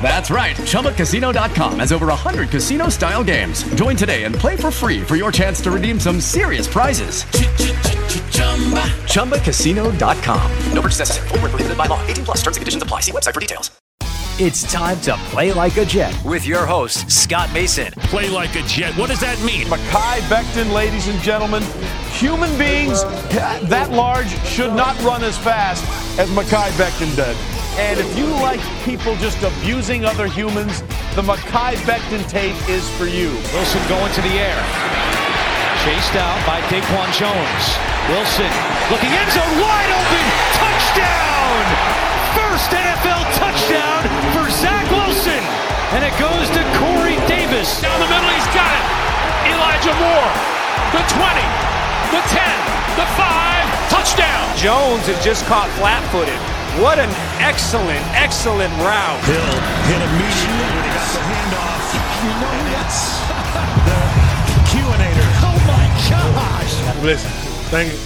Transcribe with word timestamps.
That's 0.00 0.30
right. 0.30 0.54
ChumbaCasino.com 0.54 1.80
has 1.80 1.90
over 1.90 2.06
100 2.06 2.50
casino 2.50 2.88
style 2.88 3.24
games. 3.24 3.64
Join 3.74 3.96
today 3.96 4.22
and 4.24 4.34
play 4.34 4.54
for 4.54 4.70
free 4.70 5.02
for 5.02 5.16
your 5.16 5.32
chance 5.32 5.60
to 5.62 5.72
redeem 5.72 5.98
some 5.98 6.20
serious 6.20 6.68
prizes. 6.68 7.24
ChumbaCasino.com. 9.10 10.52
No 10.72 10.80
purchase 10.80 11.00
necessary. 11.00 11.28
Full 11.28 11.38
prohibited 11.38 11.76
by 11.76 11.86
law. 11.86 12.00
18 12.06 12.24
plus 12.24 12.36
terms 12.38 12.56
and 12.56 12.62
conditions 12.62 12.82
apply. 12.82 13.00
See 13.00 13.12
website 13.12 13.34
for 13.34 13.40
details. 13.40 13.70
It's 14.38 14.70
time 14.70 15.00
to 15.00 15.14
play 15.30 15.54
like 15.54 15.78
a 15.78 15.86
Jet 15.86 16.14
with 16.22 16.46
your 16.46 16.66
host, 16.66 17.10
Scott 17.10 17.50
Mason. 17.54 17.90
Play 18.10 18.28
like 18.28 18.54
a 18.54 18.60
Jet. 18.64 18.92
What 18.98 19.08
does 19.08 19.20
that 19.20 19.40
mean? 19.42 19.66
Mekhi 19.66 20.18
Becton, 20.28 20.74
ladies 20.74 21.08
and 21.08 21.18
gentlemen. 21.22 21.62
Human 22.10 22.50
beings 22.58 23.02
that 23.70 23.88
large 23.92 24.28
should 24.44 24.74
not 24.74 25.00
run 25.02 25.24
as 25.24 25.38
fast 25.38 25.82
as 26.18 26.28
Mekhi 26.32 26.68
Becton 26.72 27.16
did. 27.16 27.55
And 27.76 28.00
if 28.00 28.08
you 28.16 28.24
like 28.40 28.64
people 28.88 29.12
just 29.20 29.36
abusing 29.44 30.08
other 30.08 30.24
humans, 30.24 30.80
the 31.12 31.20
Mekhi 31.20 31.76
Becton 31.84 32.24
tape 32.24 32.56
is 32.72 32.88
for 32.96 33.04
you. 33.04 33.28
Wilson 33.52 33.84
going 33.84 34.08
to 34.16 34.22
the 34.24 34.40
air. 34.40 34.56
Chased 35.84 36.16
out 36.16 36.40
by 36.48 36.64
Daquan 36.72 37.04
Jones. 37.12 37.64
Wilson 38.08 38.48
looking 38.88 39.12
end 39.12 39.28
zone 39.28 39.54
wide 39.60 39.92
open. 39.92 40.24
Touchdown! 40.56 41.64
First 42.32 42.72
NFL 42.72 43.22
touchdown 43.36 44.08
for 44.32 44.48
Zach 44.56 44.88
Wilson. 44.88 45.44
And 45.92 46.00
it 46.00 46.16
goes 46.16 46.48
to 46.56 46.64
Corey 46.80 47.20
Davis. 47.28 47.84
Down 47.84 48.00
the 48.00 48.08
middle, 48.08 48.32
he's 48.32 48.50
got 48.56 48.72
it. 48.72 48.86
Elijah 49.52 49.92
Moore. 50.00 50.32
The 50.96 51.04
20, 51.12 51.44
the 52.08 52.24
10, 52.24 52.40
the 52.96 53.08
5, 53.20 53.92
touchdown. 53.92 54.44
Jones 54.56 55.12
is 55.12 55.20
just 55.20 55.44
caught 55.44 55.68
flat 55.76 56.00
footed. 56.08 56.55
What 56.80 56.98
an 56.98 57.08
excellent, 57.40 58.04
excellent 58.12 58.70
route. 58.84 59.24
Hill 59.24 59.36
hit 59.88 59.96
immediately 59.96 60.68
when 60.76 60.84
he 60.84 60.92
got 60.92 61.08
the 61.08 61.22
handoff. 61.24 61.84
You 62.20 62.32
know 62.36 62.52
and 62.52 62.68
it's 62.84 63.00
the 63.88 63.98
Q-inator. 64.70 65.30
Oh 65.48 65.58
my 65.66 65.86
gosh. 66.10 67.02
Listen, 67.02 67.30
thank 67.70 67.92
you. 67.92 67.98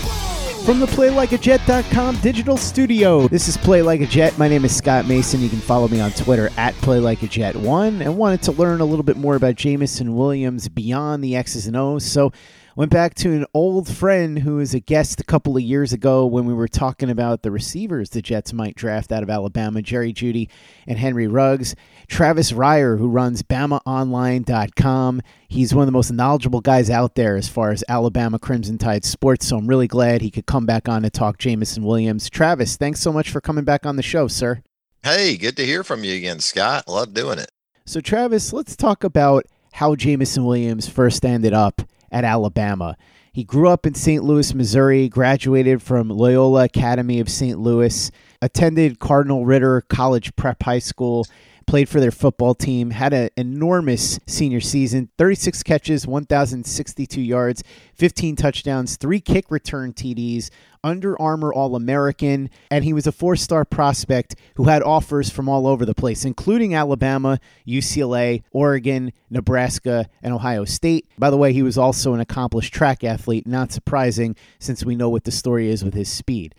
From 0.64 0.78
the 0.78 0.86
PlayLikeAJet.com 0.86 2.20
digital 2.20 2.56
studio, 2.56 3.26
this 3.26 3.48
is 3.48 3.56
Play 3.56 3.82
Like 3.82 4.03
a 4.03 4.06
Jet. 4.06 4.38
My 4.38 4.47
name 4.47 4.64
is 4.64 4.76
Scott 4.76 5.08
Mason. 5.08 5.41
You 5.41 5.48
can 5.48 5.58
follow 5.58 5.88
me 5.88 6.00
on 6.00 6.12
Twitter 6.12 6.50
at 6.56 6.75
PlayLikeAJet1 6.76 8.00
and 8.02 8.16
wanted 8.19 8.42
to 8.42 8.52
learn 8.52 8.81
a 8.81 8.84
little 8.84 9.02
bit 9.02 9.16
more 9.16 9.34
about 9.34 9.56
Jameson 9.56 10.14
Williams 10.14 10.69
beyond 10.69 11.25
the 11.25 11.34
X's 11.34 11.66
and 11.66 11.76
O's. 11.76 12.04
So 12.04 12.31
went 12.80 12.91
back 12.91 13.12
to 13.12 13.30
an 13.32 13.44
old 13.52 13.86
friend 13.86 14.38
who 14.38 14.56
was 14.56 14.72
a 14.72 14.80
guest 14.80 15.20
a 15.20 15.24
couple 15.24 15.54
of 15.54 15.62
years 15.62 15.92
ago 15.92 16.24
when 16.24 16.46
we 16.46 16.54
were 16.54 16.66
talking 16.66 17.10
about 17.10 17.42
the 17.42 17.50
receivers 17.50 18.08
the 18.08 18.22
Jets 18.22 18.54
might 18.54 18.74
draft 18.74 19.12
out 19.12 19.22
of 19.22 19.28
Alabama, 19.28 19.82
Jerry 19.82 20.14
Jeudy 20.14 20.48
and 20.86 20.96
Henry 20.96 21.26
Ruggs. 21.26 21.76
Travis 22.08 22.52
Reier, 22.52 22.96
who 22.96 23.06
runs 23.06 23.42
BamaOnline.com. 23.42 25.20
He's 25.46 25.74
one 25.74 25.82
of 25.82 25.88
the 25.88 25.92
most 25.92 26.10
knowledgeable 26.10 26.62
guys 26.62 26.88
out 26.88 27.16
there 27.16 27.36
as 27.36 27.50
far 27.50 27.70
as 27.70 27.84
Alabama 27.86 28.38
Crimson 28.38 28.78
Tide 28.78 29.04
sports, 29.04 29.46
so 29.46 29.58
I'm 29.58 29.66
really 29.66 29.86
glad 29.86 30.22
he 30.22 30.30
could 30.30 30.46
come 30.46 30.64
back 30.64 30.88
on 30.88 31.02
to 31.02 31.10
talk 31.10 31.36
Jameson 31.36 31.84
Williams. 31.84 32.30
Travis, 32.30 32.78
thanks 32.78 33.00
so 33.00 33.12
much 33.12 33.28
for 33.28 33.42
coming 33.42 33.64
back 33.64 33.84
on 33.84 33.96
the 33.96 34.02
show, 34.02 34.26
sir. 34.26 34.62
Hey, 35.02 35.36
good 35.36 35.58
to 35.58 35.66
hear 35.66 35.84
from 35.84 36.02
you 36.02 36.14
again, 36.14 36.40
Scott. 36.40 36.88
Love 36.88 37.12
doing 37.12 37.40
it. 37.40 37.50
So, 37.84 38.00
Travis, 38.00 38.54
let's 38.54 38.74
talk 38.74 39.04
about 39.04 39.44
how 39.72 39.94
Jameson 39.96 40.46
Williams 40.46 40.88
first 40.88 41.26
ended 41.26 41.52
up 41.52 41.82
at 42.10 42.25
Alabama. 42.25 42.97
He 43.32 43.44
grew 43.44 43.69
up 43.69 43.87
in 43.87 43.94
St. 43.94 44.25
Louis, 44.25 44.54
Missouri, 44.54 45.09
graduated 45.09 45.82
from 45.82 46.09
Loyola 46.09 46.65
Academy 46.65 47.21
of 47.21 47.28
St. 47.28 47.59
Louis, 47.59 48.10
attended 48.43 48.98
Cardinal 48.98 49.47
Ritter 49.47 49.82
College 49.82 50.34
Prep 50.34 50.62
High 50.62 50.81
School, 50.81 51.26
played 51.70 51.88
for 51.88 52.00
their 52.00 52.10
football 52.10 52.53
team, 52.53 52.91
had 52.91 53.12
an 53.12 53.31
enormous 53.36 54.19
senior 54.26 54.58
season 54.58 55.08
36 55.16 55.62
catches, 55.62 56.04
1,062 56.04 57.20
yards, 57.20 57.62
15 57.94 58.34
touchdowns, 58.34 58.97
three 58.97 59.20
kick 59.20 59.53
return 59.53 59.92
TDs, 59.92 60.50
Under 60.82 61.20
Armour 61.22 61.54
All 61.54 61.76
American, 61.76 62.50
and 62.72 62.82
he 62.82 62.92
was 62.92 63.06
a 63.06 63.12
four 63.12 63.36
star 63.36 63.64
prospect 63.64 64.34
who 64.56 64.64
had 64.64 64.82
offers 64.82 65.31
from 65.31 65.48
all 65.48 65.69
over 65.69 65.86
the 65.86 65.94
place, 65.94 66.25
including 66.25 66.75
Alabama, 66.75 67.38
UCLA, 67.64 68.42
Oregon, 68.50 69.12
Nebraska, 69.31 70.08
and 70.25 70.34
Ohio 70.34 70.64
State. 70.64 71.06
By 71.20 71.31
the 71.31 71.37
way, 71.37 71.52
he 71.52 71.62
was 71.62 71.78
also 71.78 72.14
an 72.14 72.20
accomplished 72.20 72.75
track 72.75 73.04
athlete, 73.04 73.47
not 73.47 73.70
surprising 73.70 74.34
since 74.58 74.84
we 74.84 74.97
know 74.97 75.08
what 75.08 75.22
the 75.22 75.31
story 75.31 75.69
is 75.70 75.84
with 75.84 75.94
his 75.94 76.08
speed. 76.08 76.52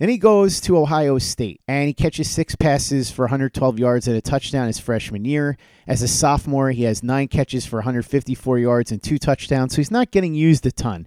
Then 0.00 0.08
he 0.08 0.16
goes 0.16 0.62
to 0.62 0.78
Ohio 0.78 1.18
State 1.18 1.60
and 1.68 1.86
he 1.86 1.92
catches 1.92 2.30
six 2.30 2.56
passes 2.56 3.10
for 3.10 3.26
112 3.26 3.78
yards 3.78 4.08
and 4.08 4.16
a 4.16 4.22
touchdown 4.22 4.66
his 4.66 4.78
freshman 4.78 5.26
year. 5.26 5.58
As 5.86 6.00
a 6.00 6.08
sophomore, 6.08 6.70
he 6.70 6.84
has 6.84 7.02
nine 7.02 7.28
catches 7.28 7.66
for 7.66 7.76
154 7.76 8.58
yards 8.58 8.90
and 8.90 9.02
two 9.02 9.18
touchdowns, 9.18 9.74
so 9.74 9.76
he's 9.76 9.90
not 9.90 10.10
getting 10.10 10.34
used 10.34 10.64
a 10.64 10.72
ton. 10.72 11.06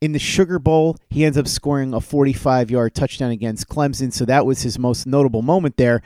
In 0.00 0.12
the 0.12 0.18
Sugar 0.18 0.58
Bowl, 0.58 0.96
he 1.10 1.26
ends 1.26 1.36
up 1.36 1.46
scoring 1.46 1.92
a 1.92 2.00
45 2.00 2.70
yard 2.70 2.94
touchdown 2.94 3.30
against 3.32 3.68
Clemson, 3.68 4.10
so 4.10 4.24
that 4.24 4.46
was 4.46 4.62
his 4.62 4.78
most 4.78 5.06
notable 5.06 5.42
moment 5.42 5.76
there. 5.76 6.00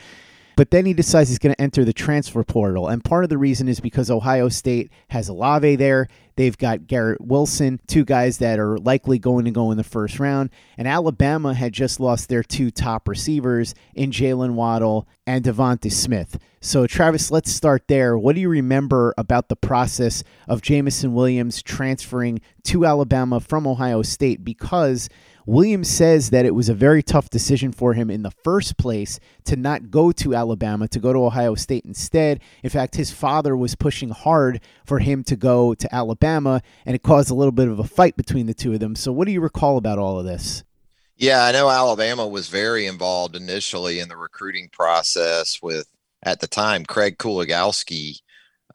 But 0.57 0.71
then 0.71 0.87
he 0.87 0.95
decides 0.95 1.29
he's 1.29 1.39
going 1.39 1.55
to 1.55 1.61
enter 1.61 1.85
the 1.85 1.93
transfer 1.93 2.43
portal. 2.43 2.89
And 2.89 3.05
part 3.05 3.25
of 3.25 3.31
the 3.31 3.39
reason 3.39 3.69
is 3.69 3.79
because 3.79 4.11
Ohio 4.11 4.49
State 4.49 4.91
has 5.09 5.29
Olave 5.29 5.77
there. 5.77 6.09
They've 6.37 6.57
got 6.57 6.87
Garrett 6.87 7.21
Wilson, 7.21 7.81
two 7.87 8.05
guys 8.05 8.39
that 8.39 8.59
are 8.59 8.79
likely 8.79 9.19
going 9.19 9.45
to 9.45 9.51
go 9.51 9.71
in 9.71 9.77
the 9.77 9.85
first 9.85 10.19
round. 10.19 10.51
And 10.77 10.89
Alabama 10.89 11.55
had 11.55 11.73
just 11.73 12.01
lost 12.01 12.29
their 12.29 12.43
two 12.43 12.71
top 12.71 13.07
receivers 13.07 13.75
in 13.95 14.11
Jaylen 14.11 14.55
Waddle 14.55 15.07
and 15.27 15.45
Devonta 15.45 15.93
Smith. 15.93 16.39
So, 16.61 16.87
Travis, 16.87 17.31
let's 17.31 17.53
start 17.53 17.85
there. 17.87 18.19
What 18.19 18.35
do 18.35 18.41
you 18.41 18.49
remember 18.49 19.15
about 19.17 19.49
the 19.49 19.57
process 19.57 20.25
of 20.49 20.63
Jameson 20.63 21.15
Williams 21.15 21.63
transferring 21.63 22.41
to 22.65 22.85
Alabama 22.85 23.41
from 23.41 23.67
Ohio 23.67 24.03
State? 24.03 24.45
Because 24.45 25.09
Williams 25.47 25.89
says 25.89 26.31
that 26.31 26.45
it 26.45 26.57
was 26.57 26.69
a 26.69 26.75
very 26.75 27.05
tough 27.05 27.31
decision 27.31 27.71
for 27.71 27.95
him 27.95 28.11
in 28.11 28.23
the 28.23 28.33
first 28.43 28.77
place 28.77 29.21
to 29.45 29.55
not 29.55 29.93
go 29.93 30.11
to 30.11 30.35
Alabama, 30.35 30.89
to 30.89 30.99
go 30.99 31.13
to 31.13 31.25
Ohio 31.25 31.55
State 31.55 31.85
instead. 31.85 32.41
In 32.65 32.71
fact, 32.71 32.97
his 32.97 33.13
father 33.13 33.57
was 33.57 33.77
pushing 33.77 34.09
hard 34.11 34.61
for 34.85 34.99
him 34.99 35.23
to 35.25 35.37
go 35.37 35.73
to 35.75 35.95
Alabama, 35.95 36.63
and 36.85 36.97
it 36.97 37.05
caused 37.05 37.31
a 37.31 37.35
little 37.35 37.53
bit 37.53 37.69
of 37.69 37.79
a 37.79 37.85
fight 37.85 38.17
between 38.17 38.47
the 38.47 38.55
two 38.55 38.73
of 38.73 38.81
them. 38.81 38.97
So, 38.97 39.13
what 39.13 39.27
do 39.27 39.33
you 39.33 39.41
recall 39.41 39.77
about 39.77 40.01
all 40.01 40.19
of 40.19 40.27
this? 40.27 40.65
Yeah, 41.17 41.45
I 41.45 41.53
know 41.53 41.71
Alabama 41.71 42.27
was 42.27 42.49
very 42.49 42.87
involved 42.87 43.37
initially 43.37 44.01
in 44.01 44.09
the 44.09 44.17
recruiting 44.17 44.69
process 44.71 45.61
with, 45.63 45.87
at 46.25 46.41
the 46.41 46.49
time, 46.49 46.85
Craig 46.85 47.19
Kuligowski, 47.19 48.21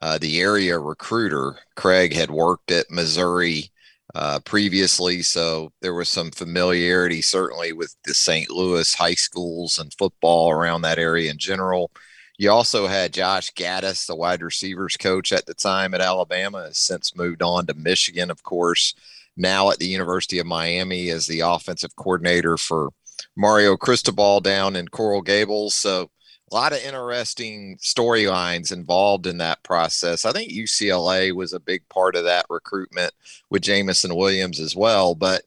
uh, 0.00 0.16
the 0.16 0.40
area 0.40 0.78
recruiter. 0.78 1.58
Craig 1.76 2.14
had 2.14 2.30
worked 2.30 2.70
at 2.70 2.90
Missouri 2.90 3.71
uh, 4.14 4.40
previously, 4.40 5.22
so 5.22 5.72
there 5.80 5.94
was 5.94 6.08
some 6.08 6.30
familiarity 6.30 7.22
certainly 7.22 7.72
with 7.72 7.94
the 8.04 8.14
St. 8.14 8.50
Louis 8.50 8.92
high 8.94 9.14
schools 9.14 9.78
and 9.78 9.94
football 9.94 10.50
around 10.50 10.82
that 10.82 10.98
area 10.98 11.30
in 11.30 11.38
general. 11.38 11.90
You 12.38 12.50
also 12.50 12.86
had 12.86 13.12
Josh 13.12 13.52
Gattis, 13.52 14.06
the 14.06 14.16
wide 14.16 14.42
receivers 14.42 14.96
coach 14.96 15.32
at 15.32 15.46
the 15.46 15.54
time 15.54 15.94
at 15.94 16.00
Alabama, 16.00 16.64
has 16.64 16.78
since 16.78 17.16
moved 17.16 17.42
on 17.42 17.66
to 17.66 17.74
Michigan, 17.74 18.30
of 18.30 18.42
course. 18.42 18.94
Now 19.36 19.70
at 19.70 19.78
the 19.78 19.86
University 19.86 20.38
of 20.38 20.46
Miami 20.46 21.08
as 21.08 21.26
the 21.26 21.40
offensive 21.40 21.94
coordinator 21.96 22.56
for 22.56 22.90
Mario 23.36 23.76
Cristobal 23.76 24.40
down 24.40 24.76
in 24.76 24.88
Coral 24.88 25.22
Gables. 25.22 25.74
So 25.74 26.10
a 26.52 26.54
lot 26.54 26.72
of 26.72 26.84
interesting 26.84 27.78
storylines 27.78 28.72
involved 28.72 29.26
in 29.26 29.38
that 29.38 29.62
process. 29.62 30.24
I 30.24 30.32
think 30.32 30.52
UCLA 30.52 31.32
was 31.32 31.52
a 31.52 31.60
big 31.60 31.88
part 31.88 32.14
of 32.14 32.24
that 32.24 32.46
recruitment 32.50 33.12
with 33.48 33.62
Jameson 33.62 34.14
Williams 34.14 34.60
as 34.60 34.76
well. 34.76 35.14
But 35.14 35.42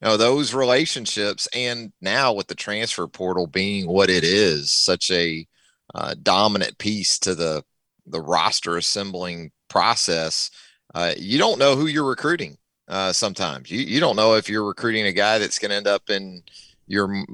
you 0.00 0.08
know, 0.08 0.16
those 0.16 0.52
relationships, 0.52 1.48
and 1.54 1.92
now 2.00 2.34
with 2.34 2.48
the 2.48 2.54
transfer 2.54 3.06
portal 3.06 3.46
being 3.46 3.86
what 3.86 4.10
it 4.10 4.22
is, 4.22 4.70
such 4.70 5.10
a 5.10 5.46
uh, 5.94 6.14
dominant 6.22 6.78
piece 6.78 7.18
to 7.20 7.34
the 7.34 7.64
the 8.06 8.20
roster 8.20 8.76
assembling 8.76 9.50
process, 9.68 10.50
uh, 10.94 11.14
you 11.16 11.38
don't 11.38 11.58
know 11.58 11.74
who 11.74 11.86
you're 11.86 12.04
recruiting. 12.04 12.58
Uh, 12.86 13.14
sometimes 13.14 13.70
you 13.70 13.80
you 13.80 13.98
don't 13.98 14.16
know 14.16 14.34
if 14.34 14.50
you're 14.50 14.66
recruiting 14.66 15.06
a 15.06 15.12
guy 15.12 15.38
that's 15.38 15.58
going 15.58 15.70
to 15.70 15.76
end 15.76 15.86
up 15.86 16.10
in 16.10 16.42
your 16.86 17.24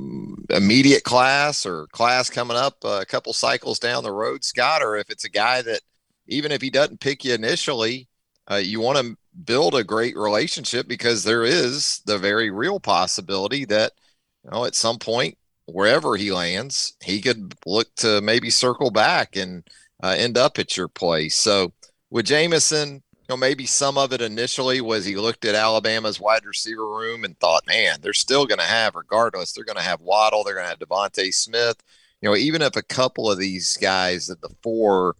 immediate 0.50 1.04
class 1.04 1.66
or 1.66 1.86
class 1.88 2.30
coming 2.30 2.56
up 2.56 2.76
a 2.84 3.04
couple 3.04 3.32
cycles 3.32 3.78
down 3.78 4.04
the 4.04 4.12
road, 4.12 4.44
Scott, 4.44 4.82
or 4.82 4.96
if 4.96 5.10
it's 5.10 5.24
a 5.24 5.30
guy 5.30 5.62
that 5.62 5.80
even 6.28 6.52
if 6.52 6.62
he 6.62 6.70
doesn't 6.70 7.00
pick 7.00 7.24
you 7.24 7.34
initially, 7.34 8.08
uh, 8.50 8.56
you 8.56 8.80
want 8.80 8.98
to 8.98 9.16
build 9.44 9.74
a 9.74 9.84
great 9.84 10.16
relationship 10.16 10.88
because 10.88 11.24
there 11.24 11.44
is 11.44 12.00
the 12.06 12.18
very 12.18 12.50
real 12.50 12.80
possibility 12.80 13.64
that 13.64 13.92
you 14.44 14.50
know 14.50 14.64
at 14.64 14.74
some 14.74 14.98
point 14.98 15.36
wherever 15.66 16.16
he 16.16 16.32
lands, 16.32 16.94
he 17.02 17.20
could 17.20 17.54
look 17.66 17.94
to 17.96 18.20
maybe 18.20 18.50
circle 18.50 18.90
back 18.90 19.36
and 19.36 19.64
uh, 20.02 20.14
end 20.16 20.36
up 20.36 20.58
at 20.58 20.76
your 20.76 20.88
place. 20.88 21.36
So 21.36 21.72
with 22.10 22.26
Jameson, 22.26 23.02
know, 23.30 23.36
maybe 23.36 23.64
some 23.64 23.96
of 23.96 24.12
it 24.12 24.20
initially 24.20 24.80
was 24.80 25.04
he 25.04 25.16
looked 25.16 25.44
at 25.44 25.54
Alabama's 25.54 26.20
wide 26.20 26.44
receiver 26.44 26.86
room 26.86 27.24
and 27.24 27.38
thought, 27.38 27.66
man, 27.66 27.98
they're 28.02 28.12
still 28.12 28.44
going 28.44 28.58
to 28.58 28.64
have, 28.64 28.94
regardless, 28.94 29.52
they're 29.52 29.64
going 29.64 29.76
to 29.76 29.82
have 29.82 30.00
Waddle, 30.00 30.44
they're 30.44 30.54
going 30.54 30.66
to 30.66 30.70
have 30.70 30.78
DeVonta 30.78 31.32
Smith. 31.32 31.76
You 32.20 32.28
know, 32.28 32.36
even 32.36 32.60
if 32.60 32.76
a 32.76 32.82
couple 32.82 33.30
of 33.30 33.38
these 33.38 33.76
guys 33.78 34.28
at 34.28 34.40
the 34.42 34.50
four 34.62 35.16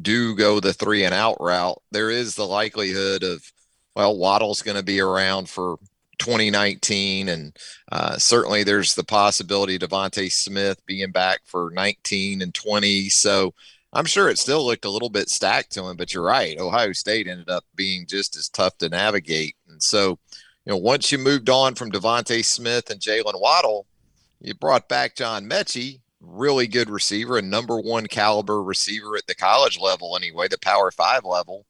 do 0.00 0.36
go 0.36 0.60
the 0.60 0.72
three 0.72 1.04
and 1.04 1.14
out 1.14 1.38
route, 1.40 1.82
there 1.90 2.10
is 2.10 2.34
the 2.34 2.46
likelihood 2.46 3.24
of, 3.24 3.50
well, 3.96 4.16
Waddle's 4.16 4.62
going 4.62 4.76
to 4.76 4.84
be 4.84 5.00
around 5.00 5.48
for 5.48 5.78
2019, 6.18 7.28
and 7.28 7.56
uh, 7.90 8.16
certainly 8.18 8.62
there's 8.62 8.94
the 8.94 9.04
possibility 9.04 9.78
DeVonta 9.78 10.30
Smith 10.30 10.84
being 10.86 11.10
back 11.10 11.40
for 11.44 11.70
19 11.72 12.42
and 12.42 12.54
20. 12.54 13.08
So 13.08 13.54
I'm 13.94 14.06
sure 14.06 14.28
it 14.28 14.38
still 14.38 14.66
looked 14.66 14.84
a 14.84 14.90
little 14.90 15.08
bit 15.08 15.28
stacked 15.28 15.72
to 15.72 15.84
him, 15.84 15.96
but 15.96 16.12
you're 16.12 16.24
right. 16.24 16.58
Ohio 16.58 16.92
State 16.92 17.28
ended 17.28 17.48
up 17.48 17.64
being 17.76 18.06
just 18.06 18.36
as 18.36 18.48
tough 18.48 18.76
to 18.78 18.88
navigate. 18.88 19.54
And 19.68 19.80
so, 19.80 20.18
you 20.64 20.72
know, 20.72 20.76
once 20.76 21.12
you 21.12 21.18
moved 21.18 21.48
on 21.48 21.76
from 21.76 21.92
DeVonta 21.92 22.44
Smith 22.44 22.90
and 22.90 23.00
Jaylen 23.00 23.40
Waddle, 23.40 23.86
you 24.40 24.54
brought 24.54 24.88
back 24.88 25.14
John 25.14 25.48
Metchie, 25.48 26.00
really 26.20 26.66
good 26.66 26.90
receiver, 26.90 27.38
a 27.38 27.42
number 27.42 27.78
one 27.78 28.06
caliber 28.06 28.62
receiver 28.62 29.16
at 29.16 29.26
the 29.28 29.34
college 29.34 29.78
level 29.78 30.16
anyway, 30.16 30.48
the 30.48 30.58
power 30.58 30.90
five 30.90 31.24
level. 31.24 31.64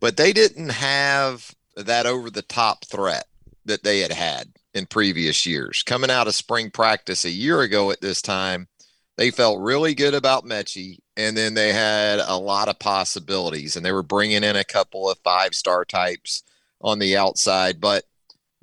But 0.00 0.16
they 0.16 0.32
didn't 0.32 0.70
have 0.70 1.54
that 1.76 2.06
over 2.06 2.30
the 2.30 2.42
top 2.42 2.86
threat 2.86 3.26
that 3.66 3.82
they 3.82 4.00
had 4.00 4.12
had 4.12 4.48
in 4.72 4.86
previous 4.86 5.44
years. 5.44 5.82
Coming 5.82 6.10
out 6.10 6.26
of 6.26 6.34
spring 6.34 6.70
practice 6.70 7.24
a 7.26 7.30
year 7.30 7.60
ago 7.60 7.90
at 7.90 8.00
this 8.00 8.22
time, 8.22 8.66
they 9.20 9.30
felt 9.30 9.60
really 9.60 9.94
good 9.94 10.14
about 10.14 10.46
Metchie, 10.46 11.00
and 11.14 11.36
then 11.36 11.52
they 11.52 11.74
had 11.74 12.20
a 12.20 12.38
lot 12.38 12.68
of 12.68 12.78
possibilities, 12.78 13.76
and 13.76 13.84
they 13.84 13.92
were 13.92 14.02
bringing 14.02 14.42
in 14.42 14.56
a 14.56 14.64
couple 14.64 15.10
of 15.10 15.18
five 15.18 15.54
star 15.54 15.84
types 15.84 16.42
on 16.80 16.98
the 16.98 17.18
outside, 17.18 17.82
but 17.82 18.04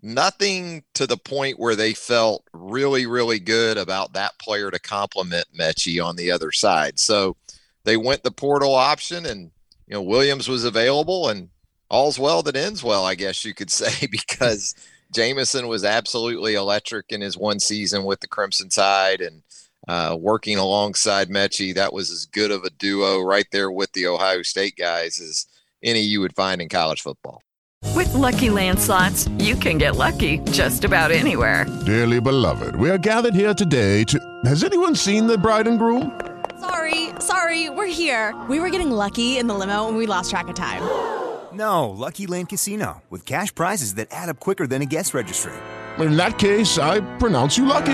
nothing 0.01 0.83
to 0.95 1.06
the 1.06 1.15
point 1.15 1.59
where 1.59 1.75
they 1.75 1.94
felt 1.94 2.44
really, 2.54 3.06
really 3.06 3.38
good 3.38 3.77
about 3.77 4.13
that 4.13 4.39
player 4.39 4.71
to 4.71 4.80
complement 4.80 5.45
Metchie 5.56 6.04
on 6.04 6.15
the 6.15 6.31
other 6.31 6.51
side. 6.51 6.98
So 6.98 7.38
they 7.83 7.95
went 7.95 8.24
the 8.24 8.31
portal 8.31 8.74
option, 8.74 9.27
and 9.27 9.51
you 9.86 9.94
know 9.94 10.01
Williams 10.01 10.50
was 10.50 10.63
available, 10.63 11.30
and 11.30 11.50
all's 11.92 12.18
well 12.18 12.42
that 12.42 12.56
ends 12.56 12.83
well, 12.83 13.06
I 13.06 13.13
guess 13.13 13.45
you 13.45 13.54
could 13.54 13.69
say, 13.69 14.07
because 14.07 14.74
Jameson 15.13 15.68
was 15.68 15.86
absolutely 15.86 16.56
electric 16.56 17.12
in 17.12 17.21
his 17.21 17.38
one 17.38 17.59
season 17.59 18.06
with 18.06 18.21
the 18.21 18.27
Crimson 18.27 18.69
Tide, 18.69 19.21
and 19.21 19.44
uh, 19.88 20.18
working 20.19 20.57
alongside 20.57 21.30
Metchie, 21.30 21.74
that 21.75 21.94
was 21.94 22.12
as 22.12 22.25
good 22.25 22.51
of 22.51 22.63
a 22.63 22.69
duo 22.69 23.22
right 23.22 23.48
there 23.51 23.72
with 23.72 23.92
the 23.94 24.07
Ohio 24.07 24.42
State 24.42 24.75
guys 24.78 25.19
as 25.19 25.45
any 25.84 26.01
you 26.01 26.19
would 26.22 26.36
find 26.36 26.62
in 26.62 26.69
college 26.69 27.01
football. 27.01 27.42
With 27.95 28.13
lucky 28.13 28.50
landslots, 28.50 29.28
you 29.42 29.56
can 29.56 29.78
get 29.78 29.95
lucky 29.95 30.39
just 30.51 30.84
about 30.84 31.12
anywhere. 31.12 31.66
Dearly 31.86 32.19
beloved, 32.19 32.75
we 32.75 32.89
are 32.89 32.98
gathered 32.98 33.34
here 33.34 33.54
today 33.54 34.04
to. 34.06 34.19
Has 34.45 34.63
anyone 34.63 34.95
seen 34.95 35.28
the 35.28 35.38
bride 35.38 35.68
and 35.68 35.80
groom? 35.80 36.19
Sorry, 36.60 37.10
sorry, 37.19 37.69
we're 37.69 37.86
here. 37.86 38.36
We 38.50 38.60
were 38.60 38.69
getting 38.69 38.92
lucky 38.92 39.38
in 39.38 39.48
the 39.48 39.54
limo 39.54 39.88
and 39.88 39.95
we 39.95 40.06
lost 40.06 40.31
track 40.31 40.48
of 40.48 40.56
time. 40.56 40.81
No, 41.54 41.90
Lucky 41.90 42.28
Land 42.28 42.50
Casino, 42.50 43.01
with 43.10 43.25
cash 43.25 43.54
prizes 43.54 43.95
that 43.95 44.10
add 44.12 44.30
up 44.30 44.40
quicker 44.40 44.68
than 44.68 44.81
a 44.81 44.86
guest 44.86 45.13
registry. 45.13 45.54
In 45.98 46.16
that 46.18 46.38
case, 46.38 46.78
I 46.78 47.00
pronounce 47.18 47.57
you 47.57 47.66
lucky. 47.66 47.94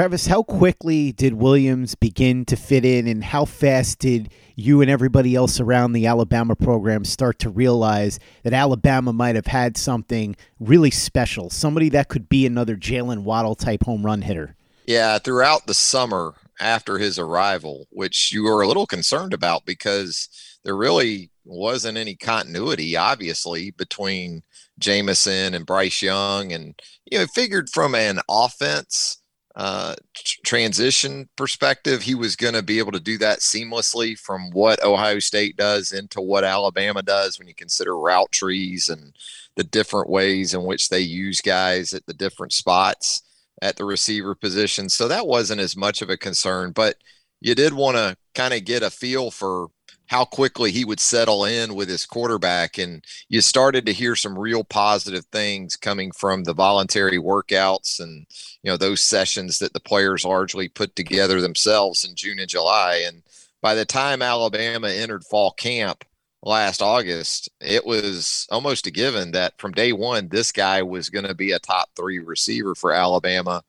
Travis, 0.00 0.28
how 0.28 0.42
quickly 0.42 1.12
did 1.12 1.34
Williams 1.34 1.94
begin 1.94 2.46
to 2.46 2.56
fit 2.56 2.86
in, 2.86 3.06
and 3.06 3.22
how 3.22 3.44
fast 3.44 3.98
did 3.98 4.32
you 4.56 4.80
and 4.80 4.90
everybody 4.90 5.34
else 5.34 5.60
around 5.60 5.92
the 5.92 6.06
Alabama 6.06 6.56
program 6.56 7.04
start 7.04 7.38
to 7.40 7.50
realize 7.50 8.18
that 8.42 8.54
Alabama 8.54 9.12
might 9.12 9.34
have 9.34 9.48
had 9.48 9.76
something 9.76 10.36
really 10.58 10.90
special, 10.90 11.50
somebody 11.50 11.90
that 11.90 12.08
could 12.08 12.30
be 12.30 12.46
another 12.46 12.76
Jaylen 12.76 13.24
Waddle 13.24 13.54
type 13.54 13.82
home 13.82 14.06
run 14.06 14.22
hitter? 14.22 14.56
Yeah, 14.86 15.18
throughout 15.18 15.66
the 15.66 15.74
summer 15.74 16.32
after 16.58 16.96
his 16.96 17.18
arrival, 17.18 17.86
which 17.90 18.32
you 18.32 18.44
were 18.44 18.62
a 18.62 18.66
little 18.66 18.86
concerned 18.86 19.34
about 19.34 19.66
because 19.66 20.30
there 20.64 20.76
really 20.76 21.30
wasn't 21.44 21.98
any 21.98 22.14
continuity, 22.14 22.96
obviously, 22.96 23.72
between 23.72 24.44
Jameson 24.78 25.52
and 25.52 25.66
Bryce 25.66 26.00
Young. 26.00 26.54
And, 26.54 26.80
you 27.04 27.18
know, 27.18 27.26
figured 27.26 27.68
from 27.68 27.94
an 27.94 28.20
offense 28.30 29.19
uh, 29.60 29.94
transition 30.42 31.28
perspective, 31.36 32.00
he 32.00 32.14
was 32.14 32.34
going 32.34 32.54
to 32.54 32.62
be 32.62 32.78
able 32.78 32.92
to 32.92 32.98
do 32.98 33.18
that 33.18 33.40
seamlessly 33.40 34.18
from 34.18 34.50
what 34.52 34.82
Ohio 34.82 35.18
State 35.18 35.54
does 35.58 35.92
into 35.92 36.22
what 36.22 36.44
Alabama 36.44 37.02
does 37.02 37.38
when 37.38 37.46
you 37.46 37.54
consider 37.54 37.94
route 37.94 38.32
trees 38.32 38.88
and 38.88 39.14
the 39.56 39.64
different 39.64 40.08
ways 40.08 40.54
in 40.54 40.64
which 40.64 40.88
they 40.88 41.00
use 41.00 41.42
guys 41.42 41.92
at 41.92 42.06
the 42.06 42.14
different 42.14 42.54
spots 42.54 43.20
at 43.60 43.76
the 43.76 43.84
receiver 43.84 44.34
position. 44.34 44.88
So 44.88 45.08
that 45.08 45.26
wasn't 45.26 45.60
as 45.60 45.76
much 45.76 46.00
of 46.00 46.08
a 46.08 46.16
concern, 46.16 46.72
but 46.72 46.96
you 47.42 47.54
did 47.54 47.74
want 47.74 47.98
to 47.98 48.16
kind 48.34 48.54
of 48.54 48.64
get 48.64 48.82
a 48.82 48.88
feel 48.88 49.30
for 49.30 49.66
how 50.10 50.24
quickly 50.24 50.72
he 50.72 50.84
would 50.84 50.98
settle 50.98 51.44
in 51.44 51.76
with 51.76 51.88
his 51.88 52.04
quarterback. 52.04 52.78
And 52.78 53.04
you 53.28 53.40
started 53.40 53.86
to 53.86 53.92
hear 53.92 54.16
some 54.16 54.36
real 54.36 54.64
positive 54.64 55.24
things 55.26 55.76
coming 55.76 56.10
from 56.10 56.42
the 56.42 56.52
voluntary 56.52 57.18
workouts 57.18 58.00
and, 58.00 58.26
you 58.64 58.72
know, 58.72 58.76
those 58.76 59.00
sessions 59.00 59.60
that 59.60 59.72
the 59.72 59.78
players 59.78 60.24
largely 60.24 60.68
put 60.68 60.96
together 60.96 61.40
themselves 61.40 62.02
in 62.02 62.16
June 62.16 62.40
and 62.40 62.48
July. 62.48 63.04
And 63.06 63.22
by 63.62 63.76
the 63.76 63.84
time 63.84 64.20
Alabama 64.20 64.88
entered 64.88 65.22
fall 65.22 65.52
camp 65.52 66.04
last 66.42 66.82
August, 66.82 67.48
it 67.60 67.86
was 67.86 68.48
almost 68.50 68.88
a 68.88 68.90
given 68.90 69.30
that 69.30 69.60
from 69.60 69.70
day 69.70 69.92
one, 69.92 70.26
this 70.28 70.50
guy 70.50 70.82
was 70.82 71.08
going 71.08 71.26
to 71.26 71.36
be 71.36 71.52
a 71.52 71.60
top 71.60 71.88
three 71.94 72.18
receiver 72.18 72.74
for 72.74 72.92
Alabama 72.92 73.62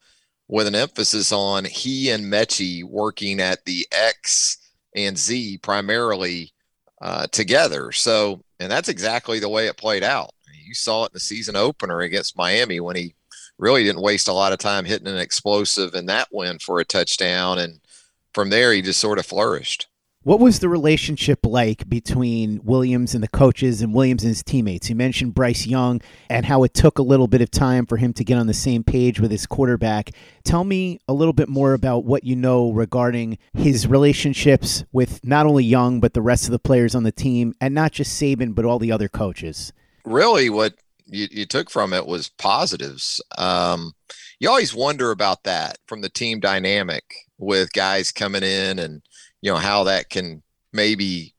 with 0.47 0.65
an 0.65 0.73
emphasis 0.73 1.31
on 1.31 1.65
he 1.65 2.09
and 2.09 2.33
Metchie 2.33 2.83
working 2.83 3.39
at 3.39 3.63
the 3.65 3.85
X 3.91 4.57
and 4.95 5.17
Z 5.17 5.59
primarily 5.59 6.53
uh, 7.01 7.27
together. 7.31 7.91
So, 7.91 8.43
and 8.59 8.71
that's 8.71 8.89
exactly 8.89 9.39
the 9.39 9.49
way 9.49 9.67
it 9.67 9.77
played 9.77 10.03
out. 10.03 10.31
You 10.65 10.73
saw 10.75 11.03
it 11.03 11.07
in 11.07 11.13
the 11.13 11.19
season 11.19 11.55
opener 11.55 12.01
against 12.01 12.37
Miami 12.37 12.79
when 12.79 12.95
he 12.95 13.15
really 13.57 13.83
didn't 13.83 14.01
waste 14.01 14.27
a 14.27 14.33
lot 14.33 14.53
of 14.53 14.59
time 14.59 14.85
hitting 14.85 15.07
an 15.07 15.17
explosive 15.17 15.93
in 15.95 16.05
that 16.07 16.27
win 16.31 16.59
for 16.59 16.79
a 16.79 16.85
touchdown. 16.85 17.59
And 17.59 17.79
from 18.33 18.49
there, 18.49 18.71
he 18.73 18.81
just 18.81 18.99
sort 18.99 19.19
of 19.19 19.25
flourished. 19.25 19.87
What 20.23 20.39
was 20.39 20.59
the 20.59 20.69
relationship 20.69 21.39
like 21.43 21.89
between 21.89 22.61
Williams 22.63 23.15
and 23.15 23.23
the 23.23 23.27
coaches 23.27 23.81
and 23.81 23.91
Williams 23.91 24.21
and 24.21 24.29
his 24.29 24.43
teammates? 24.43 24.87
You 24.87 24.95
mentioned 24.95 25.33
Bryce 25.33 25.65
Young 25.65 25.99
and 26.29 26.45
how 26.45 26.61
it 26.63 26.75
took 26.75 26.99
a 26.99 27.01
little 27.01 27.27
bit 27.27 27.41
of 27.41 27.49
time 27.49 27.87
for 27.87 27.97
him 27.97 28.13
to 28.13 28.23
get 28.23 28.37
on 28.37 28.45
the 28.45 28.53
same 28.53 28.83
page 28.83 29.19
with 29.19 29.31
his 29.31 29.47
quarterback. 29.47 30.11
Tell 30.43 30.63
me 30.63 30.99
a 31.07 31.13
little 31.13 31.33
bit 31.33 31.49
more 31.49 31.73
about 31.73 32.05
what 32.05 32.23
you 32.23 32.35
know 32.35 32.71
regarding 32.71 33.39
his 33.55 33.87
relationships 33.87 34.83
with 34.91 35.25
not 35.25 35.47
only 35.47 35.63
Young, 35.63 35.99
but 35.99 36.13
the 36.13 36.21
rest 36.21 36.45
of 36.45 36.51
the 36.51 36.59
players 36.59 36.93
on 36.93 37.01
the 37.01 37.11
team, 37.11 37.55
and 37.59 37.73
not 37.73 37.91
just 37.91 38.21
Saban, 38.21 38.53
but 38.53 38.63
all 38.63 38.77
the 38.77 38.91
other 38.91 39.09
coaches. 39.09 39.73
Really, 40.05 40.51
what 40.51 40.75
you, 41.07 41.29
you 41.31 41.45
took 41.47 41.71
from 41.71 41.93
it 41.93 42.05
was 42.05 42.29
positives. 42.29 43.21
Um, 43.39 43.93
you 44.39 44.49
always 44.49 44.75
wonder 44.75 45.09
about 45.09 45.45
that 45.45 45.79
from 45.87 46.01
the 46.01 46.09
team 46.09 46.39
dynamic 46.39 47.05
with 47.39 47.73
guys 47.73 48.11
coming 48.11 48.43
in 48.43 48.77
and 48.77 49.01
you 49.41 49.51
know 49.51 49.57
how 49.57 49.83
that 49.83 50.09
can 50.09 50.41
maybe 50.71 51.33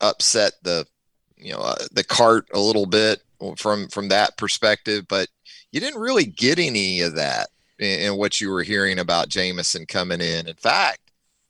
upset 0.00 0.52
the 0.62 0.86
you 1.36 1.52
know 1.52 1.60
uh, 1.60 1.76
the 1.92 2.04
cart 2.04 2.48
a 2.52 2.58
little 2.58 2.86
bit 2.86 3.22
from 3.56 3.88
from 3.88 4.08
that 4.08 4.36
perspective 4.36 5.06
but 5.08 5.28
you 5.72 5.80
didn't 5.80 6.00
really 6.00 6.24
get 6.24 6.58
any 6.58 7.00
of 7.00 7.14
that 7.14 7.48
in, 7.78 8.00
in 8.00 8.16
what 8.16 8.40
you 8.40 8.50
were 8.50 8.62
hearing 8.62 8.98
about 8.98 9.28
Jameson 9.28 9.86
coming 9.86 10.20
in. 10.20 10.46
In 10.46 10.56
fact 10.56 11.00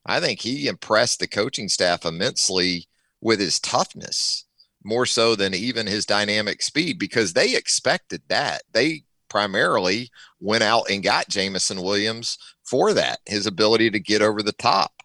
I 0.05 0.21
think 0.21 0.41
he 0.41 0.69
impressed 0.69 1.19
the 1.21 1.27
coaching 1.27 1.69
staff 1.69 2.05
immensely 2.05 2.87
with 3.21 3.41
his 3.41 3.59
toughness 3.59 4.45
more 4.85 5.07
so 5.07 5.35
than 5.35 5.53
even 5.53 5.87
his 5.87 6.07
dynamic 6.07 6.63
speed 6.63 6.99
because 6.99 7.33
they 7.33 7.57
expected 7.57 8.23
that. 8.29 8.63
They 8.73 9.03
primarily 9.29 10.11
went 10.41 10.63
out 10.63 10.89
and 10.89 11.03
got 11.03 11.29
Jameson 11.29 11.83
Williams 11.83 12.39
for 12.63 12.93
that 12.95 13.19
his 13.27 13.47
ability 13.47 13.91
to 13.91 13.99
get 13.99 14.23
over 14.23 14.43
the 14.43 14.53
top 14.53 14.96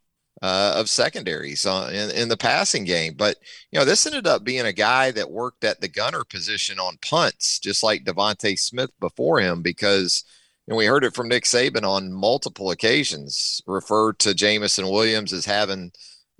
uh, 0.41 0.73
of 0.75 0.89
secondaries 0.89 1.65
in, 1.65 2.11
in 2.11 2.29
the 2.29 2.37
passing 2.37 2.83
game. 2.83 3.13
But, 3.15 3.37
you 3.71 3.79
know, 3.79 3.85
this 3.85 4.05
ended 4.05 4.25
up 4.25 4.43
being 4.43 4.65
a 4.65 4.73
guy 4.73 5.11
that 5.11 5.29
worked 5.29 5.63
at 5.63 5.81
the 5.81 5.87
gunner 5.87 6.23
position 6.23 6.79
on 6.79 6.97
punts, 7.01 7.59
just 7.59 7.83
like 7.83 8.05
DeVonta 8.05 8.57
Smith 8.57 8.91
before 8.99 9.39
him, 9.39 9.61
because 9.61 10.23
and 10.67 10.77
we 10.77 10.85
heard 10.85 11.03
it 11.03 11.15
from 11.15 11.27
Nick 11.27 11.43
Saban 11.43 11.83
on 11.83 12.13
multiple 12.13 12.71
occasions, 12.71 13.61
referred 13.65 14.19
to 14.19 14.33
Jameson 14.33 14.87
Williams 14.87 15.33
as 15.33 15.45
having 15.45 15.91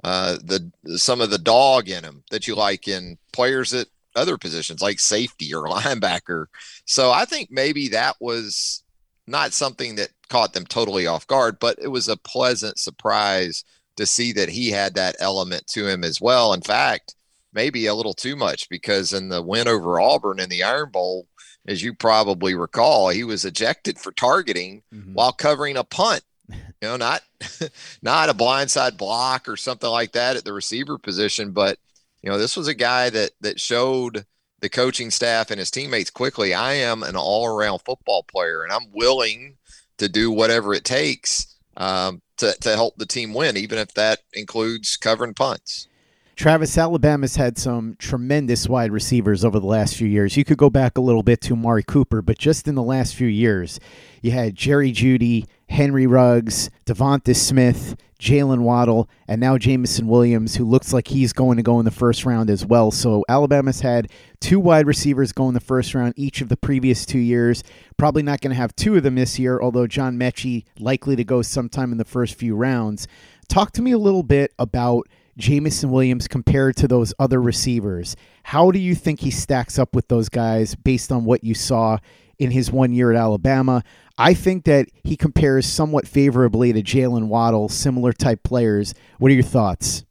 uh, 0.04 0.38
the 0.44 0.72
some 0.98 1.22
of 1.22 1.30
the 1.30 1.38
dog 1.38 1.90
in 1.90 2.04
him 2.04 2.24
that 2.32 2.48
you 2.48 2.56
like 2.56 2.88
in 2.88 3.18
players 3.34 3.74
at 3.74 3.88
other 4.16 4.38
positions 4.38 4.82
like 4.82 5.00
safety 5.00 5.54
or 5.54 5.66
linebacker. 5.68 6.46
So 6.86 7.12
I 7.12 7.26
think 7.26 7.50
maybe 7.52 7.90
that 7.90 8.16
was 8.20 8.84
not 9.28 9.54
something 9.54 9.96
that 9.96 10.10
caught 10.30 10.54
them 10.54 10.66
totally 10.66 11.08
off 11.08 11.28
guard, 11.28 11.60
but 11.60 11.78
it 11.82 11.88
was 11.90 12.08
a 12.08 12.18
pleasant 12.18 12.80
surprise 12.80 13.64
to 13.98 14.06
see 14.06 14.32
that 14.34 14.50
he 14.50 14.72
had 14.72 14.96
that 14.96 15.16
element 15.20 15.68
to 15.68 15.88
him 15.88 16.04
as 16.04 16.22
well. 16.22 16.54
In 16.54 16.62
fact, 16.62 17.16
maybe 17.54 17.86
a 17.86 17.96
little 17.96 18.14
too 18.14 18.36
much 18.36 18.70
because 18.70 19.14
in 19.14 19.30
the 19.30 19.42
win 19.42 19.68
over 19.68 20.00
Auburn 20.00 20.40
in 20.40 20.50
the 20.50 20.64
Iron 20.64 20.90
Bowl, 20.90 21.28
as 21.68 21.84
you 21.84 21.94
probably 21.94 22.56
recall, 22.56 23.10
he 23.10 23.24
was 23.24 23.46
ejected 23.46 24.00
for 24.00 24.12
targeting 24.12 24.82
mm-hmm. 24.94 25.14
while 25.14 25.32
covering 25.32 25.78
a 25.78 25.84
punt. 25.84 26.22
You 26.50 26.58
know, 26.82 26.98
not 26.98 27.22
not 28.02 28.30
a 28.30 28.34
blindside 28.34 28.98
block 28.98 29.48
or 29.48 29.56
something 29.56 29.90
like 29.90 30.14
that 30.14 30.36
at 30.36 30.44
the 30.44 30.54
receiver 30.54 30.98
position, 30.98 31.52
but 31.52 31.78
you 32.22 32.30
know, 32.30 32.38
this 32.38 32.58
was 32.58 32.68
a 32.68 32.74
guy 32.74 33.10
that 33.10 33.32
that 33.42 33.60
showed 33.60 34.26
the 34.60 34.70
coaching 34.70 35.12
staff 35.12 35.52
and 35.52 35.60
his 35.60 35.72
teammates 35.72 36.10
quickly. 36.10 36.54
I 36.54 36.74
am 36.74 37.04
an 37.04 37.16
all-around 37.16 37.80
football 37.80 38.24
player, 38.24 38.64
and 38.64 38.72
I'm 38.72 38.92
willing 38.94 39.58
to 39.98 40.10
do 40.10 40.32
whatever 40.32 40.74
it 40.74 40.84
takes 40.84 41.51
um, 41.78 42.22
to, 42.38 42.54
to 42.62 42.76
help 42.76 42.98
the 42.98 43.06
team 43.06 43.34
win, 43.34 43.58
even 43.58 43.78
if 43.78 43.94
that 43.94 44.20
includes 44.34 44.98
covering 44.98 45.34
punts. 45.34 45.88
Travis, 46.36 46.78
Alabama's 46.78 47.36
had 47.36 47.58
some 47.58 47.96
tremendous 48.00 48.68
wide 48.68 48.92
receivers 48.92 49.46
over 49.46 49.60
the 49.60 49.68
last 49.68 49.96
few 49.96 50.08
years. 50.08 50.38
You 50.38 50.44
could 50.44 50.58
go 50.58 50.70
back 50.70 50.98
a 50.98 51.02
little 51.02 51.24
bit 51.24 51.40
to 51.42 51.56
Mari 51.56 51.84
Cooper, 51.84 52.22
but 52.22 52.40
just 52.40 52.68
in 52.68 52.74
the 52.74 52.82
last 52.82 53.16
few 53.16 53.28
years, 53.28 53.80
you 54.22 54.32
had 54.32 54.56
Jerry 54.56 54.92
Jeudy, 54.92 55.46
Henry 55.72 56.06
Ruggs, 56.06 56.70
Devonta 56.86 57.36
Smith, 57.36 57.96
Jaylen 58.20 58.60
Waddle, 58.60 59.10
and 59.28 59.42
now 59.42 59.58
Jameson 59.58 60.08
Williams, 60.08 60.56
who 60.56 60.66
looks 60.66 60.94
like 60.94 61.08
he's 61.08 61.34
going 61.34 61.58
to 61.58 61.64
go 61.64 61.80
in 61.80 61.86
the 61.86 61.92
first 61.92 62.26
round 62.26 62.50
as 62.50 62.66
well. 62.66 62.92
So 62.92 63.26
Alabama's 63.28 63.82
had 63.82 64.12
two 64.40 64.60
wide 64.60 64.86
receivers 64.86 65.32
go 65.32 65.48
in 65.48 65.56
the 65.56 65.60
first 65.60 65.96
round 65.96 66.14
each 66.18 66.42
of 66.42 66.50
the 66.50 66.58
previous 66.58 67.06
two 67.06 67.20
years. 67.20 67.64
Probably 67.98 68.22
not 68.22 68.42
going 68.42 68.52
to 68.52 68.62
have 68.62 68.76
two 68.76 68.96
of 68.96 69.04
them 69.04 69.16
this 69.16 69.40
year, 69.40 69.60
although 69.60 69.88
John 69.88 70.18
Metchie 70.20 70.66
likely 70.78 71.16
to 71.16 71.24
go 71.24 71.42
sometime 71.42 71.92
in 71.92 71.98
the 71.98 72.06
first 72.06 72.36
few 72.36 72.56
rounds. 72.56 73.08
Talk 73.48 73.72
to 73.74 73.82
me 73.82 73.92
a 73.92 73.98
little 73.98 74.24
bit 74.24 74.54
about– 74.60 75.08
Jameson 75.38 75.92
Williams 75.92 76.28
compared 76.28 76.76
to 76.78 76.88
those 76.88 77.14
other 77.20 77.42
receivers. 77.42 78.16
How 78.44 78.72
do 78.72 78.80
you 78.80 78.96
think 78.96 79.22
he 79.22 79.32
stacks 79.32 79.80
up 79.80 79.96
with 79.96 80.08
those 80.08 80.30
guys 80.30 80.76
based 80.76 81.12
on 81.12 81.26
what 81.26 81.44
you 81.44 81.54
saw 81.54 81.98
in 82.38 82.52
his 82.52 82.72
one 82.72 82.94
year 82.94 83.12
at 83.12 83.18
Alabama? 83.18 83.84
I 84.18 84.34
think 84.34 84.66
that 84.66 84.88
he 85.04 85.16
compares 85.16 85.66
somewhat 85.66 86.08
favorably 86.08 86.74
to 86.74 86.82
Jaylen 86.82 87.28
Waddle, 87.28 87.70
similar 87.70 88.14
type 88.14 88.44
players. 88.44 88.94
What 89.20 89.32
are 89.32 89.36
your 89.36 89.44
thoughts? 89.44 90.06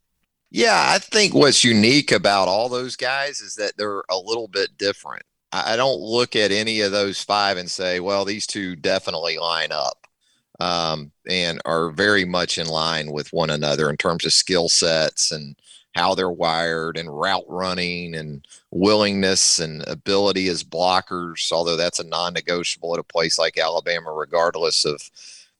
Yeah, 0.49 0.85
I 0.89 0.99
think 0.99 1.33
what's 1.33 1.63
unique 1.63 2.11
about 2.11 2.49
all 2.49 2.67
those 2.67 2.97
guys 2.97 3.39
is 3.39 3.55
that 3.55 3.77
they're 3.77 4.03
a 4.09 4.17
little 4.17 4.49
bit 4.49 4.77
different. 4.77 5.23
I 5.53 5.75
don't 5.75 5.99
look 5.99 6.35
at 6.35 6.51
any 6.51 6.79
of 6.81 6.91
those 6.91 7.21
five 7.21 7.57
and 7.57 7.69
say, 7.69 7.99
well, 7.99 8.23
these 8.23 8.47
two 8.47 8.75
definitely 8.75 9.37
line 9.37 9.71
up 9.71 10.07
um, 10.61 11.11
and 11.27 11.59
are 11.65 11.89
very 11.89 12.23
much 12.23 12.57
in 12.57 12.67
line 12.67 13.11
with 13.11 13.33
one 13.33 13.49
another 13.49 13.89
in 13.89 13.97
terms 13.97 14.25
of 14.25 14.31
skill 14.31 14.69
sets 14.69 15.31
and 15.31 15.55
how 15.93 16.15
they're 16.15 16.31
wired 16.31 16.97
and 16.97 17.19
route 17.19 17.45
running 17.47 18.15
and 18.15 18.47
willingness 18.71 19.59
and 19.59 19.83
ability 19.87 20.47
as 20.47 20.63
blockers, 20.63 21.51
although 21.51 21.75
that's 21.75 21.99
a 21.99 22.07
non 22.07 22.33
negotiable 22.33 22.93
at 22.93 22.99
a 22.99 23.03
place 23.03 23.37
like 23.37 23.57
Alabama, 23.57 24.11
regardless 24.11 24.85
of 24.85 25.01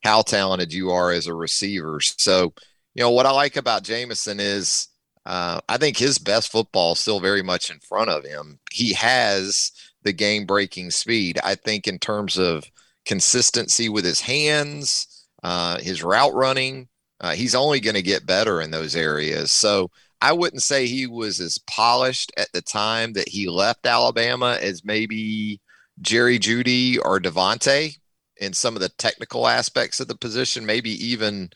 how 0.04 0.22
talented 0.22 0.74
you 0.74 0.90
are 0.92 1.12
as 1.12 1.28
a 1.28 1.34
receiver. 1.34 2.00
So, 2.02 2.54
you 2.96 3.04
know, 3.04 3.12
what 3.12 3.26
I 3.26 3.32
like 3.32 3.56
about 3.56 3.84
Jameson 3.84 4.40
is 4.40 4.88
uh, 5.26 5.60
I 5.70 5.78
think 5.78 5.98
his 5.98 6.18
best 6.18 6.52
football 6.52 6.94
is 6.94 7.00
still 7.00 7.20
very 7.20 7.44
much 7.44 7.70
in 7.70 7.80
front 7.80 8.10
of 8.10 8.26
him. 8.26 8.60
He 8.72 8.94
has 8.94 9.72
the 10.04 10.14
game 10.14 10.46
breaking 10.46 10.92
speed. 10.92 11.40
I 11.44 11.56
think, 11.56 11.88
in 11.88 12.00
terms 12.00 12.38
of 12.38 12.66
consistency 13.06 13.90
with 13.90 14.06
his 14.06 14.22
hands, 14.22 15.26
uh, 15.44 15.80
his 15.80 16.04
route 16.04 16.34
running. 16.34 16.88
Uh, 17.20 17.34
he's 17.34 17.54
only 17.54 17.80
going 17.80 17.96
to 17.96 18.02
get 18.02 18.26
better 18.26 18.62
in 18.62 18.72
those 18.72 18.96
areas. 18.96 19.52
So 19.52 19.92
I 20.22 20.34
wouldn't 20.34 20.62
say 20.62 20.86
he 20.86 21.08
was 21.08 21.40
as 21.40 21.58
polished 21.58 22.32
at 22.38 22.52
the 22.54 22.62
time 22.62 23.14
that 23.14 23.30
he 23.30 23.50
left 23.50 23.86
Alabama 23.86 24.58
as 24.62 24.86
maybe 24.86 25.60
Jerry 26.00 26.38
Jeudy 26.38 27.00
or 27.04 27.20
DeVonta 27.20 27.98
in 28.38 28.54
some 28.54 28.76
of 28.76 28.82
the 28.82 28.90
technical 28.90 29.48
aspects 29.48 30.00
of 30.00 30.08
the 30.08 30.16
position, 30.16 30.66
maybe 30.66 30.92
even 31.06 31.50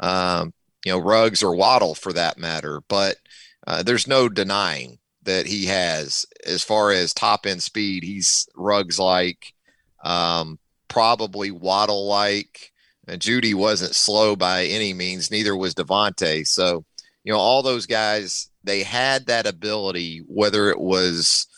um, 0.00 0.52
you 0.84 0.92
know 0.92 0.98
Ruggs 0.98 1.42
or 1.42 1.54
Waddle 1.54 1.94
for 1.94 2.12
that 2.12 2.38
matter. 2.38 2.82
But 2.88 3.16
uh, 3.66 3.82
there's 3.82 4.06
no 4.06 4.28
denying 4.28 4.98
that 5.26 5.46
he 5.46 5.66
has 5.66 6.24
as 6.46 6.62
far 6.62 6.92
as 6.92 7.12
top 7.12 7.46
end 7.46 7.62
speed. 7.62 8.02
He's 8.02 8.48
Ruggs 8.56 8.98
like, 8.98 9.52
um, 10.04 10.58
probably 10.88 11.50
Waddle 11.50 12.06
like. 12.06 12.72
And 13.08 13.20
Jeudy 13.20 13.54
wasn't 13.54 13.94
slow 13.94 14.34
by 14.34 14.64
any 14.64 14.92
means, 14.92 15.30
neither 15.30 15.56
was 15.56 15.74
DeVonta. 15.74 16.46
So, 16.46 16.84
you 17.26 17.32
know, 17.32 17.40
all 17.40 17.60
those 17.60 17.86
guys, 17.86 18.50
they 18.62 18.84
had 18.84 19.26
that 19.26 19.48
ability, 19.48 20.22
whether 20.28 20.70
it 20.70 20.78
was 20.78 21.48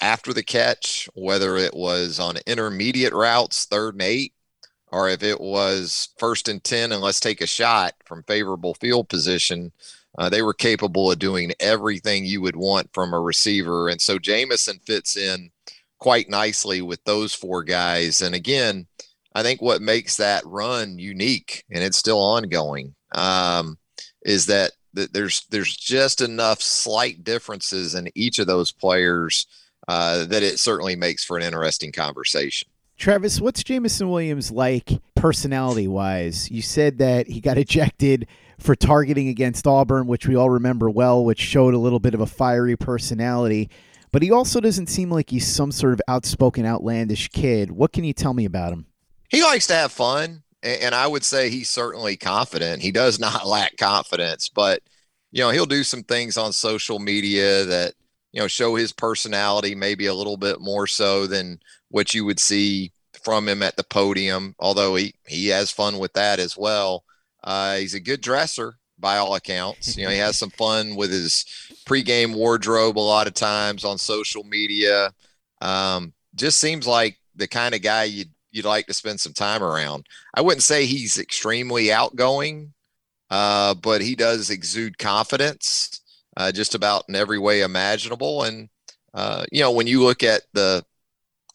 after 0.00 0.32
the 0.32 0.44
catch, 0.44 1.08
whether 1.14 1.56
it 1.56 1.74
was 1.74 2.20
on 2.20 2.36
intermediate 2.46 3.12
routes, 3.12 3.64
third 3.64 3.94
and 3.94 4.02
eight, 4.02 4.32
or 4.92 5.08
if 5.08 5.24
it 5.24 5.40
was 5.40 6.10
first 6.16 6.48
and 6.48 6.62
10 6.62 6.92
and 6.92 7.02
let's 7.02 7.18
take 7.18 7.40
a 7.40 7.46
shot 7.46 7.94
from 8.04 8.22
favorable 8.22 8.74
field 8.74 9.08
position. 9.08 9.72
Uh, 10.16 10.28
they 10.28 10.42
were 10.42 10.54
capable 10.54 11.10
of 11.10 11.18
doing 11.18 11.50
everything 11.58 12.24
you 12.24 12.40
would 12.40 12.56
want 12.56 12.88
from 12.92 13.12
a 13.12 13.20
receiver. 13.20 13.88
And 13.88 14.00
so 14.00 14.20
Jameson 14.20 14.78
fits 14.86 15.16
in 15.16 15.50
quite 15.98 16.30
nicely 16.30 16.82
with 16.82 17.02
those 17.02 17.34
four 17.34 17.64
guys. 17.64 18.22
And 18.22 18.32
again, 18.32 18.86
I 19.34 19.42
think 19.42 19.60
what 19.60 19.82
makes 19.82 20.18
that 20.18 20.46
run 20.46 21.00
unique, 21.00 21.64
and 21.68 21.82
it's 21.82 21.98
still 21.98 22.20
ongoing, 22.20 22.94
um, 23.12 23.76
is 24.24 24.46
that 24.46 24.70
there's 24.96 25.46
there's 25.50 25.76
just 25.76 26.20
enough 26.20 26.60
slight 26.60 27.24
differences 27.24 27.94
in 27.94 28.10
each 28.14 28.38
of 28.38 28.46
those 28.46 28.72
players 28.72 29.46
uh, 29.88 30.24
that 30.26 30.42
it 30.42 30.58
certainly 30.58 30.96
makes 30.96 31.24
for 31.24 31.36
an 31.36 31.42
interesting 31.42 31.92
conversation. 31.92 32.68
Travis, 32.96 33.40
what's 33.40 33.62
Jameson 33.62 34.08
Williams 34.08 34.50
like 34.50 34.90
personality 35.14 35.86
wise? 35.86 36.50
You 36.50 36.62
said 36.62 36.98
that 36.98 37.28
he 37.28 37.40
got 37.40 37.58
ejected 37.66 38.26
for 38.58 38.74
targeting 38.74 39.28
against 39.28 39.66
Auburn, 39.66 40.06
which 40.06 40.26
we 40.26 40.34
all 40.34 40.50
remember 40.50 40.88
well, 40.88 41.24
which 41.24 41.40
showed 41.40 41.74
a 41.74 41.78
little 41.78 42.00
bit 42.00 42.14
of 42.14 42.20
a 42.20 42.26
fiery 42.26 42.76
personality. 42.76 43.68
But 44.12 44.22
he 44.22 44.30
also 44.30 44.60
doesn't 44.60 44.86
seem 44.86 45.10
like 45.10 45.28
he's 45.28 45.46
some 45.46 45.70
sort 45.70 45.92
of 45.92 46.00
outspoken, 46.08 46.64
outlandish 46.64 47.28
kid. 47.28 47.70
What 47.70 47.92
can 47.92 48.04
you 48.04 48.14
tell 48.14 48.32
me 48.32 48.46
about 48.46 48.72
him? 48.72 48.86
He 49.28 49.42
likes 49.42 49.66
to 49.66 49.74
have 49.74 49.92
fun, 49.92 50.42
and 50.66 50.94
I 50.94 51.06
would 51.06 51.24
say 51.24 51.48
he's 51.48 51.70
certainly 51.70 52.16
confident. 52.16 52.82
He 52.82 52.90
does 52.90 53.18
not 53.20 53.46
lack 53.46 53.76
confidence, 53.76 54.48
but 54.48 54.82
you 55.32 55.42
know 55.42 55.50
he'll 55.50 55.66
do 55.66 55.84
some 55.84 56.02
things 56.02 56.36
on 56.36 56.52
social 56.52 56.98
media 56.98 57.64
that 57.64 57.94
you 58.32 58.40
know 58.40 58.48
show 58.48 58.74
his 58.74 58.92
personality 58.92 59.74
maybe 59.74 60.06
a 60.06 60.14
little 60.14 60.36
bit 60.36 60.60
more 60.60 60.86
so 60.86 61.26
than 61.26 61.60
what 61.88 62.14
you 62.14 62.24
would 62.24 62.40
see 62.40 62.92
from 63.22 63.48
him 63.48 63.62
at 63.62 63.76
the 63.76 63.84
podium. 63.84 64.54
Although 64.58 64.96
he 64.96 65.14
he 65.26 65.48
has 65.48 65.70
fun 65.70 65.98
with 65.98 66.12
that 66.14 66.38
as 66.38 66.56
well. 66.56 67.04
Uh, 67.44 67.76
he's 67.76 67.94
a 67.94 68.00
good 68.00 68.20
dresser 68.20 68.74
by 68.98 69.18
all 69.18 69.34
accounts. 69.34 69.96
You 69.96 70.04
know 70.04 70.10
he 70.10 70.18
has 70.18 70.38
some 70.38 70.50
fun 70.50 70.96
with 70.96 71.10
his 71.10 71.44
pregame 71.86 72.34
wardrobe 72.34 72.98
a 72.98 73.00
lot 73.00 73.26
of 73.26 73.34
times 73.34 73.84
on 73.84 73.98
social 73.98 74.44
media. 74.44 75.12
Um, 75.60 76.12
just 76.34 76.60
seems 76.60 76.86
like 76.86 77.18
the 77.34 77.48
kind 77.48 77.74
of 77.74 77.82
guy 77.82 78.04
you'd 78.04 78.30
you'd 78.56 78.64
like 78.64 78.86
to 78.86 78.94
spend 78.94 79.20
some 79.20 79.34
time 79.34 79.62
around. 79.62 80.06
I 80.34 80.40
wouldn't 80.40 80.62
say 80.62 80.86
he's 80.86 81.18
extremely 81.18 81.92
outgoing, 81.92 82.72
uh, 83.30 83.74
but 83.74 84.00
he 84.00 84.14
does 84.14 84.50
exude 84.50 84.98
confidence 84.98 86.00
uh, 86.36 86.52
just 86.52 86.74
about 86.74 87.04
in 87.08 87.14
every 87.14 87.38
way 87.38 87.60
imaginable. 87.60 88.44
And 88.44 88.68
uh, 89.14 89.44
you 89.52 89.60
know, 89.60 89.72
when 89.72 89.86
you 89.86 90.02
look 90.02 90.22
at 90.22 90.42
the 90.52 90.84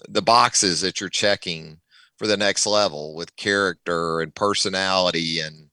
the 0.09 0.21
boxes 0.21 0.81
that 0.81 0.99
you're 0.99 1.09
checking 1.09 1.79
for 2.17 2.27
the 2.27 2.37
next 2.37 2.65
level 2.65 3.15
with 3.15 3.35
character 3.35 4.21
and 4.21 4.33
personality 4.33 5.39
and 5.39 5.69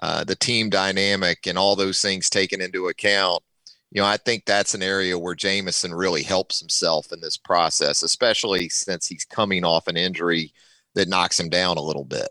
uh, 0.00 0.24
the 0.24 0.36
team 0.36 0.70
dynamic 0.70 1.46
and 1.46 1.58
all 1.58 1.76
those 1.76 2.00
things 2.00 2.30
taken 2.30 2.60
into 2.60 2.88
account, 2.88 3.42
you 3.90 4.00
know, 4.00 4.06
I 4.06 4.16
think 4.16 4.44
that's 4.44 4.74
an 4.74 4.82
area 4.82 5.18
where 5.18 5.34
Jameson 5.34 5.92
really 5.92 6.22
helps 6.22 6.60
himself 6.60 7.12
in 7.12 7.20
this 7.20 7.36
process, 7.36 8.02
especially 8.02 8.68
since 8.68 9.06
he's 9.06 9.24
coming 9.24 9.64
off 9.64 9.86
an 9.86 9.96
injury 9.98 10.52
that 10.94 11.08
knocks 11.08 11.38
him 11.38 11.48
down 11.48 11.76
a 11.76 11.82
little 11.82 12.04
bit. 12.04 12.28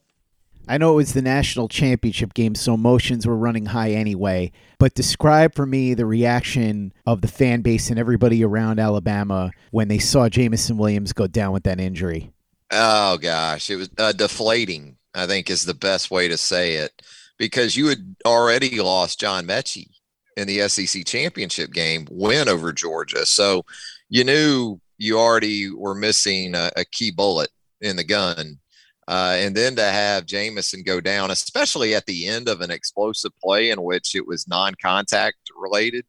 I 0.68 0.78
know 0.78 0.94
it 0.94 0.98
was 0.98 1.14
the 1.14 1.22
national 1.22 1.68
championship 1.68 2.34
game, 2.34 2.56
so 2.56 2.74
emotions 2.74 3.26
were 3.26 3.38
running 3.38 3.66
high 3.66 3.92
anyway. 3.92 4.52
But 4.78 4.94
describe 4.94 5.56
for 5.56 5.66
me 5.66 5.94
the 5.94 6.06
reaction 6.06 6.94
of 7.06 7.22
the 7.22 7.28
fan 7.28 7.62
base 7.62 7.90
and 7.90 8.00
everybody 8.00 8.44
around 8.44 8.80
Alabama 8.80 9.52
when 9.72 9.88
they 9.88 10.00
saw 10.00 10.30
Jameson 10.30 10.78
Williams 10.78 11.14
go 11.14 11.28
down 11.28 11.52
with 11.52 11.64
that 11.64 11.80
injury. 11.80 12.32
Oh 12.72 13.18
gosh, 13.18 13.70
it 13.70 13.76
was 13.76 13.90
uh, 13.98 14.12
deflating. 14.14 14.98
I 15.14 15.28
think 15.28 15.50
is 15.50 15.66
the 15.66 15.74
best 15.74 16.10
way 16.10 16.30
to 16.30 16.38
say 16.38 16.76
it 16.76 17.02
because 17.38 17.76
you 17.76 17.88
had 17.88 18.16
already 18.26 18.80
lost 18.80 19.20
John 19.20 19.46
Metchie 19.46 19.90
in 20.38 20.48
the 20.48 20.70
SEC 20.70 21.06
championship 21.06 21.74
game 21.74 22.08
win 22.10 22.48
over 22.48 22.72
Georgia, 22.72 23.26
so 23.26 23.66
you 24.08 24.24
knew 24.24 24.80
you 24.98 25.20
already 25.20 25.70
were 25.70 25.96
missing 25.96 26.56
a, 26.56 26.72
a 26.78 26.86
key 26.86 27.12
bullet 27.12 27.50
in 27.82 27.96
the 27.96 28.04
gun 28.04 28.60
uh, 29.08 29.36
and 29.40 29.56
then 29.56 29.76
to 29.76 29.84
have 29.84 30.26
Jameson 30.26 30.84
go 30.84 31.02
down, 31.02 31.32
especially 31.32 31.96
at 31.96 32.06
the 32.06 32.28
end 32.28 32.48
of 32.48 32.62
an 32.62 32.72
explosive 32.72 33.32
play 33.44 33.72
in 33.72 33.82
which 33.82 34.16
it 34.16 34.26
was 34.26 34.48
non 34.48 34.74
contact 34.82 35.38
related, 35.56 36.06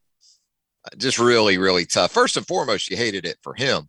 uh, 0.85 0.97
just 0.99 1.19
really, 1.19 1.59
really 1.59 1.87
tough. 1.87 2.13
First 2.13 2.37
and 2.37 2.47
foremost, 2.47 2.91
you 2.91 2.97
hated 2.97 3.25
it 3.25 3.39
for 3.43 3.55
him 3.55 3.89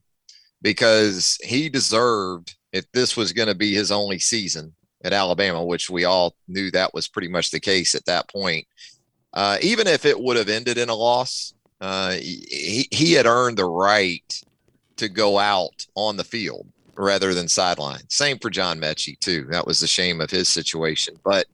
because 0.62 1.38
he 1.44 1.70
deserved, 1.70 2.56
if 2.72 2.92
this 2.92 3.16
was 3.16 3.34
going 3.34 3.50
to 3.50 3.56
be 3.56 3.74
his 3.74 3.92
only 3.92 4.20
season 4.20 4.74
at 5.04 5.14
Alabama, 5.14 5.64
which 5.64 5.90
we 5.90 6.06
all 6.06 6.34
knew 6.48 6.72
that 6.72 6.94
was 6.94 7.08
pretty 7.08 7.28
much 7.28 7.52
the 7.52 7.60
case 7.60 7.94
at 7.94 8.06
that 8.06 8.30
point, 8.30 8.66
uh, 9.34 9.58
even 9.62 9.86
if 9.86 10.06
it 10.06 10.20
would 10.20 10.38
have 10.38 10.50
ended 10.50 10.78
in 10.78 10.90
a 10.90 10.96
loss, 10.96 11.54
uh, 11.82 12.14
he, 12.14 12.88
he 12.90 13.14
had 13.14 13.26
earned 13.26 13.58
the 13.58 13.66
right 13.66 14.42
to 14.96 15.10
go 15.10 15.38
out 15.38 15.86
on 15.96 16.18
the 16.18 16.24
field 16.24 16.66
rather 16.96 17.34
than 17.34 17.48
sideline. 17.48 18.02
Same 18.10 18.38
for 18.40 18.50
John 18.50 18.80
Metchie 18.80 19.20
too. 19.20 19.46
That 19.50 19.68
was 19.68 19.80
the 19.80 19.88
shame 19.88 20.22
of 20.22 20.30
his 20.30 20.50
situation. 20.50 21.16
But 21.24 21.48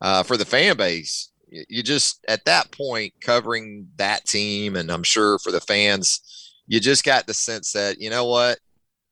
uh, 0.00 0.22
for 0.22 0.36
the 0.36 0.44
fan 0.44 0.76
base, 0.76 1.30
you 1.48 1.82
just 1.82 2.24
at 2.28 2.44
that 2.44 2.70
point 2.72 3.14
covering 3.20 3.88
that 3.96 4.24
team, 4.24 4.76
and 4.76 4.90
I'm 4.90 5.02
sure 5.02 5.38
for 5.38 5.52
the 5.52 5.60
fans, 5.60 6.52
you 6.66 6.80
just 6.80 7.04
got 7.04 7.26
the 7.26 7.34
sense 7.34 7.72
that 7.72 8.00
you 8.00 8.10
know 8.10 8.26
what, 8.26 8.58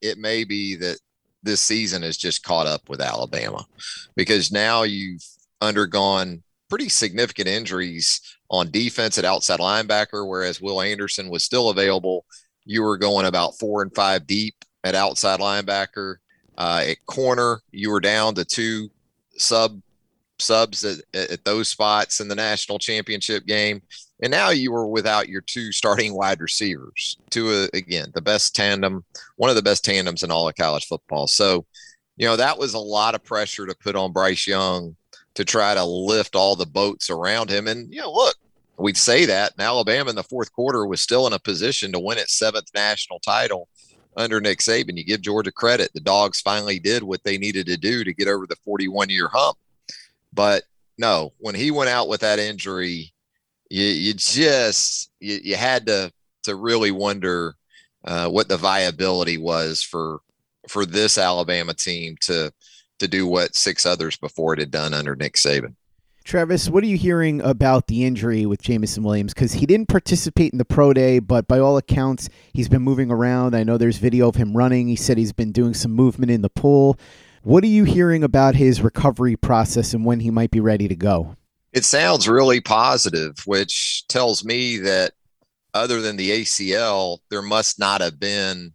it 0.01 0.17
may 0.17 0.43
be 0.43 0.75
that 0.75 0.99
this 1.43 1.61
season 1.61 2.01
has 2.01 2.17
just 2.17 2.43
caught 2.43 2.67
up 2.67 2.89
with 2.89 3.01
Alabama 3.01 3.65
because 4.15 4.51
now 4.51 4.83
you've 4.83 5.23
undergone 5.61 6.43
pretty 6.69 6.89
significant 6.89 7.47
injuries 7.47 8.19
on 8.49 8.71
defense 8.71 9.17
at 9.17 9.25
outside 9.25 9.59
linebacker, 9.59 10.27
whereas 10.27 10.59
Will 10.59 10.81
Anderson 10.81 11.29
was 11.29 11.43
still 11.43 11.69
available. 11.69 12.25
You 12.65 12.81
were 12.81 12.97
going 12.97 13.25
about 13.25 13.57
four 13.59 13.81
and 13.81 13.93
five 13.93 14.27
deep 14.27 14.55
at 14.85 14.95
outside 14.95 15.41
linebacker. 15.41 16.17
Uh, 16.57 16.85
at 16.87 17.05
corner, 17.05 17.59
you 17.71 17.89
were 17.89 17.99
down 17.99 18.33
to 18.35 18.45
two 18.45 18.89
sub 19.35 19.81
subs 20.39 20.83
at, 20.85 20.99
at 21.13 21.43
those 21.43 21.67
spots 21.67 22.19
in 22.19 22.27
the 22.27 22.35
national 22.35 22.79
championship 22.79 23.45
game. 23.45 23.81
And 24.21 24.31
now 24.31 24.49
you 24.51 24.71
were 24.71 24.87
without 24.87 25.27
your 25.27 25.41
two 25.41 25.71
starting 25.71 26.13
wide 26.15 26.39
receivers. 26.39 27.17
Two, 27.29 27.49
uh, 27.49 27.67
again, 27.73 28.11
the 28.13 28.21
best 28.21 28.55
tandem, 28.55 29.03
one 29.35 29.49
of 29.49 29.55
the 29.57 29.61
best 29.61 29.83
tandems 29.83 30.23
in 30.23 30.31
all 30.31 30.47
of 30.47 30.55
college 30.55 30.85
football. 30.85 31.27
So, 31.27 31.65
you 32.15 32.25
know, 32.25 32.37
that 32.37 32.57
was 32.57 32.73
a 32.73 32.79
lot 32.79 33.15
of 33.15 33.23
pressure 33.23 33.65
to 33.65 33.75
put 33.75 33.95
on 33.95 34.13
Bryce 34.13 34.47
Young 34.47 34.95
to 35.33 35.43
try 35.43 35.73
to 35.73 35.83
lift 35.83 36.35
all 36.35 36.55
the 36.55 36.65
boats 36.65 37.09
around 37.09 37.49
him. 37.49 37.67
And, 37.67 37.93
you 37.93 37.99
know, 37.99 38.11
look, 38.11 38.35
we'd 38.77 38.95
say 38.95 39.25
that. 39.25 39.51
And 39.53 39.61
Alabama 39.61 40.09
in 40.09 40.15
the 40.15 40.23
fourth 40.23 40.53
quarter 40.53 40.85
was 40.85 41.01
still 41.01 41.27
in 41.27 41.33
a 41.33 41.39
position 41.39 41.91
to 41.91 41.99
win 41.99 42.17
its 42.17 42.37
seventh 42.37 42.69
national 42.73 43.19
title 43.19 43.67
under 44.15 44.39
Nick 44.39 44.59
Saban. 44.59 44.97
You 44.97 45.03
give 45.03 45.21
Georgia 45.21 45.51
credit. 45.51 45.91
The 45.93 45.99
dogs 45.99 46.41
finally 46.41 46.79
did 46.79 47.03
what 47.03 47.23
they 47.23 47.37
needed 47.37 47.65
to 47.67 47.77
do 47.77 48.03
to 48.03 48.13
get 48.13 48.27
over 48.27 48.47
the 48.47 48.55
41 48.57 49.09
year 49.09 49.29
hump. 49.31 49.57
But 50.33 50.63
no, 50.97 51.33
when 51.39 51.55
he 51.55 51.71
went 51.71 51.89
out 51.89 52.07
with 52.07 52.21
that 52.21 52.39
injury, 52.39 53.13
you, 53.69 53.85
you 53.85 54.13
just 54.13 55.11
you, 55.19 55.39
you 55.43 55.55
had 55.55 55.85
to 55.87 56.11
to 56.43 56.55
really 56.55 56.91
wonder 56.91 57.55
uh, 58.05 58.29
what 58.29 58.47
the 58.47 58.57
viability 58.57 59.37
was 59.37 59.81
for 59.81 60.19
for 60.67 60.85
this 60.85 61.17
Alabama 61.17 61.73
team 61.73 62.15
to 62.21 62.51
to 62.99 63.07
do 63.07 63.27
what 63.27 63.55
six 63.55 63.85
others 63.85 64.17
before 64.17 64.53
it 64.53 64.59
had 64.59 64.71
done 64.71 64.93
under 64.93 65.15
Nick 65.15 65.33
Saban. 65.33 65.75
Travis, 66.25 66.67
what 66.69 66.83
are 66.83 66.87
you 66.87 66.97
hearing 66.97 67.39
about 67.41 67.85
the 67.85 68.03
injury 68.03 68.47
with 68.47 68.59
Jameson 68.59 69.03
Williams? 69.03 69.31
Because 69.31 69.53
he 69.53 69.67
didn't 69.67 69.89
participate 69.89 70.51
in 70.51 70.57
the 70.57 70.65
pro 70.65 70.91
day, 70.91 71.19
but 71.19 71.47
by 71.47 71.59
all 71.59 71.77
accounts, 71.77 72.29
he's 72.51 72.67
been 72.67 72.81
moving 72.81 73.11
around. 73.11 73.55
I 73.55 73.61
know 73.61 73.77
there's 73.77 73.99
video 73.99 74.27
of 74.27 74.35
him 74.35 74.57
running. 74.57 74.87
He 74.87 74.95
said 74.95 75.19
he's 75.19 75.33
been 75.33 75.51
doing 75.51 75.75
some 75.75 75.91
movement 75.91 76.31
in 76.31 76.41
the 76.41 76.49
pool. 76.49 76.97
What 77.43 77.63
are 77.63 77.67
you 77.67 77.83
hearing 77.83 78.23
about 78.23 78.55
his 78.55 78.81
recovery 78.81 79.35
process 79.35 79.93
and 79.93 80.03
when 80.03 80.19
he 80.19 80.31
might 80.31 80.49
be 80.49 80.59
ready 80.59 80.87
to 80.87 80.95
go? 80.95 81.35
It 81.73 81.85
sounds 81.85 82.27
really 82.27 82.59
positive, 82.59 83.35
which 83.45 84.07
tells 84.07 84.43
me 84.43 84.77
that 84.79 85.11
other 85.75 86.01
than 86.01 86.17
the 86.17 86.41
ACL, 86.41 87.19
there 87.29 87.43
must 87.43 87.77
not 87.77 88.01
have 88.01 88.19
been 88.19 88.73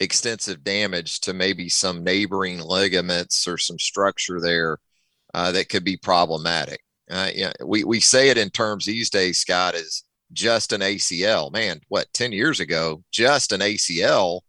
extensive 0.00 0.64
damage 0.64 1.20
to 1.20 1.34
maybe 1.34 1.68
some 1.68 2.02
neighboring 2.02 2.60
ligaments 2.60 3.46
or 3.46 3.58
some 3.58 3.78
structure 3.78 4.40
there 4.40 4.78
uh, 5.38 5.52
that 5.52 5.68
could 5.68 5.84
be 5.84 5.96
problematic. 5.96 6.80
Uh, 7.08 7.30
yeah, 7.32 7.52
we, 7.64 7.84
we 7.84 8.00
say 8.00 8.28
it 8.28 8.36
in 8.36 8.50
terms 8.50 8.84
these 8.84 9.08
days, 9.08 9.38
Scott, 9.38 9.76
is 9.76 10.02
just 10.32 10.72
an 10.72 10.80
ACL. 10.80 11.52
Man, 11.52 11.80
what, 11.86 12.12
10 12.12 12.32
years 12.32 12.58
ago, 12.58 13.04
just 13.12 13.52
an 13.52 13.60
ACL 13.60 14.40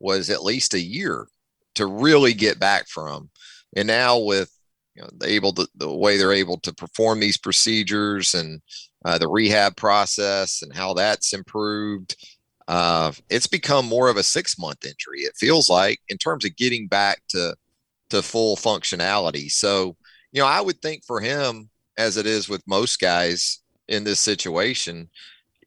was 0.00 0.30
at 0.30 0.42
least 0.42 0.72
a 0.72 0.80
year 0.80 1.26
to 1.74 1.84
really 1.84 2.32
get 2.32 2.58
back 2.58 2.88
from. 2.88 3.28
And 3.76 3.86
now 3.86 4.20
with 4.20 4.50
you 4.94 5.02
know, 5.02 5.10
able 5.22 5.52
to, 5.52 5.68
the 5.74 5.94
way 5.94 6.16
they're 6.16 6.32
able 6.32 6.58
to 6.60 6.74
perform 6.74 7.20
these 7.20 7.36
procedures 7.36 8.32
and 8.32 8.62
uh, 9.04 9.18
the 9.18 9.28
rehab 9.28 9.76
process 9.76 10.62
and 10.62 10.74
how 10.74 10.94
that's 10.94 11.34
improved, 11.34 12.16
uh, 12.68 13.12
it's 13.28 13.46
become 13.46 13.84
more 13.84 14.08
of 14.08 14.16
a 14.16 14.22
six 14.22 14.58
month 14.58 14.86
injury. 14.86 15.20
It 15.20 15.36
feels 15.36 15.68
like 15.68 16.00
in 16.08 16.16
terms 16.16 16.46
of 16.46 16.56
getting 16.56 16.86
back 16.86 17.20
to 17.28 17.54
to 18.08 18.22
full 18.22 18.56
functionality. 18.56 19.50
So, 19.50 19.94
you 20.32 20.40
know, 20.42 20.46
I 20.46 20.60
would 20.60 20.80
think 20.80 21.04
for 21.04 21.20
him, 21.20 21.70
as 21.96 22.16
it 22.16 22.26
is 22.26 22.48
with 22.48 22.62
most 22.66 23.00
guys 23.00 23.60
in 23.88 24.04
this 24.04 24.20
situation, 24.20 25.08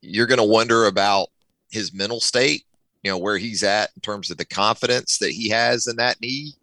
you're 0.01 0.27
going 0.27 0.37
to 0.37 0.43
wonder 0.43 0.85
about 0.85 1.27
his 1.71 1.93
mental 1.93 2.19
state, 2.19 2.63
you 3.03 3.11
know, 3.11 3.17
where 3.17 3.37
he's 3.37 3.63
at 3.63 3.89
in 3.95 4.01
terms 4.01 4.31
of 4.31 4.37
the 4.37 4.45
confidence 4.45 5.17
that 5.17 5.31
he 5.31 5.49
has 5.49 5.87
in 5.87 5.95
that 5.97 6.21
knee. 6.21 6.53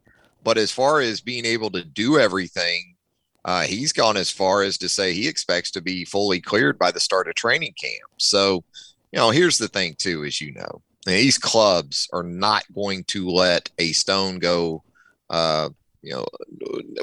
But 0.44 0.58
as 0.58 0.70
far 0.70 1.00
as 1.00 1.20
being 1.20 1.44
able 1.44 1.70
to 1.70 1.84
do 1.84 2.18
everything, 2.18 2.94
uh, 3.44 3.62
he's 3.62 3.92
gone 3.92 4.16
as 4.16 4.30
far 4.30 4.62
as 4.62 4.78
to 4.78 4.88
say 4.88 5.12
he 5.12 5.28
expects 5.28 5.70
to 5.72 5.80
be 5.80 6.04
fully 6.04 6.40
cleared 6.40 6.78
by 6.78 6.90
the 6.90 7.00
start 7.00 7.28
of 7.28 7.34
training 7.34 7.74
camp. 7.80 8.10
So, 8.18 8.64
you 9.12 9.18
know, 9.18 9.30
here's 9.30 9.58
the 9.58 9.68
thing, 9.68 9.94
too, 9.98 10.24
as 10.24 10.40
you 10.40 10.52
know, 10.52 10.82
these 11.06 11.38
clubs 11.38 12.08
are 12.12 12.22
not 12.22 12.64
going 12.74 13.04
to 13.04 13.28
let 13.28 13.70
a 13.78 13.92
stone 13.92 14.38
go, 14.38 14.82
uh, 15.30 15.70
you 16.02 16.14
know, 16.14 16.26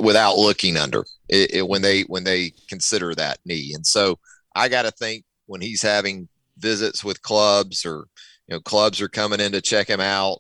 without 0.02 0.38
looking 0.38 0.78
under 0.78 1.06
it, 1.30 1.54
it, 1.54 1.68
when 1.68 1.82
they 1.82 2.02
when 2.04 2.24
they 2.24 2.54
consider 2.70 3.14
that 3.16 3.40
knee. 3.46 3.74
And 3.74 3.86
so, 3.86 4.20
I 4.56 4.70
got 4.70 4.84
to 4.84 4.92
think 4.92 5.26
when 5.48 5.62
he's 5.62 5.82
having 5.82 6.28
visits 6.58 7.04
with 7.04 7.22
clubs 7.22 7.86
or 7.86 8.06
you 8.48 8.56
know 8.56 8.60
clubs 8.62 9.02
are 9.02 9.10
coming 9.10 9.40
in 9.40 9.52
to 9.52 9.62
check 9.62 9.90
him 9.90 10.00
out, 10.02 10.40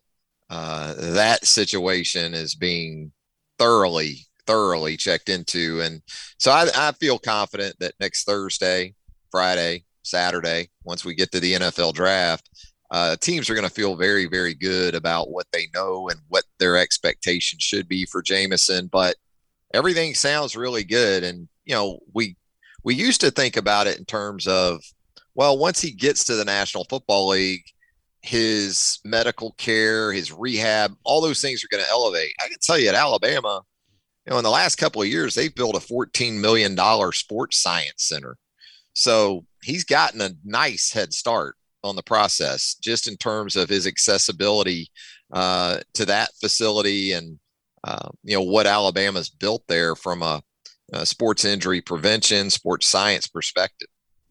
uh, 0.50 0.94
that 0.98 1.46
situation 1.46 2.34
is 2.34 2.56
being 2.56 3.12
thoroughly 3.58 4.26
thoroughly 4.46 4.98
checked 4.98 5.30
into. 5.30 5.82
And 5.82 6.02
so 6.38 6.52
I, 6.52 6.68
I 6.76 6.92
feel 6.94 7.18
confident 7.18 7.76
that 7.80 7.94
next 8.00 8.26
Thursday, 8.26 8.94
Friday, 9.32 9.86
Saturday, 10.04 10.70
once 10.84 11.04
we 11.04 11.16
get 11.16 11.32
to 11.32 11.40
the 11.40 11.54
NFL 11.54 11.94
draft, 11.94 12.50
uh, 12.96 13.18
teams 13.18 13.50
are 13.50 13.56
going 13.56 13.68
to 13.68 13.74
feel 13.74 13.98
very, 13.98 14.26
very 14.26 14.54
good 14.54 14.96
about 14.96 15.30
what 15.30 15.48
they 15.52 15.68
know 15.74 16.08
and 16.08 16.18
what 16.30 16.46
their 16.60 16.78
expectations 16.78 17.62
should 17.62 17.90
be 17.90 18.06
for 18.06 18.22
Jameson. 18.22 18.88
But 18.90 19.18
everything 19.74 20.14
sounds 20.14 20.56
really 20.56 20.86
good. 20.86 21.26
And, 21.26 21.50
you 21.66 21.76
know, 21.76 22.00
we, 22.14 22.38
we 22.86 22.96
used 22.96 23.20
to 23.20 23.32
think 23.32 23.58
about 23.58 23.88
it 23.88 24.00
in 24.00 24.06
terms 24.06 24.48
of, 24.48 24.82
well, 25.34 25.58
once 25.58 25.82
he 25.82 25.92
gets 25.92 26.24
to 26.24 26.36
the 26.36 26.46
National 26.46 26.86
Football 26.86 27.28
League, 27.28 27.66
his 28.22 29.00
medical 29.04 29.52
care, 29.58 30.14
his 30.14 30.32
rehab, 30.32 30.96
all 31.04 31.20
those 31.20 31.42
things 31.42 31.66
are 31.66 31.70
going 31.70 31.84
to 31.84 31.90
elevate. 31.90 32.32
I 32.42 32.48
can 32.48 32.60
tell 32.62 32.80
you 32.80 32.88
at 32.88 32.96
Alabama, 32.96 33.62
you 34.26 34.32
know, 34.32 34.38
in 34.38 34.46
the 34.46 34.50
last 34.50 34.78
couple 34.78 35.02
of 35.02 35.10
years, 35.10 35.36
they've 35.36 35.54
built 35.54 35.76
a 35.76 35.86
$14 35.86 36.40
million 36.40 36.78
sports 37.12 37.58
science 37.58 38.06
center. 38.06 38.38
So 38.94 39.46
he's 39.62 39.84
gotten 39.84 40.22
a 40.22 40.30
nice 40.46 40.94
head 40.94 41.14
start 41.14 41.58
on 41.86 41.96
the 41.96 42.04
process 42.04 42.76
just 42.82 43.08
in 43.08 43.16
terms 43.18 43.56
of 43.56 43.70
his 43.70 43.88
accessibility 43.88 44.90
uh, 45.32 45.78
to 45.94 46.06
that 46.06 46.30
facility 46.40 47.14
and, 47.14 47.40
uh, 47.84 48.10
you 48.24 48.36
know, 48.36 48.44
what 48.44 48.68
Alabama's 48.68 49.30
built 49.30 49.64
there 49.68 49.96
from 49.96 50.22
a, 50.22 50.42
a 50.94 51.06
sports 51.06 51.46
injury 51.46 51.82
prevention, 51.82 52.50
sports 52.50 52.88
science 52.88 53.28
perspective. 53.28 53.88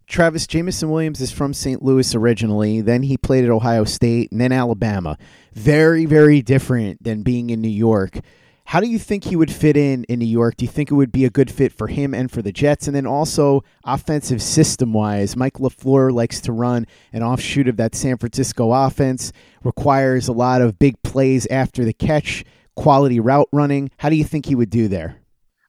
Travis 0.06 0.46
Jameson 0.46 0.90
Williams 0.90 1.20
is 1.20 1.30
from 1.30 1.54
St. 1.54 1.82
Louis 1.82 2.14
originally. 2.14 2.80
Then 2.80 3.02
he 3.02 3.16
played 3.16 3.44
at 3.44 3.50
Ohio 3.50 3.84
State 3.84 4.30
and 4.32 4.40
then 4.40 4.52
Alabama. 4.52 5.16
Very, 5.54 6.04
very 6.04 6.42
different 6.42 7.02
than 7.02 7.22
being 7.22 7.50
in 7.50 7.60
New 7.60 7.68
York. 7.68 8.18
How 8.66 8.80
do 8.80 8.88
you 8.88 8.98
think 8.98 9.24
he 9.24 9.36
would 9.36 9.52
fit 9.52 9.76
in 9.76 10.04
in 10.04 10.18
New 10.18 10.26
York? 10.26 10.56
Do 10.56 10.64
you 10.64 10.70
think 10.70 10.90
it 10.90 10.94
would 10.94 11.12
be 11.12 11.24
a 11.24 11.30
good 11.30 11.50
fit 11.50 11.72
for 11.72 11.86
him 11.86 12.14
and 12.14 12.30
for 12.30 12.40
the 12.42 12.50
Jets? 12.50 12.86
And 12.86 12.96
then 12.96 13.06
also 13.06 13.62
offensive 13.84 14.40
system 14.42 14.92
wise, 14.92 15.36
Mike 15.36 15.54
LaFleur 15.54 16.10
likes 16.10 16.40
to 16.42 16.52
run 16.52 16.86
an 17.12 17.22
offshoot 17.22 17.68
of 17.68 17.76
that 17.76 17.94
San 17.94 18.16
Francisco 18.16 18.72
offense, 18.72 19.32
requires 19.62 20.28
a 20.28 20.32
lot 20.32 20.62
of 20.62 20.78
big 20.78 21.00
plays 21.02 21.46
after 21.48 21.84
the 21.84 21.92
catch, 21.92 22.44
quality 22.74 23.20
route 23.20 23.48
running. 23.52 23.90
How 23.98 24.08
do 24.08 24.16
you 24.16 24.24
think 24.24 24.46
he 24.46 24.54
would 24.54 24.70
do 24.70 24.88
there? 24.88 25.20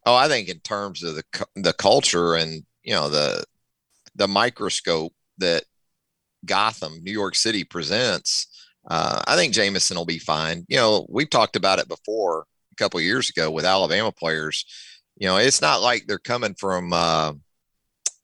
Oh, 0.05 0.15
I 0.15 0.27
think 0.27 0.49
in 0.49 0.59
terms 0.59 1.03
of 1.03 1.15
the 1.15 1.23
the 1.55 1.73
culture 1.73 2.35
and 2.35 2.63
you 2.83 2.93
know 2.93 3.09
the 3.09 3.43
the 4.15 4.27
microscope 4.27 5.13
that 5.39 5.65
Gotham, 6.45 7.03
New 7.03 7.11
York 7.11 7.35
City 7.35 7.63
presents, 7.63 8.47
uh, 8.87 9.21
I 9.27 9.35
think 9.35 9.53
Jameson 9.53 9.97
will 9.97 10.05
be 10.05 10.19
fine. 10.19 10.65
You 10.69 10.77
know, 10.77 11.05
we've 11.09 11.29
talked 11.29 11.55
about 11.55 11.79
it 11.79 11.87
before 11.87 12.45
a 12.77 12.83
couple 12.83 12.99
years 13.01 13.29
ago 13.29 13.49
with 13.51 13.65
Alabama 13.65 14.11
players. 14.11 14.65
You 15.17 15.27
know, 15.27 15.37
it's 15.37 15.61
not 15.61 15.81
like 15.81 16.07
they're 16.07 16.17
coming 16.19 16.55
from. 16.55 16.93
Uh, 16.93 17.33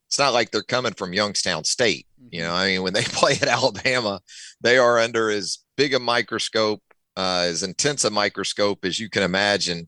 it's 0.07 0.19
not 0.19 0.33
like 0.33 0.51
they're 0.51 0.61
coming 0.61 0.93
from 0.93 1.13
Youngstown 1.13 1.63
State. 1.63 2.05
You 2.29 2.41
know, 2.41 2.53
I 2.53 2.67
mean, 2.67 2.83
when 2.83 2.93
they 2.93 3.03
play 3.05 3.33
at 3.33 3.47
Alabama, 3.47 4.19
they 4.59 4.77
are 4.77 4.99
under 4.99 5.29
as 5.29 5.59
big 5.77 5.93
a 5.93 5.99
microscope, 5.99 6.81
uh, 7.15 7.45
as 7.45 7.63
intense 7.63 8.03
a 8.03 8.09
microscope 8.09 8.83
as 8.83 8.99
you 8.99 9.09
can 9.09 9.23
imagine 9.23 9.87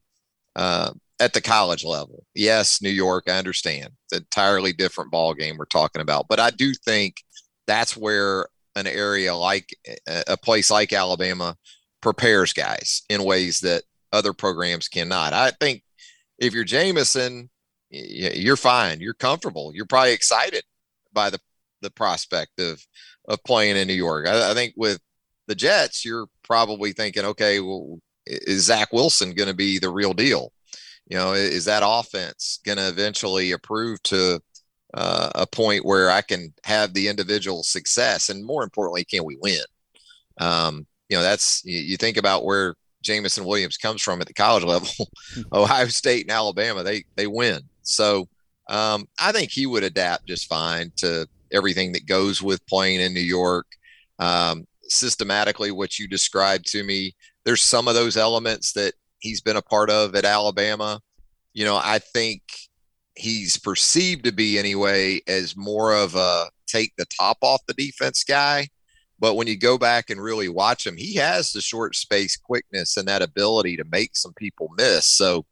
uh, 0.56 0.92
at 1.20 1.34
the 1.34 1.42
college 1.42 1.84
level. 1.84 2.26
Yes, 2.34 2.82
New 2.82 2.90
York, 2.90 3.26
I 3.28 3.38
understand. 3.38 3.90
It's 4.06 4.14
an 4.14 4.20
entirely 4.20 4.72
different 4.72 5.12
ball 5.12 5.34
game 5.34 5.58
we're 5.58 5.66
talking 5.66 6.02
about, 6.02 6.28
but 6.30 6.40
I 6.40 6.52
do 6.52 6.74
think 6.74 7.18
that's 7.68 7.98
where 7.98 8.48
an 8.76 8.88
area 8.88 9.36
like 9.36 9.76
a 10.28 10.38
place 10.38 10.72
like 10.72 10.94
Alabama 10.94 11.56
prepares 12.02 12.54
guys 12.54 13.04
in 13.10 13.24
ways 13.24 13.62
that 13.62 13.84
other 14.14 14.32
programs 14.32 14.88
cannot. 14.88 15.34
I 15.34 15.52
think 15.52 15.84
if 16.38 16.54
you're 16.54 16.64
Jameson, 16.64 17.50
you're 17.90 18.56
fine. 18.56 19.02
You're 19.02 19.14
comfortable. 19.14 19.72
You're 19.74 19.86
probably 19.86 20.14
excited 20.14 20.64
by 21.12 21.30
the 21.30 21.40
the 21.82 21.92
prospect 21.92 22.60
of 22.60 22.82
of 23.28 23.44
playing 23.44 23.78
in 23.78 23.88
New 23.88 23.94
York. 23.94 24.28
I, 24.28 24.52
I 24.52 24.54
think 24.54 24.74
with 24.78 25.00
the 25.48 25.56
Jets, 25.56 26.06
you're 26.06 26.28
probably 26.44 26.94
thinking, 26.94 27.26
okay, 27.26 27.60
well, 27.60 28.00
is 28.26 28.66
Zach 28.66 28.94
Wilson 28.94 29.34
going 29.34 29.50
to 29.50 29.56
be 29.56 29.80
the 29.80 29.90
real 29.90 30.14
deal? 30.14 30.54
You 31.08 31.18
know, 31.18 31.34
is 31.34 31.66
that 31.66 31.84
offense 31.86 32.60
going 32.66 32.78
to 32.78 32.88
eventually 32.88 33.52
approve 33.52 34.02
to 34.04 34.40
uh, 34.94 35.32
a 35.36 35.46
point 35.46 35.86
where 35.86 36.10
I 36.10 36.22
can 36.22 36.54
have 36.64 36.94
the 36.94 37.08
individual 37.08 37.64
success, 37.64 38.30
and 38.30 38.46
more 38.46 38.64
importantly, 38.64 39.04
can 39.04 39.26
we 39.26 39.38
win? 39.42 39.64
Um, 40.40 40.88
you 41.10 41.18
know, 41.18 41.24
that's 41.24 41.62
you, 41.66 41.80
you 41.80 41.98
think 41.98 42.18
about 42.18 42.46
where 42.46 42.76
Jameson 43.04 43.46
Williams 43.46 43.78
comes 43.78 44.02
from 44.02 44.22
at 44.22 44.28
the 44.28 44.34
college 44.34 44.64
level, 44.64 44.90
Ohio 45.54 45.88
State 45.88 46.26
and 46.26 46.32
Alabama, 46.32 46.84
they 46.84 47.04
they 47.16 47.28
win. 47.28 47.62
So 47.84 48.28
um, 48.70 49.08
I 49.20 49.32
think 49.32 49.52
he 49.52 49.66
would 49.66 49.84
adapt 49.84 50.28
just 50.28 50.48
fine 50.48 50.92
to 50.98 51.28
everything 51.52 51.92
that 51.94 52.08
goes 52.08 52.42
with 52.42 52.66
playing 52.66 53.02
in 53.02 53.14
New 53.14 53.20
York. 53.20 53.68
Um, 54.20 54.66
systematically, 54.84 55.72
what 55.72 56.00
you 56.00 56.08
described 56.08 56.68
to 56.72 56.84
me, 56.84 57.16
there's 57.46 57.62
some 57.62 57.88
of 57.88 57.96
those 57.96 58.18
elements 58.18 58.74
that 58.74 58.94
he's 59.20 59.42
been 59.42 59.58
a 59.58 59.62
part 59.62 59.90
of 59.90 60.16
at 60.16 60.26
Alabama. 60.26 61.00
You 61.54 61.66
know, 61.66 61.80
I 61.82 62.00
think 62.00 62.42
he's 63.16 63.58
perceived 63.58 64.26
to 64.26 64.32
be 64.32 64.58
anyway 64.58 65.22
as 65.28 65.56
more 65.56 65.94
of 65.94 66.16
a 66.16 66.50
take 66.68 66.94
the 66.98 67.06
top 67.06 67.38
off 67.42 67.62
the 67.68 67.74
defense 67.76 68.24
guy 68.24 68.68
but 69.20 69.36
when 69.36 69.48
you 69.48 69.58
go 69.58 69.78
back 69.78 70.10
and 70.10 70.22
really 70.22 70.50
watch 70.50 70.86
him, 70.86 70.98
he 70.98 71.16
has 71.16 71.52
the 71.52 71.62
short 71.62 71.96
space 71.96 72.36
quickness 72.36 72.98
and 72.98 73.08
that 73.08 73.22
ability 73.22 73.78
to 73.78 73.86
make 73.86 74.16
some 74.16 74.34
people 74.34 74.70
miss. 74.78 75.06
So 75.06 75.46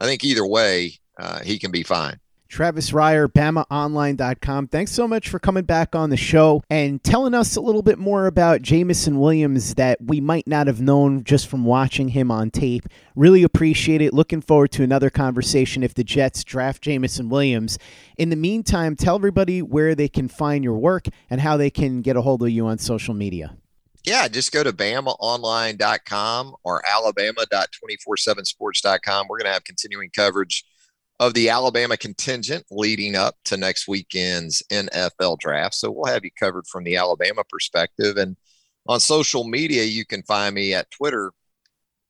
I 0.00 0.06
think 0.06 0.24
either 0.24 0.46
way, 0.46 0.98
uh, 1.18 1.40
he 1.40 1.58
can 1.58 1.70
be 1.70 1.82
fine. 1.82 2.18
Travis 2.52 2.90
Reier, 2.90 3.28
BamaOnline.com. 3.28 4.68
Thanks 4.68 4.92
so 4.92 5.08
much 5.08 5.30
for 5.30 5.38
coming 5.38 5.64
back 5.64 5.96
on 5.96 6.10
the 6.10 6.18
show 6.18 6.62
and 6.68 7.02
telling 7.02 7.32
us 7.32 7.56
a 7.56 7.62
little 7.62 7.80
bit 7.80 7.98
more 7.98 8.26
about 8.26 8.60
Jameson 8.60 9.18
Williams 9.18 9.76
that 9.76 9.96
we 10.02 10.20
might 10.20 10.46
not 10.46 10.66
have 10.66 10.78
known 10.78 11.24
just 11.24 11.48
from 11.48 11.64
watching 11.64 12.08
him 12.08 12.30
on 12.30 12.50
tape. 12.50 12.86
Really 13.16 13.42
appreciate 13.42 14.02
it. 14.02 14.12
Looking 14.12 14.42
forward 14.42 14.70
to 14.72 14.82
another 14.82 15.08
conversation 15.08 15.82
if 15.82 15.94
the 15.94 16.04
Jets 16.04 16.44
draft 16.44 16.82
Jameson 16.82 17.30
Williams. 17.30 17.78
In 18.18 18.28
the 18.28 18.36
meantime, 18.36 18.96
tell 18.96 19.16
everybody 19.16 19.62
where 19.62 19.94
they 19.94 20.08
can 20.08 20.28
find 20.28 20.62
your 20.62 20.76
work 20.76 21.06
and 21.30 21.40
how 21.40 21.56
they 21.56 21.70
can 21.70 22.02
get 22.02 22.16
a 22.16 22.20
hold 22.20 22.42
of 22.42 22.50
you 22.50 22.66
on 22.66 22.76
social 22.76 23.14
media. 23.14 23.56
Yeah, 24.04 24.28
just 24.28 24.52
go 24.52 24.62
to 24.62 24.74
BamaOnline.com 24.74 26.56
or 26.64 26.86
Alabama.247sports.com. 26.86 29.26
We're 29.28 29.38
going 29.38 29.46
to 29.46 29.52
have 29.52 29.64
continuing 29.64 30.10
coverage 30.14 30.66
of 31.22 31.34
the 31.34 31.50
Alabama 31.50 31.96
contingent 31.96 32.64
leading 32.72 33.14
up 33.14 33.36
to 33.44 33.56
next 33.56 33.86
weekend's 33.86 34.60
NFL 34.72 35.38
draft. 35.38 35.76
So 35.76 35.88
we'll 35.88 36.12
have 36.12 36.24
you 36.24 36.32
covered 36.36 36.66
from 36.66 36.82
the 36.82 36.96
Alabama 36.96 37.44
perspective. 37.48 38.16
And 38.16 38.36
on 38.88 38.98
social 38.98 39.44
media, 39.44 39.84
you 39.84 40.04
can 40.04 40.24
find 40.24 40.52
me 40.52 40.74
at 40.74 40.90
Twitter, 40.90 41.30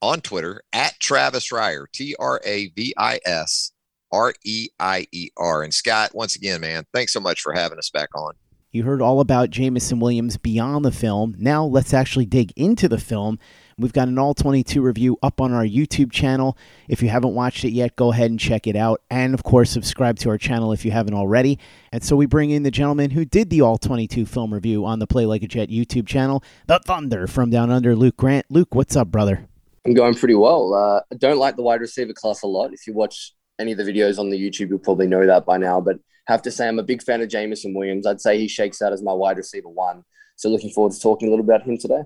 on 0.00 0.22
Twitter, 0.22 0.62
at 0.72 0.98
Travis 0.98 1.50
Reier, 1.50 1.84
T 1.92 2.16
R 2.18 2.40
A 2.42 2.68
V 2.68 2.94
I 2.96 3.20
S 3.26 3.72
R 4.10 4.32
E 4.46 4.68
I 4.80 5.06
E 5.12 5.28
R. 5.36 5.62
And 5.62 5.74
Scott, 5.74 6.14
once 6.14 6.34
again, 6.34 6.62
man, 6.62 6.86
thanks 6.94 7.12
so 7.12 7.20
much 7.20 7.42
for 7.42 7.52
having 7.52 7.76
us 7.76 7.90
back 7.90 8.08
on. 8.14 8.32
You 8.70 8.84
heard 8.84 9.02
all 9.02 9.20
about 9.20 9.50
Jameson 9.50 10.00
Williams 10.00 10.38
beyond 10.38 10.86
the 10.86 10.90
film. 10.90 11.34
Now 11.36 11.66
let's 11.66 11.92
actually 11.92 12.24
dig 12.24 12.54
into 12.56 12.88
the 12.88 12.96
film. 12.96 13.38
We've 13.78 13.92
got 13.92 14.08
an 14.08 14.18
all 14.18 14.34
22 14.34 14.82
review 14.82 15.18
up 15.22 15.40
on 15.40 15.52
our 15.52 15.64
YouTube 15.64 16.12
channel. 16.12 16.56
If 16.88 17.02
you 17.02 17.08
haven't 17.08 17.34
watched 17.34 17.64
it 17.64 17.72
yet, 17.72 17.96
go 17.96 18.12
ahead 18.12 18.30
and 18.30 18.38
check 18.38 18.66
it 18.66 18.76
out. 18.76 19.02
And 19.10 19.34
of 19.34 19.42
course, 19.42 19.70
subscribe 19.70 20.18
to 20.20 20.30
our 20.30 20.38
channel 20.38 20.72
if 20.72 20.84
you 20.84 20.90
haven't 20.90 21.14
already. 21.14 21.58
And 21.92 22.02
so 22.02 22.16
we 22.16 22.26
bring 22.26 22.50
in 22.50 22.62
the 22.62 22.70
gentleman 22.70 23.10
who 23.10 23.24
did 23.24 23.50
the 23.50 23.60
all 23.60 23.78
22 23.78 24.26
film 24.26 24.52
review 24.52 24.84
on 24.84 24.98
the 24.98 25.06
Play 25.06 25.26
Like 25.26 25.42
a 25.42 25.48
Jet 25.48 25.68
YouTube 25.68 26.06
channel, 26.06 26.42
The 26.66 26.80
Thunder 26.86 27.26
from 27.26 27.50
Down 27.50 27.70
Under, 27.70 27.96
Luke 27.96 28.16
Grant. 28.16 28.46
Luke, 28.48 28.74
what's 28.74 28.96
up, 28.96 29.08
brother? 29.08 29.46
I'm 29.84 29.94
going 29.94 30.14
pretty 30.14 30.34
well. 30.34 30.74
Uh, 30.74 31.00
I 31.12 31.16
don't 31.16 31.38
like 31.38 31.56
the 31.56 31.62
wide 31.62 31.80
receiver 31.80 32.12
class 32.12 32.42
a 32.42 32.46
lot. 32.46 32.72
If 32.72 32.86
you 32.86 32.92
watch 32.94 33.34
any 33.58 33.72
of 33.72 33.78
the 33.78 33.84
videos 33.84 34.18
on 34.18 34.30
the 34.30 34.38
YouTube, 34.38 34.68
you'll 34.68 34.78
probably 34.78 35.06
know 35.06 35.26
that 35.26 35.44
by 35.44 35.58
now. 35.58 35.80
But 35.80 35.98
have 36.26 36.42
to 36.42 36.50
say 36.50 36.68
I'm 36.68 36.78
a 36.78 36.84
big 36.84 37.02
fan 37.02 37.20
of 37.20 37.28
Jameson 37.28 37.74
Williams. 37.74 38.06
I'd 38.06 38.20
say 38.20 38.38
he 38.38 38.48
shakes 38.48 38.80
out 38.80 38.92
as 38.92 39.02
my 39.02 39.12
wide 39.12 39.36
receiver 39.36 39.68
one. 39.68 40.04
So 40.36 40.48
looking 40.48 40.70
forward 40.70 40.92
to 40.92 41.00
talking 41.00 41.28
a 41.28 41.30
little 41.30 41.44
about 41.44 41.62
him 41.62 41.78
today. 41.78 42.02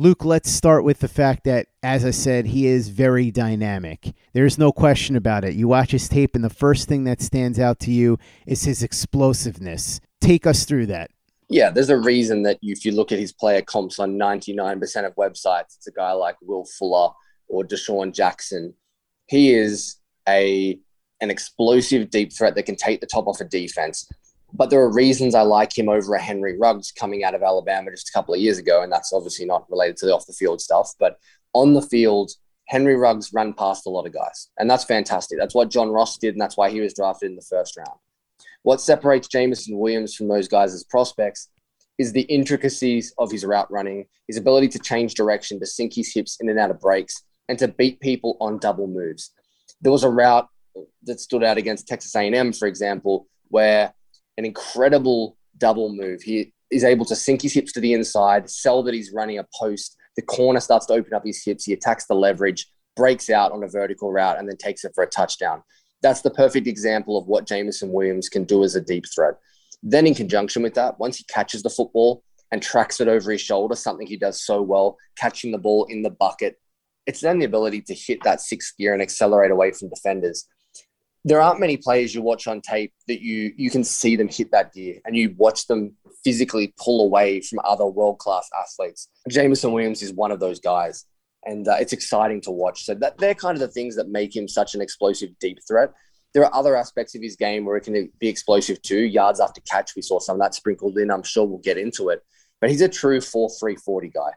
Luke, 0.00 0.24
let's 0.24 0.48
start 0.48 0.84
with 0.84 1.00
the 1.00 1.08
fact 1.08 1.42
that, 1.42 1.66
as 1.82 2.04
I 2.04 2.12
said, 2.12 2.46
he 2.46 2.68
is 2.68 2.88
very 2.88 3.32
dynamic. 3.32 4.14
There's 4.32 4.56
no 4.56 4.70
question 4.70 5.16
about 5.16 5.42
it. 5.42 5.56
You 5.56 5.66
watch 5.66 5.90
his 5.90 6.08
tape, 6.08 6.36
and 6.36 6.44
the 6.44 6.48
first 6.48 6.88
thing 6.88 7.02
that 7.04 7.20
stands 7.20 7.58
out 7.58 7.80
to 7.80 7.90
you 7.90 8.16
is 8.46 8.62
his 8.62 8.84
explosiveness. 8.84 10.00
Take 10.20 10.46
us 10.46 10.64
through 10.64 10.86
that. 10.86 11.10
Yeah, 11.48 11.70
there's 11.70 11.90
a 11.90 11.98
reason 11.98 12.44
that 12.44 12.60
if 12.62 12.84
you 12.84 12.92
look 12.92 13.10
at 13.10 13.18
his 13.18 13.32
player 13.32 13.60
comps 13.60 13.98
on 13.98 14.16
99% 14.16 15.04
of 15.04 15.16
websites, 15.16 15.74
it's 15.76 15.88
a 15.88 15.92
guy 15.92 16.12
like 16.12 16.36
Will 16.42 16.64
Fuller 16.78 17.10
or 17.48 17.64
DeSean 17.64 18.14
Jackson. 18.14 18.74
He 19.26 19.52
is 19.52 19.96
a 20.28 20.78
an 21.20 21.30
explosive 21.30 22.10
deep 22.10 22.32
threat 22.32 22.54
that 22.54 22.66
can 22.66 22.76
take 22.76 23.00
the 23.00 23.06
top 23.06 23.26
off 23.26 23.40
a 23.40 23.44
defense. 23.44 24.08
But 24.58 24.70
there 24.70 24.80
are 24.80 24.92
reasons 24.92 25.36
I 25.36 25.42
like 25.42 25.78
him 25.78 25.88
over 25.88 26.14
a 26.14 26.20
Henry 26.20 26.58
Ruggs 26.58 26.90
coming 26.90 27.22
out 27.22 27.36
of 27.36 27.44
Alabama 27.44 27.92
just 27.92 28.08
a 28.08 28.12
couple 28.12 28.34
of 28.34 28.40
years 28.40 28.58
ago, 28.58 28.82
and 28.82 28.90
that's 28.90 29.12
obviously 29.12 29.46
not 29.46 29.70
related 29.70 29.96
to 29.98 30.06
the 30.06 30.14
off 30.14 30.26
the 30.26 30.32
field 30.32 30.60
stuff. 30.60 30.90
But 30.98 31.16
on 31.52 31.74
the 31.74 31.80
field, 31.80 32.32
Henry 32.66 32.96
Ruggs 32.96 33.32
ran 33.32 33.52
past 33.52 33.86
a 33.86 33.90
lot 33.90 34.04
of 34.04 34.12
guys, 34.12 34.50
and 34.58 34.68
that's 34.68 34.82
fantastic. 34.82 35.38
That's 35.38 35.54
what 35.54 35.70
John 35.70 35.90
Ross 35.90 36.18
did, 36.18 36.34
and 36.34 36.40
that's 36.40 36.56
why 36.56 36.70
he 36.70 36.80
was 36.80 36.92
drafted 36.92 37.30
in 37.30 37.36
the 37.36 37.46
first 37.48 37.76
round. 37.76 38.00
What 38.62 38.80
separates 38.80 39.28
Jameson 39.28 39.78
Williams 39.78 40.16
from 40.16 40.26
those 40.26 40.48
guys 40.48 40.74
as 40.74 40.82
prospects 40.82 41.50
is 41.96 42.12
the 42.12 42.22
intricacies 42.22 43.14
of 43.16 43.30
his 43.30 43.44
route 43.44 43.70
running, 43.70 44.06
his 44.26 44.36
ability 44.36 44.68
to 44.68 44.80
change 44.80 45.14
direction, 45.14 45.60
to 45.60 45.66
sink 45.66 45.94
his 45.94 46.12
hips 46.12 46.36
in 46.40 46.48
and 46.48 46.58
out 46.58 46.72
of 46.72 46.80
breaks, 46.80 47.22
and 47.48 47.60
to 47.60 47.68
beat 47.68 48.00
people 48.00 48.36
on 48.40 48.58
double 48.58 48.88
moves. 48.88 49.30
There 49.80 49.92
was 49.92 50.02
a 50.02 50.10
route 50.10 50.48
that 51.04 51.20
stood 51.20 51.44
out 51.44 51.58
against 51.58 51.86
Texas 51.86 52.14
A&M, 52.16 52.52
for 52.52 52.66
example, 52.66 53.28
where 53.48 53.94
an 54.38 54.46
incredible 54.46 55.36
double 55.58 55.92
move. 55.92 56.22
He 56.22 56.54
is 56.70 56.84
able 56.84 57.04
to 57.06 57.16
sink 57.16 57.42
his 57.42 57.52
hips 57.52 57.72
to 57.72 57.80
the 57.80 57.92
inside, 57.92 58.48
sell 58.48 58.82
that 58.84 58.94
he's 58.94 59.12
running 59.12 59.38
a 59.38 59.46
post. 59.58 59.96
The 60.16 60.22
corner 60.22 60.60
starts 60.60 60.86
to 60.86 60.94
open 60.94 61.12
up 61.12 61.26
his 61.26 61.42
hips. 61.44 61.64
He 61.64 61.72
attacks 61.72 62.06
the 62.06 62.14
leverage, 62.14 62.70
breaks 62.96 63.28
out 63.28 63.52
on 63.52 63.64
a 63.64 63.68
vertical 63.68 64.12
route, 64.12 64.38
and 64.38 64.48
then 64.48 64.56
takes 64.56 64.84
it 64.84 64.92
for 64.94 65.02
a 65.02 65.08
touchdown. 65.08 65.62
That's 66.02 66.20
the 66.20 66.30
perfect 66.30 66.68
example 66.68 67.18
of 67.18 67.26
what 67.26 67.46
Jameson 67.46 67.92
Williams 67.92 68.28
can 68.28 68.44
do 68.44 68.62
as 68.62 68.76
a 68.76 68.80
deep 68.80 69.04
threat. 69.12 69.34
Then, 69.82 70.06
in 70.06 70.14
conjunction 70.14 70.62
with 70.62 70.74
that, 70.74 70.98
once 71.00 71.16
he 71.16 71.24
catches 71.24 71.62
the 71.62 71.70
football 71.70 72.22
and 72.52 72.62
tracks 72.62 73.00
it 73.00 73.08
over 73.08 73.32
his 73.32 73.40
shoulder, 73.40 73.74
something 73.74 74.06
he 74.06 74.16
does 74.16 74.44
so 74.44 74.62
well, 74.62 74.96
catching 75.16 75.50
the 75.50 75.58
ball 75.58 75.84
in 75.86 76.02
the 76.02 76.10
bucket, 76.10 76.60
it's 77.06 77.20
then 77.20 77.40
the 77.40 77.44
ability 77.44 77.80
to 77.82 77.94
hit 77.94 78.22
that 78.22 78.40
sixth 78.40 78.76
gear 78.78 78.92
and 78.92 79.02
accelerate 79.02 79.50
away 79.50 79.72
from 79.72 79.88
defenders 79.88 80.46
there 81.28 81.40
aren't 81.40 81.60
many 81.60 81.76
players 81.76 82.14
you 82.14 82.22
watch 82.22 82.46
on 82.46 82.60
tape 82.60 82.92
that 83.06 83.20
you 83.20 83.52
you 83.56 83.70
can 83.70 83.84
see 83.84 84.16
them 84.16 84.28
hit 84.28 84.50
that 84.52 84.72
gear 84.72 84.96
and 85.04 85.16
you 85.16 85.34
watch 85.36 85.66
them 85.66 85.94
physically 86.24 86.74
pull 86.78 87.04
away 87.04 87.40
from 87.40 87.60
other 87.64 87.86
world 87.86 88.18
class 88.18 88.48
athletes. 88.58 89.08
Jameson 89.28 89.72
Williams 89.72 90.02
is 90.02 90.12
one 90.12 90.30
of 90.30 90.40
those 90.40 90.60
guys, 90.60 91.04
and 91.44 91.66
uh, 91.68 91.76
it's 91.80 91.92
exciting 91.92 92.40
to 92.42 92.50
watch. 92.50 92.84
So 92.84 92.94
that 92.96 93.18
they're 93.18 93.34
kind 93.34 93.56
of 93.56 93.60
the 93.60 93.68
things 93.68 93.96
that 93.96 94.08
make 94.08 94.34
him 94.34 94.48
such 94.48 94.74
an 94.74 94.80
explosive 94.80 95.30
deep 95.38 95.58
threat. 95.66 95.92
There 96.34 96.44
are 96.44 96.54
other 96.54 96.76
aspects 96.76 97.14
of 97.14 97.22
his 97.22 97.36
game 97.36 97.64
where 97.64 97.76
it 97.76 97.84
can 97.84 98.10
be 98.18 98.28
explosive 98.28 98.80
too. 98.82 99.00
Yards 99.00 99.40
after 99.40 99.60
catch, 99.62 99.96
we 99.96 100.02
saw 100.02 100.20
some 100.20 100.36
of 100.36 100.40
that 100.40 100.54
sprinkled 100.54 100.98
in. 100.98 101.10
I'm 101.10 101.22
sure 101.22 101.46
we'll 101.46 101.58
get 101.58 101.78
into 101.78 102.10
it, 102.10 102.22
but 102.60 102.70
he's 102.70 102.82
a 102.82 102.88
true 102.88 103.20
4 103.20 103.50
3 103.58 103.76
40 103.76 104.08
guy. 104.08 104.30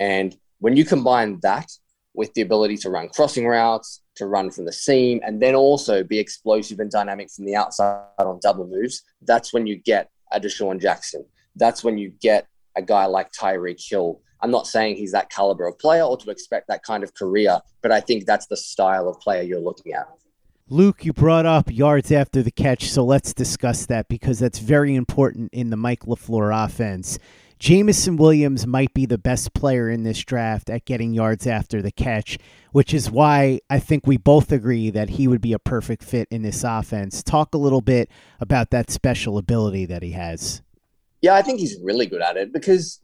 And 0.00 0.36
when 0.58 0.76
you 0.76 0.84
combine 0.84 1.38
that 1.42 1.70
with 2.18 2.34
the 2.34 2.42
ability 2.42 2.76
to 2.76 2.90
run 2.90 3.08
crossing 3.10 3.46
routes, 3.46 4.02
to 4.16 4.26
run 4.26 4.50
from 4.50 4.64
the 4.64 4.72
seam, 4.72 5.20
and 5.24 5.40
then 5.40 5.54
also 5.54 6.02
be 6.02 6.18
explosive 6.18 6.80
and 6.80 6.90
dynamic 6.90 7.30
from 7.30 7.44
the 7.44 7.54
outside 7.54 8.02
on 8.18 8.40
double 8.42 8.66
moves, 8.66 9.04
that's 9.22 9.52
when 9.52 9.68
you 9.68 9.76
get 9.76 10.10
a 10.32 10.40
DeSean 10.40 10.80
Jackson. 10.80 11.24
That's 11.54 11.84
when 11.84 11.96
you 11.96 12.10
get 12.20 12.48
a 12.74 12.82
guy 12.82 13.06
like 13.06 13.30
Tyreek 13.30 13.80
Hill. 13.88 14.20
I'm 14.42 14.50
not 14.50 14.66
saying 14.66 14.96
he's 14.96 15.12
that 15.12 15.30
caliber 15.30 15.68
of 15.68 15.78
player 15.78 16.02
or 16.02 16.16
to 16.16 16.30
expect 16.30 16.66
that 16.66 16.82
kind 16.82 17.04
of 17.04 17.14
career, 17.14 17.60
but 17.82 17.92
I 17.92 18.00
think 18.00 18.26
that's 18.26 18.48
the 18.48 18.56
style 18.56 19.08
of 19.08 19.20
player 19.20 19.42
you're 19.42 19.60
looking 19.60 19.92
at. 19.92 20.08
Luke, 20.68 21.04
you 21.04 21.12
brought 21.12 21.46
up 21.46 21.70
yards 21.70 22.10
after 22.10 22.42
the 22.42 22.50
catch, 22.50 22.90
so 22.90 23.04
let's 23.04 23.32
discuss 23.32 23.86
that 23.86 24.08
because 24.08 24.40
that's 24.40 24.58
very 24.58 24.96
important 24.96 25.50
in 25.52 25.70
the 25.70 25.76
Mike 25.76 26.00
LaFleur 26.00 26.64
offense. 26.64 27.20
Jameson 27.58 28.16
Williams 28.16 28.68
might 28.68 28.94
be 28.94 29.04
the 29.04 29.18
best 29.18 29.52
player 29.52 29.90
in 29.90 30.04
this 30.04 30.20
draft 30.20 30.70
at 30.70 30.84
getting 30.84 31.12
yards 31.12 31.44
after 31.44 31.82
the 31.82 31.90
catch, 31.90 32.38
which 32.70 32.94
is 32.94 33.10
why 33.10 33.60
I 33.68 33.80
think 33.80 34.06
we 34.06 34.16
both 34.16 34.52
agree 34.52 34.90
that 34.90 35.10
he 35.10 35.26
would 35.26 35.40
be 35.40 35.52
a 35.52 35.58
perfect 35.58 36.04
fit 36.04 36.28
in 36.30 36.42
this 36.42 36.62
offense. 36.62 37.20
Talk 37.22 37.54
a 37.54 37.58
little 37.58 37.80
bit 37.80 38.10
about 38.38 38.70
that 38.70 38.90
special 38.90 39.38
ability 39.38 39.86
that 39.86 40.04
he 40.04 40.12
has. 40.12 40.62
Yeah, 41.20 41.34
I 41.34 41.42
think 41.42 41.58
he's 41.58 41.76
really 41.82 42.06
good 42.06 42.22
at 42.22 42.36
it 42.36 42.52
because 42.52 43.00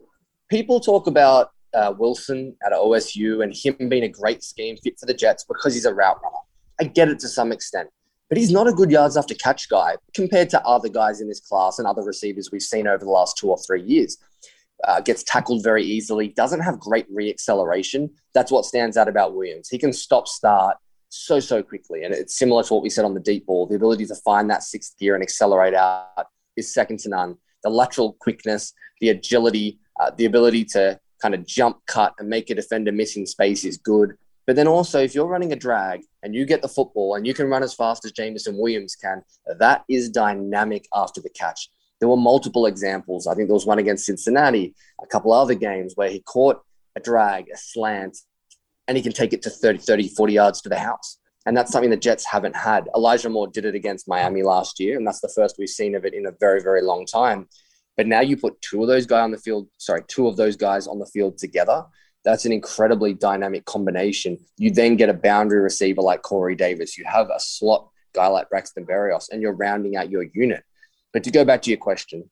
people 0.48 0.78
talk 0.78 1.08
about 1.08 1.50
uh, 1.74 1.92
Wilson 1.98 2.56
at 2.64 2.72
OSU 2.72 3.42
and 3.42 3.52
him 3.52 3.88
being 3.88 4.04
a 4.04 4.08
great 4.08 4.44
scheme 4.44 4.76
fit 4.76 5.00
for 5.00 5.06
the 5.06 5.14
Jets 5.14 5.44
because 5.44 5.74
he's 5.74 5.84
a 5.84 5.92
route 5.92 6.20
runner. 6.22 6.36
I 6.80 6.84
get 6.84 7.08
it 7.08 7.18
to 7.20 7.28
some 7.28 7.50
extent, 7.50 7.90
but 8.28 8.38
he's 8.38 8.52
not 8.52 8.68
a 8.68 8.72
good 8.72 8.92
yards 8.92 9.16
after 9.16 9.34
catch 9.34 9.68
guy 9.68 9.96
compared 10.14 10.48
to 10.50 10.64
other 10.64 10.88
guys 10.88 11.20
in 11.20 11.28
this 11.28 11.40
class 11.40 11.80
and 11.80 11.88
other 11.88 12.02
receivers 12.02 12.50
we've 12.52 12.62
seen 12.62 12.86
over 12.86 13.04
the 13.04 13.10
last 13.10 13.36
two 13.36 13.50
or 13.50 13.58
three 13.58 13.82
years 13.82 14.16
uh, 14.82 15.00
gets 15.00 15.22
tackled 15.22 15.62
very 15.62 15.84
easily, 15.84 16.28
doesn't 16.28 16.60
have 16.60 16.78
great 16.80 17.06
re-acceleration. 17.10 18.10
That's 18.34 18.50
what 18.50 18.64
stands 18.64 18.96
out 18.96 19.08
about 19.08 19.34
Williams. 19.34 19.68
He 19.68 19.78
can 19.78 19.92
stop 19.92 20.26
start 20.28 20.76
so, 21.08 21.40
so 21.40 21.62
quickly. 21.62 22.04
And 22.04 22.12
it's 22.12 22.37
similar 22.37 22.62
to 22.64 22.74
what 22.74 22.82
we 22.82 22.90
said 22.90 23.04
on 23.04 23.14
the 23.14 23.20
deep 23.20 23.46
ball. 23.46 23.66
The 23.66 23.76
ability 23.76 24.06
to 24.06 24.14
find 24.16 24.50
that 24.50 24.62
sixth 24.62 24.98
gear 24.98 25.14
and 25.14 25.22
accelerate 25.22 25.74
out 25.74 26.26
is 26.56 26.72
second 26.72 26.98
to 27.00 27.08
none. 27.08 27.37
The 27.62 27.70
lateral 27.70 28.16
quickness, 28.20 28.72
the 29.00 29.10
agility, 29.10 29.78
uh, 30.00 30.10
the 30.16 30.24
ability 30.26 30.64
to 30.66 30.98
kind 31.22 31.34
of 31.34 31.46
jump 31.46 31.78
cut 31.87 32.12
and 32.18 32.28
make 32.28 32.50
a 32.50 32.54
defender 32.54 32.92
miss 32.92 33.16
in 33.16 33.26
space 33.26 33.64
is 33.64 33.78
good. 33.78 34.16
But 34.46 34.56
then 34.56 34.68
also, 34.68 35.00
if 35.00 35.14
you're 35.14 35.26
running 35.26 35.52
a 35.52 35.56
drag 35.56 36.02
and 36.22 36.34
you 36.34 36.44
get 36.44 36.60
the 36.60 36.68
football 36.68 37.14
and 37.14 37.26
you 37.26 37.32
can 37.32 37.48
run 37.48 37.62
as 37.62 37.72
fast 37.72 38.04
as 38.04 38.12
Jameson 38.12 38.58
Williams 38.58 38.94
can, 38.94 39.22
that 39.58 39.84
is 39.88 40.10
dynamic 40.10 40.87
after 40.92 41.22
the 41.22 41.30
catch 41.30 41.70
there 42.00 42.09
were 42.09 42.16
multiple 42.16 42.66
examples. 42.66 43.26
I 43.26 43.35
think 43.35 43.48
there 43.48 43.54
was 43.54 43.66
one 43.66 43.78
against 43.78 44.07
Cincinnati, 44.07 44.74
a 45.02 45.07
couple 45.07 45.33
other 45.33 45.54
games 45.54 45.92
where 45.96 46.11
he 46.11 46.20
caught 46.20 46.61
a 46.96 47.00
drag, 47.00 47.46
a 47.52 47.57
slant, 47.57 48.18
and 48.87 48.96
he 48.96 49.02
can 49.02 49.12
take 49.12 49.33
it 49.33 49.42
to 49.42 49.50
30, 49.50 49.78
30, 49.78 50.09
40 50.09 50.33
yards 50.33 50.61
to 50.62 50.68
the 50.68 50.78
house. 50.78 51.18
And 51.46 51.57
that's 51.57 51.72
something 51.72 51.90
the 51.90 51.96
Jets 51.96 52.24
haven't 52.24 52.57
had. 52.57 52.88
Elijah 52.94 53.28
Moore 53.28 53.48
did 53.48 53.64
it 53.64 53.74
against 53.74 54.09
Miami 54.09 54.42
last 54.42 54.80
year, 54.80 54.96
and 54.96 55.07
that's 55.07 55.20
the 55.20 55.33
first 55.35 55.57
we've 55.59 55.68
seen 55.68 55.94
of 55.94 56.04
it 56.04 56.14
in 56.14 56.26
a 56.26 56.33
very, 56.40 56.62
very 56.62 56.83
long 56.83 57.04
time. 57.07 57.48
But 57.96 58.07
now 58.07 58.20
you 58.20 58.37
put 58.37 58.61
two 58.61 58.83
of 58.83 58.88
those 58.88 59.07
guys 59.07 59.24
on 59.24 59.30
the 59.30 59.38
field, 59.38 59.68
sorry, 59.78 60.02
two 60.09 60.26
of 60.26 60.37
those 60.37 60.57
guys 60.57 60.87
on 60.87 60.98
the 60.98 61.07
field 61.07 61.38
together. 61.38 61.85
That's 62.24 62.46
an 62.46 62.52
incredibly 62.52 63.12
dynamic 63.12 63.66
combination. 63.66 64.38
You 64.57 64.70
then 64.70 64.96
get 64.96 65.11
a 65.11 65.14
boundary 65.14 65.61
receiver 65.61 66.00
like 66.00 66.22
Corey 66.22 66.57
Davis. 66.57 66.96
You 66.96 67.04
have 67.04 67.28
a 67.28 67.38
slot 67.38 67.88
guy 68.14 68.26
like 68.28 68.48
Braxton 68.48 68.87
Berrios, 68.87 69.28
and 69.30 69.42
you're 69.42 69.52
rounding 69.52 69.96
out 69.96 70.11
your 70.11 70.24
unit. 70.33 70.64
But 71.14 71.24
to 71.24 71.31
go 71.31 71.44
back 71.44 71.62
to 71.62 71.70
your 71.70 71.79
question, 71.79 72.29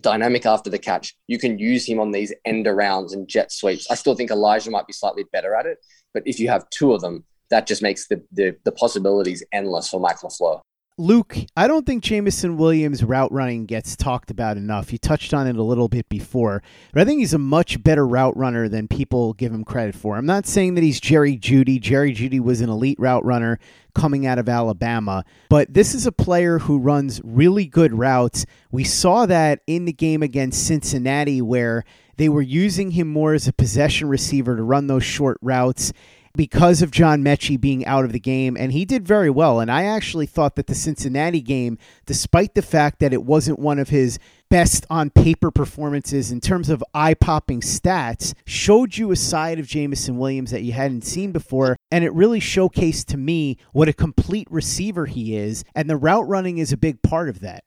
dynamic 0.00 0.46
after 0.46 0.70
the 0.70 0.78
catch, 0.78 1.14
you 1.28 1.38
can 1.38 1.58
use 1.58 1.86
him 1.86 2.00
on 2.00 2.10
these 2.10 2.34
end 2.44 2.66
arounds 2.66 3.12
and 3.12 3.28
jet 3.28 3.52
sweeps. 3.52 3.88
I 3.90 3.94
still 3.94 4.16
think 4.16 4.32
Elijah 4.32 4.70
might 4.70 4.86
be 4.88 4.92
slightly 4.92 5.24
better 5.32 5.54
at 5.54 5.66
it, 5.66 5.78
but 6.12 6.24
if 6.26 6.40
you 6.40 6.48
have 6.48 6.68
two 6.70 6.92
of 6.92 7.02
them, 7.02 7.24
that 7.50 7.68
just 7.68 7.82
makes 7.82 8.08
the 8.08 8.24
the, 8.32 8.56
the 8.64 8.72
possibilities 8.72 9.44
endless 9.52 9.88
for 9.88 10.00
Mike 10.00 10.18
LaFleur. 10.18 10.60
Luke, 10.98 11.36
I 11.54 11.68
don't 11.68 11.84
think 11.84 12.02
Jameson 12.02 12.56
Williams' 12.56 13.04
route 13.04 13.30
running 13.30 13.66
gets 13.66 13.96
talked 13.96 14.30
about 14.30 14.56
enough. 14.56 14.92
You 14.92 14.98
touched 14.98 15.34
on 15.34 15.46
it 15.46 15.56
a 15.56 15.62
little 15.62 15.88
bit 15.88 16.08
before, 16.08 16.62
but 16.94 17.02
I 17.02 17.04
think 17.04 17.18
he's 17.18 17.34
a 17.34 17.38
much 17.38 17.82
better 17.82 18.06
route 18.06 18.34
runner 18.34 18.66
than 18.66 18.88
people 18.88 19.34
give 19.34 19.52
him 19.52 19.62
credit 19.62 19.94
for. 19.94 20.16
I'm 20.16 20.24
not 20.24 20.46
saying 20.46 20.74
that 20.74 20.80
he's 20.80 20.98
Jerry 20.98 21.36
Jeudy. 21.36 21.78
Jerry 21.78 22.14
Jeudy 22.14 22.40
was 22.40 22.62
an 22.62 22.70
elite 22.70 22.98
route 22.98 23.26
runner 23.26 23.58
coming 23.94 24.24
out 24.24 24.38
of 24.38 24.48
Alabama, 24.48 25.22
but 25.50 25.74
this 25.74 25.94
is 25.94 26.06
a 26.06 26.12
player 26.12 26.60
who 26.60 26.78
runs 26.78 27.20
really 27.22 27.66
good 27.66 27.92
routes. 27.92 28.46
We 28.70 28.84
saw 28.84 29.26
that 29.26 29.60
in 29.66 29.84
the 29.84 29.92
game 29.92 30.22
against 30.22 30.66
Cincinnati 30.66 31.42
where 31.42 31.84
they 32.16 32.30
were 32.30 32.40
using 32.40 32.92
him 32.92 33.08
more 33.08 33.34
as 33.34 33.46
a 33.46 33.52
possession 33.52 34.08
receiver 34.08 34.56
to 34.56 34.62
run 34.62 34.86
those 34.86 35.04
short 35.04 35.36
routes 35.42 35.92
because 36.36 36.82
of 36.82 36.90
John 36.90 37.22
Metchie 37.22 37.60
being 37.60 37.84
out 37.86 38.04
of 38.04 38.12
the 38.12 38.20
game, 38.20 38.56
and 38.56 38.72
he 38.72 38.84
did 38.84 39.06
very 39.06 39.30
well. 39.30 39.60
And 39.60 39.70
I 39.70 39.84
actually 39.84 40.26
thought 40.26 40.54
that 40.56 40.66
the 40.66 40.74
Cincinnati 40.74 41.40
game, 41.40 41.78
despite 42.04 42.54
the 42.54 42.62
fact 42.62 43.00
that 43.00 43.12
it 43.12 43.24
wasn't 43.24 43.58
one 43.58 43.78
of 43.78 43.88
his 43.88 44.18
best 44.48 44.86
on 44.88 45.10
paper 45.10 45.50
performances 45.50 46.30
in 46.30 46.40
terms 46.40 46.68
of 46.68 46.84
eye 46.94 47.14
popping 47.14 47.60
stats, 47.60 48.34
showed 48.44 48.96
you 48.96 49.10
a 49.10 49.16
side 49.16 49.58
of 49.58 49.66
Jameson 49.66 50.18
Williams 50.18 50.50
that 50.52 50.62
you 50.62 50.72
hadn't 50.72 51.02
seen 51.02 51.32
before. 51.32 51.76
And 51.90 52.04
it 52.04 52.12
really 52.12 52.40
showcased 52.40 53.06
to 53.06 53.16
me 53.16 53.56
what 53.72 53.88
a 53.88 53.92
complete 53.92 54.46
receiver 54.50 55.06
he 55.06 55.36
is. 55.36 55.64
And 55.74 55.90
the 55.90 55.96
route 55.96 56.28
running 56.28 56.58
is 56.58 56.72
a 56.72 56.76
big 56.76 57.02
part 57.02 57.28
of 57.28 57.40
that. 57.40 57.64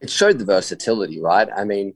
It 0.00 0.10
showed 0.10 0.38
the 0.38 0.44
versatility, 0.44 1.20
right? 1.20 1.48
I 1.54 1.64
mean, 1.64 1.94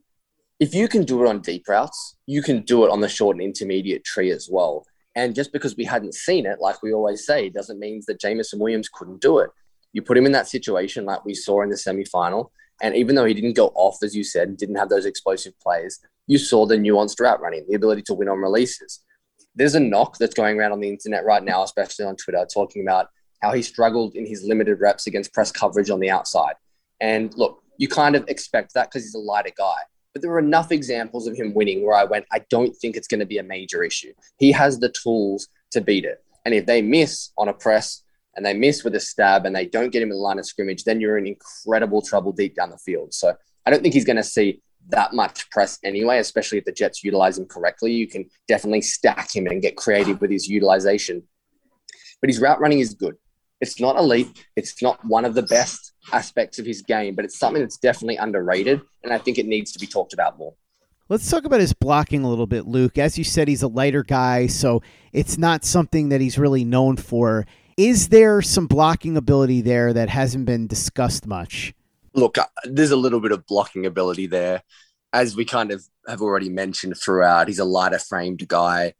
if 0.60 0.74
you 0.74 0.88
can 0.88 1.04
do 1.04 1.24
it 1.24 1.28
on 1.28 1.40
deep 1.40 1.68
routes, 1.68 2.16
you 2.26 2.42
can 2.42 2.62
do 2.62 2.84
it 2.84 2.90
on 2.90 3.00
the 3.00 3.08
short 3.08 3.36
and 3.36 3.44
intermediate 3.44 4.04
tree 4.04 4.30
as 4.30 4.48
well. 4.50 4.86
And 5.16 5.34
just 5.34 5.50
because 5.50 5.74
we 5.76 5.84
hadn't 5.84 6.14
seen 6.14 6.44
it, 6.44 6.60
like 6.60 6.82
we 6.82 6.92
always 6.92 7.24
say, 7.24 7.48
doesn't 7.48 7.80
mean 7.80 8.02
that 8.06 8.20
Jameson 8.20 8.60
Williams 8.60 8.90
couldn't 8.90 9.22
do 9.22 9.38
it. 9.38 9.50
You 9.94 10.02
put 10.02 10.18
him 10.18 10.26
in 10.26 10.32
that 10.32 10.46
situation 10.46 11.06
like 11.06 11.24
we 11.24 11.34
saw 11.34 11.62
in 11.62 11.70
the 11.70 11.74
semifinal. 11.74 12.50
And 12.82 12.94
even 12.94 13.14
though 13.14 13.24
he 13.24 13.32
didn't 13.32 13.54
go 13.54 13.68
off, 13.74 13.96
as 14.02 14.14
you 14.14 14.22
said, 14.22 14.58
didn't 14.58 14.76
have 14.76 14.90
those 14.90 15.06
explosive 15.06 15.58
plays, 15.58 15.98
you 16.26 16.36
saw 16.36 16.66
the 16.66 16.76
nuanced 16.76 17.18
route 17.18 17.40
running, 17.40 17.64
the 17.66 17.76
ability 17.76 18.02
to 18.02 18.14
win 18.14 18.28
on 18.28 18.38
releases. 18.38 19.00
There's 19.54 19.74
a 19.74 19.80
knock 19.80 20.18
that's 20.18 20.34
going 20.34 20.58
around 20.58 20.72
on 20.72 20.80
the 20.80 20.90
internet 20.90 21.24
right 21.24 21.42
now, 21.42 21.62
especially 21.62 22.04
on 22.04 22.16
Twitter, 22.16 22.46
talking 22.52 22.82
about 22.82 23.08
how 23.40 23.52
he 23.52 23.62
struggled 23.62 24.14
in 24.16 24.26
his 24.26 24.44
limited 24.44 24.80
reps 24.80 25.06
against 25.06 25.32
press 25.32 25.50
coverage 25.50 25.88
on 25.88 26.00
the 26.00 26.10
outside. 26.10 26.56
And 27.00 27.32
look, 27.38 27.62
you 27.78 27.88
kind 27.88 28.16
of 28.16 28.28
expect 28.28 28.74
that 28.74 28.90
because 28.90 29.04
he's 29.04 29.14
a 29.14 29.18
lighter 29.18 29.52
guy 29.56 29.78
but 30.16 30.22
there 30.22 30.30
were 30.30 30.38
enough 30.38 30.72
examples 30.72 31.26
of 31.26 31.36
him 31.36 31.52
winning 31.52 31.84
where 31.84 31.94
I 31.94 32.04
went, 32.04 32.24
I 32.32 32.38
don't 32.48 32.74
think 32.74 32.96
it's 32.96 33.06
going 33.06 33.20
to 33.20 33.26
be 33.26 33.36
a 33.36 33.42
major 33.42 33.82
issue. 33.82 34.14
He 34.38 34.50
has 34.52 34.78
the 34.78 34.88
tools 34.88 35.48
to 35.72 35.82
beat 35.82 36.06
it. 36.06 36.24
And 36.46 36.54
if 36.54 36.64
they 36.64 36.80
miss 36.80 37.32
on 37.36 37.48
a 37.48 37.52
press 37.52 38.02
and 38.34 38.46
they 38.46 38.54
miss 38.54 38.82
with 38.82 38.94
a 38.94 39.00
stab 39.00 39.44
and 39.44 39.54
they 39.54 39.66
don't 39.66 39.92
get 39.92 40.00
him 40.00 40.10
in 40.10 40.16
the 40.16 40.22
line 40.22 40.38
of 40.38 40.46
scrimmage, 40.46 40.84
then 40.84 41.02
you're 41.02 41.18
in 41.18 41.26
incredible 41.26 42.00
trouble 42.00 42.32
deep 42.32 42.54
down 42.54 42.70
the 42.70 42.78
field. 42.78 43.12
So 43.12 43.34
I 43.66 43.70
don't 43.70 43.82
think 43.82 43.92
he's 43.92 44.06
going 44.06 44.16
to 44.16 44.24
see 44.24 44.62
that 44.88 45.12
much 45.12 45.50
press 45.50 45.78
anyway, 45.84 46.16
especially 46.16 46.56
if 46.56 46.64
the 46.64 46.72
Jets 46.72 47.04
utilize 47.04 47.36
him 47.36 47.44
correctly. 47.44 47.92
You 47.92 48.08
can 48.08 48.24
definitely 48.48 48.80
stack 48.80 49.36
him 49.36 49.46
and 49.46 49.60
get 49.60 49.76
creative 49.76 50.22
with 50.22 50.30
his 50.30 50.48
utilization. 50.48 51.24
But 52.22 52.30
his 52.30 52.40
route 52.40 52.58
running 52.58 52.80
is 52.80 52.94
good. 52.94 53.16
It's 53.60 53.78
not 53.78 53.98
elite. 53.98 54.46
It's 54.56 54.80
not 54.80 55.04
one 55.04 55.26
of 55.26 55.34
the 55.34 55.42
best 55.42 55.92
aspects 56.12 56.58
of 56.58 56.66
his 56.66 56.82
game, 56.82 57.14
but 57.14 57.24
it's 57.24 57.38
something 57.38 57.62
that's 57.62 57.78
definitely 57.78 58.16
underrated, 58.16 58.80
and 59.02 59.12
I 59.12 59.18
think 59.18 59.38
it 59.38 59.46
needs 59.46 59.72
to 59.72 59.78
be 59.78 59.86
talked 59.86 60.12
about 60.12 60.38
more. 60.38 60.54
Let's 61.08 61.30
talk 61.30 61.44
about 61.44 61.60
his 61.60 61.72
blocking 61.72 62.24
a 62.24 62.28
little 62.28 62.48
bit, 62.48 62.66
Luke. 62.66 62.98
As 62.98 63.16
you 63.16 63.22
said, 63.22 63.46
he's 63.46 63.62
a 63.62 63.68
lighter 63.68 64.02
guy, 64.02 64.48
so 64.48 64.82
it's 65.12 65.38
not 65.38 65.64
something 65.64 66.08
that 66.08 66.20
he's 66.20 66.36
really 66.36 66.64
known 66.64 66.96
for. 66.96 67.46
Is 67.76 68.08
there 68.08 68.42
some 68.42 68.66
blocking 68.66 69.16
ability 69.16 69.60
there 69.60 69.92
that 69.92 70.08
hasn't 70.08 70.46
been 70.46 70.66
discussed 70.66 71.26
much? 71.26 71.74
Look, 72.14 72.38
uh, 72.38 72.46
there's 72.64 72.90
a 72.90 72.96
little 72.96 73.20
bit 73.20 73.30
of 73.30 73.46
blocking 73.46 73.86
ability 73.86 74.26
there. 74.26 74.62
As 75.12 75.36
we 75.36 75.44
kind 75.44 75.70
of 75.70 75.86
have 76.08 76.22
already 76.22 76.48
mentioned 76.48 76.96
throughout, 76.96 77.46
he's 77.48 77.58
a 77.58 77.64
lighter 77.64 77.98
framed 77.98 78.46
guy. 78.48 78.94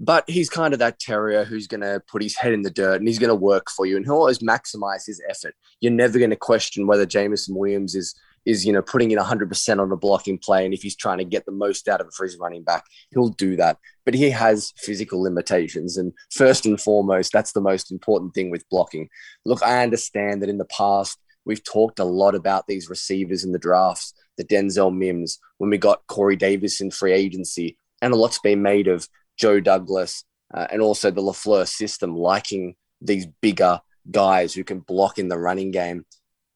But 0.00 0.28
he's 0.28 0.50
kind 0.50 0.72
of 0.72 0.80
that 0.80 0.98
terrier 0.98 1.44
who's 1.44 1.68
going 1.68 1.82
to 1.82 2.02
put 2.08 2.22
his 2.22 2.36
head 2.36 2.52
in 2.52 2.62
the 2.62 2.70
dirt 2.70 2.96
and 2.96 3.06
he's 3.06 3.20
going 3.20 3.28
to 3.28 3.34
work 3.34 3.70
for 3.70 3.86
you 3.86 3.96
and 3.96 4.04
he'll 4.04 4.14
always 4.14 4.40
maximize 4.40 5.06
his 5.06 5.22
effort. 5.28 5.54
You're 5.80 5.92
never 5.92 6.18
going 6.18 6.30
to 6.30 6.36
question 6.36 6.86
whether 6.86 7.06
Jameson 7.06 7.54
Williams 7.54 7.94
is 7.94 8.14
is 8.44 8.64
you 8.64 8.72
know 8.72 8.82
putting 8.82 9.10
in 9.10 9.18
100% 9.18 9.80
on 9.80 9.92
a 9.92 9.96
blocking 9.96 10.38
play 10.38 10.64
and 10.64 10.74
if 10.74 10.82
he's 10.82 10.96
trying 10.96 11.18
to 11.18 11.24
get 11.24 11.44
the 11.46 11.52
most 11.52 11.88
out 11.88 12.00
of 12.00 12.08
it 12.08 12.12
for 12.12 12.28
running 12.40 12.62
back 12.62 12.84
he'll 13.10 13.28
do 13.28 13.56
that 13.56 13.78
but 14.04 14.14
he 14.14 14.30
has 14.30 14.72
physical 14.76 15.22
limitations 15.22 15.96
and 15.96 16.12
first 16.30 16.66
and 16.66 16.80
foremost 16.80 17.32
that's 17.32 17.52
the 17.52 17.60
most 17.60 17.90
important 17.90 18.34
thing 18.34 18.50
with 18.50 18.68
blocking 18.68 19.08
look 19.44 19.62
i 19.62 19.82
understand 19.82 20.42
that 20.42 20.48
in 20.48 20.58
the 20.58 20.64
past 20.66 21.18
we've 21.44 21.64
talked 21.64 21.98
a 21.98 22.04
lot 22.04 22.34
about 22.34 22.66
these 22.66 22.90
receivers 22.90 23.44
in 23.44 23.52
the 23.52 23.58
drafts 23.58 24.14
the 24.36 24.44
denzel 24.44 24.94
mims 24.94 25.38
when 25.58 25.70
we 25.70 25.78
got 25.78 26.06
corey 26.06 26.36
davis 26.36 26.80
in 26.80 26.90
free 26.90 27.12
agency 27.12 27.76
and 28.02 28.12
a 28.12 28.16
lot's 28.16 28.40
been 28.40 28.62
made 28.62 28.88
of 28.88 29.08
Joe 29.36 29.60
Douglas, 29.60 30.24
uh, 30.52 30.66
and 30.70 30.80
also 30.80 31.10
the 31.10 31.22
LaFleur 31.22 31.66
system, 31.66 32.16
liking 32.16 32.74
these 33.00 33.26
bigger 33.40 33.80
guys 34.10 34.54
who 34.54 34.64
can 34.64 34.80
block 34.80 35.18
in 35.18 35.28
the 35.28 35.38
running 35.38 35.70
game. 35.70 36.04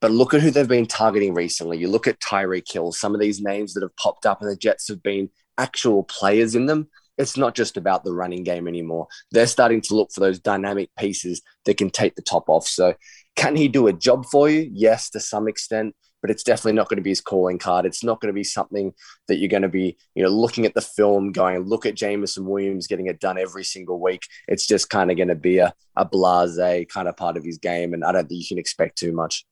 But 0.01 0.12
look 0.12 0.33
at 0.33 0.41
who 0.41 0.51
they've 0.51 0.69
been 0.69 0.87
targeting 0.87 1.35
recently. 1.35 1.79
You 1.79 1.88
look 1.88 2.07
at 2.07 2.21
Tyreek 2.21 2.71
Hill, 2.71 2.93
some 2.93 3.14
of 3.14 3.21
these 3.21 3.41
names 3.41 3.75
that 3.75 3.83
have 3.83 3.97
popped 3.97 4.27
up, 4.27 4.41
and 4.41 4.51
the 4.51 4.57
Jets 4.57 4.88
have 4.88 5.03
been 5.03 5.29
actual 5.57 6.05
players 6.05 6.55
in 6.55 6.67
them. 6.67 6.88
It's 7.17 7.37
not 7.37 7.57
just 7.57 7.77
about 7.77 8.05
the 8.05 8.14
running 8.14 8.45
game 8.45 8.69
anymore. 8.69 9.09
They're 9.33 9.49
starting 9.49 9.81
to 9.83 9.97
look 9.97 10.12
for 10.12 10.21
those 10.21 10.38
dynamic 10.38 10.91
pieces 10.97 11.43
that 11.64 11.77
can 11.77 11.91
take 11.91 12.14
the 12.14 12.23
top 12.23 12.49
off. 12.49 12.69
So, 12.69 12.95
can 13.35 13.57
he 13.57 13.67
do 13.67 13.88
a 13.88 13.93
job 13.93 14.25
for 14.27 14.49
you? 14.49 14.71
Yes, 14.73 15.11
to 15.11 15.21
some 15.21 15.49
extent 15.49 15.97
but 16.20 16.31
it's 16.31 16.42
definitely 16.42 16.72
not 16.72 16.88
going 16.88 16.96
to 16.96 17.02
be 17.02 17.11
his 17.11 17.20
calling 17.20 17.59
card. 17.59 17.87
It's 17.87 18.04
not 18.04 18.20
going 18.20 18.28
to 18.28 18.38
be 18.38 18.44
something 18.44 18.92
that 19.28 19.38
you're 19.38 19.48
going 19.48 19.62
to 19.62 19.68
be, 19.68 19.96
you 20.14 20.22
know, 20.22 20.28
looking 20.28 20.66
at 20.66 20.74
the 20.74 20.81
film, 20.81 21.33
going, 21.33 21.61
look 21.64 21.87
at 21.87 21.94
Jameson 21.94 22.46
Williams 22.46 22.87
getting 22.87 23.07
it 23.07 23.20
done 23.20 23.38
every 23.38 23.64
single 23.64 24.00
week. 24.00 24.22
It's 24.46 24.66
just 24.66 24.90
kind 24.90 25.11
of 25.11 25.16
going 25.16 25.28
to 25.28 25.35
be 25.35 25.59
a, 25.59 25.72
a 25.96 26.04
blase 26.04 26.87
kind 26.92 27.09
of 27.09 27.16
part 27.16 27.37
of 27.37 27.44
his 27.44 27.59
game. 27.59 27.94
And 27.94 28.04
I 28.04 28.12
don't 28.12 28.28
think 28.28 28.40
you 28.40 28.48
can 28.48 28.59
expect 28.59 28.98
too 28.98 29.12
much. 29.12 29.44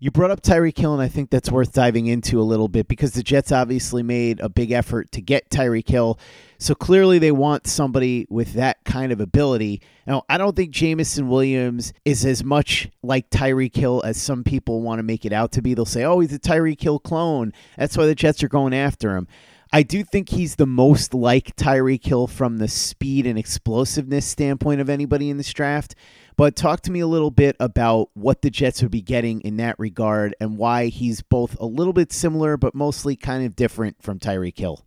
You 0.00 0.12
brought 0.12 0.30
up 0.30 0.42
Tyreek 0.42 0.78
Hill, 0.78 0.92
and 0.92 1.02
I 1.02 1.08
think 1.08 1.28
that's 1.28 1.50
worth 1.50 1.72
diving 1.72 2.06
into 2.06 2.40
a 2.40 2.44
little 2.44 2.68
bit 2.68 2.86
because 2.86 3.14
the 3.14 3.22
Jets 3.24 3.50
obviously 3.50 4.04
made 4.04 4.38
a 4.38 4.48
big 4.48 4.70
effort 4.70 5.10
to 5.10 5.20
get 5.20 5.50
Tyreek 5.50 5.88
Hill. 5.88 6.20
So 6.58 6.76
clearly 6.76 7.18
they 7.18 7.32
want 7.32 7.66
somebody 7.66 8.24
with 8.30 8.52
that 8.52 8.84
kind 8.84 9.10
of 9.10 9.20
ability. 9.20 9.82
Now, 10.06 10.22
I 10.28 10.38
don't 10.38 10.54
think 10.54 10.70
Jameson 10.70 11.28
Williams 11.28 11.92
is 12.04 12.24
as 12.24 12.44
much 12.44 12.88
like 13.02 13.28
Tyreek 13.30 13.74
Hill 13.74 14.00
as 14.04 14.22
some 14.22 14.44
people 14.44 14.82
want 14.82 15.00
to 15.00 15.02
make 15.02 15.24
it 15.24 15.32
out 15.32 15.50
to 15.52 15.62
be. 15.62 15.74
They'll 15.74 15.84
say, 15.84 16.04
oh, 16.04 16.20
he's 16.20 16.32
a 16.32 16.38
Tyreek 16.38 16.80
Hill 16.80 17.00
clone. 17.00 17.52
That's 17.76 17.96
why 17.96 18.06
the 18.06 18.14
Jets 18.14 18.44
are 18.44 18.48
going 18.48 18.74
after 18.74 19.16
him. 19.16 19.26
I 19.72 19.82
do 19.82 20.02
think 20.04 20.30
he's 20.30 20.56
the 20.56 20.66
most 20.66 21.12
like 21.12 21.56
Tyreek 21.56 22.04
Hill 22.04 22.26
from 22.26 22.58
the 22.58 22.68
speed 22.68 23.26
and 23.26 23.38
explosiveness 23.38 24.26
standpoint 24.26 24.80
of 24.80 24.88
anybody 24.88 25.28
in 25.28 25.36
this 25.36 25.52
draft. 25.52 25.94
But 26.38 26.54
talk 26.54 26.82
to 26.82 26.92
me 26.92 27.00
a 27.00 27.06
little 27.08 27.32
bit 27.32 27.56
about 27.58 28.10
what 28.14 28.42
the 28.42 28.48
Jets 28.48 28.80
would 28.80 28.92
be 28.92 29.02
getting 29.02 29.40
in 29.40 29.56
that 29.56 29.76
regard 29.76 30.36
and 30.40 30.56
why 30.56 30.86
he's 30.86 31.20
both 31.20 31.58
a 31.58 31.66
little 31.66 31.92
bit 31.92 32.12
similar, 32.12 32.56
but 32.56 32.76
mostly 32.76 33.16
kind 33.16 33.44
of 33.44 33.56
different 33.56 34.00
from 34.00 34.20
Tyreek 34.20 34.56
Hill. 34.56 34.86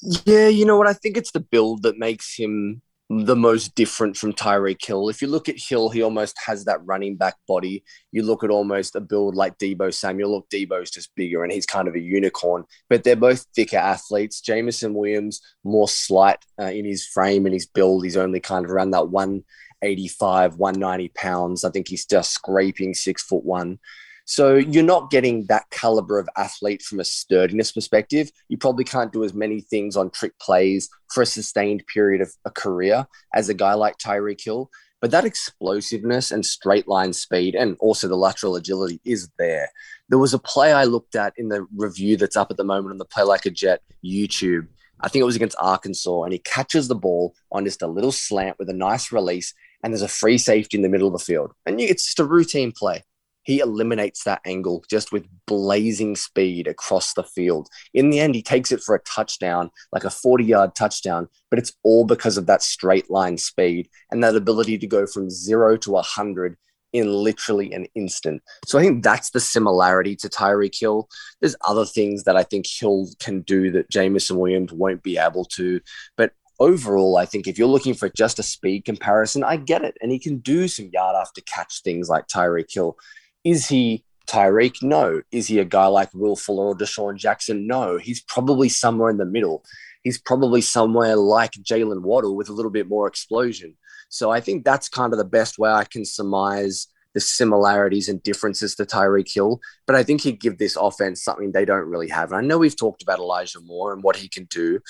Yeah, 0.00 0.48
you 0.48 0.66
know 0.66 0.76
what? 0.76 0.88
I 0.88 0.92
think 0.92 1.16
it's 1.16 1.30
the 1.30 1.38
build 1.38 1.84
that 1.84 1.96
makes 1.96 2.36
him 2.36 2.82
the 3.08 3.36
most 3.36 3.76
different 3.76 4.16
from 4.16 4.32
Tyreek 4.32 4.84
Hill. 4.84 5.08
If 5.08 5.22
you 5.22 5.28
look 5.28 5.48
at 5.48 5.60
Hill, 5.60 5.90
he 5.90 6.02
almost 6.02 6.36
has 6.44 6.64
that 6.64 6.84
running 6.84 7.14
back 7.14 7.36
body. 7.46 7.84
You 8.10 8.24
look 8.24 8.42
at 8.42 8.50
almost 8.50 8.96
a 8.96 9.00
build 9.00 9.36
like 9.36 9.58
Deebo 9.58 9.94
Samuel. 9.94 10.32
Look, 10.32 10.50
Deebo's 10.50 10.90
just 10.90 11.14
bigger 11.14 11.44
and 11.44 11.52
he's 11.52 11.66
kind 11.66 11.86
of 11.86 11.94
a 11.94 12.00
unicorn, 12.00 12.64
but 12.90 13.04
they're 13.04 13.14
both 13.14 13.46
thicker 13.54 13.76
athletes. 13.76 14.40
Jameson 14.40 14.92
Williams, 14.94 15.40
more 15.62 15.86
slight 15.86 16.38
uh, 16.60 16.64
in 16.64 16.84
his 16.84 17.06
frame 17.06 17.46
and 17.46 17.54
his 17.54 17.66
build. 17.66 18.02
He's 18.02 18.16
only 18.16 18.40
kind 18.40 18.64
of 18.64 18.72
around 18.72 18.90
that 18.90 19.10
one 19.10 19.44
185, 19.84 20.56
190 20.56 21.08
pounds. 21.14 21.64
I 21.64 21.70
think 21.70 21.88
he's 21.88 22.06
just 22.06 22.32
scraping 22.32 22.94
six 22.94 23.22
foot 23.22 23.44
one. 23.44 23.78
So 24.26 24.54
you're 24.54 24.82
not 24.82 25.10
getting 25.10 25.44
that 25.46 25.68
caliber 25.70 26.18
of 26.18 26.28
athlete 26.38 26.80
from 26.80 27.00
a 27.00 27.04
sturdiness 27.04 27.72
perspective. 27.72 28.30
You 28.48 28.56
probably 28.56 28.84
can't 28.84 29.12
do 29.12 29.22
as 29.22 29.34
many 29.34 29.60
things 29.60 29.96
on 29.96 30.10
trick 30.10 30.32
plays 30.38 30.88
for 31.12 31.22
a 31.22 31.26
sustained 31.26 31.84
period 31.92 32.22
of 32.22 32.32
a 32.46 32.50
career 32.50 33.06
as 33.34 33.50
a 33.50 33.54
guy 33.54 33.74
like 33.74 33.98
Tyreek 33.98 34.42
Hill. 34.42 34.70
But 35.02 35.10
that 35.10 35.26
explosiveness 35.26 36.30
and 36.30 36.46
straight 36.46 36.88
line 36.88 37.12
speed 37.12 37.54
and 37.54 37.76
also 37.80 38.08
the 38.08 38.16
lateral 38.16 38.56
agility 38.56 39.02
is 39.04 39.28
there. 39.38 39.68
There 40.08 40.18
was 40.18 40.32
a 40.32 40.38
play 40.38 40.72
I 40.72 40.84
looked 40.84 41.14
at 41.14 41.34
in 41.36 41.50
the 41.50 41.66
review 41.76 42.16
that's 42.16 42.36
up 42.36 42.50
at 42.50 42.56
the 42.56 42.64
moment 42.64 42.92
on 42.92 42.98
the 42.98 43.04
Play 43.04 43.24
Like 43.24 43.44
a 43.44 43.50
Jet 43.50 43.82
YouTube. 44.02 44.66
I 45.00 45.08
think 45.08 45.20
it 45.20 45.26
was 45.26 45.36
against 45.36 45.58
Arkansas, 45.60 46.22
and 46.22 46.32
he 46.32 46.38
catches 46.38 46.88
the 46.88 46.94
ball 46.94 47.34
on 47.52 47.66
just 47.66 47.82
a 47.82 47.86
little 47.86 48.12
slant 48.12 48.58
with 48.58 48.70
a 48.70 48.74
nice 48.74 49.12
release 49.12 49.52
and 49.84 49.92
there's 49.92 50.02
a 50.02 50.08
free 50.08 50.38
safety 50.38 50.78
in 50.78 50.82
the 50.82 50.88
middle 50.88 51.06
of 51.06 51.12
the 51.12 51.24
field. 51.24 51.52
And 51.66 51.78
it's 51.78 52.06
just 52.06 52.18
a 52.18 52.24
routine 52.24 52.72
play. 52.72 53.04
He 53.42 53.60
eliminates 53.60 54.24
that 54.24 54.40
angle 54.46 54.82
just 54.88 55.12
with 55.12 55.28
blazing 55.46 56.16
speed 56.16 56.66
across 56.66 57.12
the 57.12 57.22
field. 57.22 57.68
In 57.92 58.08
the 58.08 58.18
end, 58.18 58.34
he 58.34 58.42
takes 58.42 58.72
it 58.72 58.82
for 58.82 58.94
a 58.94 59.00
touchdown, 59.00 59.70
like 59.92 60.04
a 60.04 60.10
40 60.10 60.42
yard 60.42 60.74
touchdown, 60.74 61.28
but 61.50 61.58
it's 61.58 61.74
all 61.82 62.06
because 62.06 62.38
of 62.38 62.46
that 62.46 62.62
straight 62.62 63.10
line 63.10 63.36
speed 63.36 63.90
and 64.10 64.24
that 64.24 64.34
ability 64.34 64.78
to 64.78 64.86
go 64.86 65.06
from 65.06 65.28
zero 65.28 65.76
to 65.76 65.90
100 65.90 66.56
in 66.94 67.12
literally 67.12 67.70
an 67.74 67.86
instant. 67.94 68.40
So 68.64 68.78
I 68.78 68.82
think 68.82 69.04
that's 69.04 69.30
the 69.30 69.40
similarity 69.40 70.16
to 70.16 70.28
Tyreek 70.30 70.80
Hill. 70.80 71.10
There's 71.40 71.56
other 71.66 71.84
things 71.84 72.24
that 72.24 72.36
I 72.36 72.44
think 72.44 72.66
Hill 72.66 73.08
can 73.20 73.42
do 73.42 73.70
that 73.72 73.90
Jameson 73.90 74.38
Williams 74.38 74.72
won't 74.72 75.02
be 75.02 75.18
able 75.18 75.44
to. 75.56 75.80
But 76.16 76.32
overall, 76.60 77.16
I 77.16 77.26
think 77.26 77.46
if 77.46 77.58
you're 77.58 77.68
looking 77.68 77.94
for 77.94 78.08
just 78.08 78.38
a 78.38 78.42
speed 78.42 78.84
comparison, 78.84 79.44
I 79.44 79.56
get 79.56 79.84
it. 79.84 79.96
And 80.00 80.10
he 80.10 80.18
can 80.18 80.38
do 80.38 80.68
some 80.68 80.90
yard 80.92 81.16
after 81.16 81.40
catch 81.42 81.82
things 81.82 82.08
like 82.08 82.26
Tyreek 82.28 82.72
Hill. 82.72 82.96
Is 83.44 83.68
he 83.68 84.04
Tyreek? 84.26 84.82
No. 84.82 85.22
Is 85.32 85.48
he 85.48 85.58
a 85.58 85.64
guy 85.64 85.86
like 85.86 86.12
Will 86.14 86.36
Fuller 86.36 86.68
or 86.68 86.76
DeSean 86.76 87.16
Jackson? 87.16 87.66
No. 87.66 87.98
He's 87.98 88.22
probably 88.22 88.68
somewhere 88.68 89.10
in 89.10 89.18
the 89.18 89.24
middle. 89.24 89.64
He's 90.02 90.18
probably 90.18 90.60
somewhere 90.60 91.16
like 91.16 91.52
Jaylen 91.52 92.02
Waddle 92.02 92.36
with 92.36 92.48
a 92.48 92.52
little 92.52 92.70
bit 92.70 92.88
more 92.88 93.06
explosion. 93.06 93.76
So 94.08 94.30
I 94.30 94.40
think 94.40 94.64
that's 94.64 94.88
kind 94.88 95.12
of 95.12 95.18
the 95.18 95.24
best 95.24 95.58
way 95.58 95.70
I 95.70 95.84
can 95.84 96.04
surmise 96.04 96.86
the 97.14 97.20
similarities 97.20 98.08
and 98.08 98.22
differences 98.22 98.74
to 98.74 98.84
Tyreek 98.84 99.32
Hill. 99.32 99.60
But 99.86 99.96
I 99.96 100.02
think 100.02 100.20
he'd 100.20 100.40
give 100.40 100.58
this 100.58 100.76
offense 100.76 101.22
something 101.22 101.52
they 101.52 101.64
don't 101.64 101.88
really 101.88 102.08
have. 102.08 102.32
And 102.32 102.38
I 102.38 102.46
know 102.46 102.58
we've 102.58 102.76
talked 102.76 103.02
about 103.02 103.18
Elijah 103.18 103.60
Moore 103.60 103.92
and 103.92 104.02
what 104.02 104.16
he 104.16 104.28
can 104.28 104.44
do, 104.44 104.80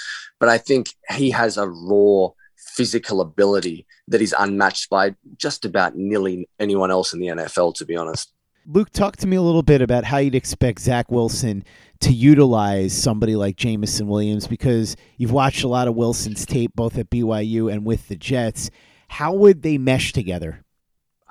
but 0.41 0.49
I 0.49 0.59
think 0.59 0.89
he 1.11 1.31
has 1.31 1.57
a 1.57 1.69
raw 1.69 2.29
physical 2.57 3.21
ability 3.21 3.87
that 4.09 4.21
is 4.21 4.35
unmatched 4.37 4.91
by 4.91 5.15
just 5.37 5.65
about 5.65 5.97
nearly 5.97 6.49
anyone 6.59 6.91
else 6.91 7.13
in 7.13 7.21
the 7.21 7.29
NFL, 7.29 7.75
to 7.77 7.85
be 7.85 7.97
honest. 7.97 8.33
Luke, 8.67 8.91
talk 8.91 9.17
to 9.17 9.27
me 9.27 9.37
a 9.37 9.43
little 9.43 9.63
bit 9.63 9.83
about 9.83 10.05
how 10.05 10.17
you'd 10.17 10.35
expect 10.35 10.81
Zach 10.81 11.11
Wilson 11.11 11.65
to 12.01 12.13
utilize 12.13 12.95
somebody 12.95 13.37
like 13.37 13.57
Jameson 13.57 14.09
Williams 14.09 14.47
because 14.47 14.97
you've 15.19 15.33
watched 15.33 15.65
a 15.65 15.69
lot 15.69 15.87
of 15.87 15.95
Wilson's 15.95 16.47
tape 16.47 16.73
both 16.75 16.97
at 16.97 17.11
BYU 17.11 17.71
and 17.71 17.85
with 17.85 18.09
the 18.09 18.17
Jets. 18.17 18.71
How 19.09 19.35
would 19.35 19.63
they 19.63 19.77
mesh 19.77 20.15
together? 20.15 20.64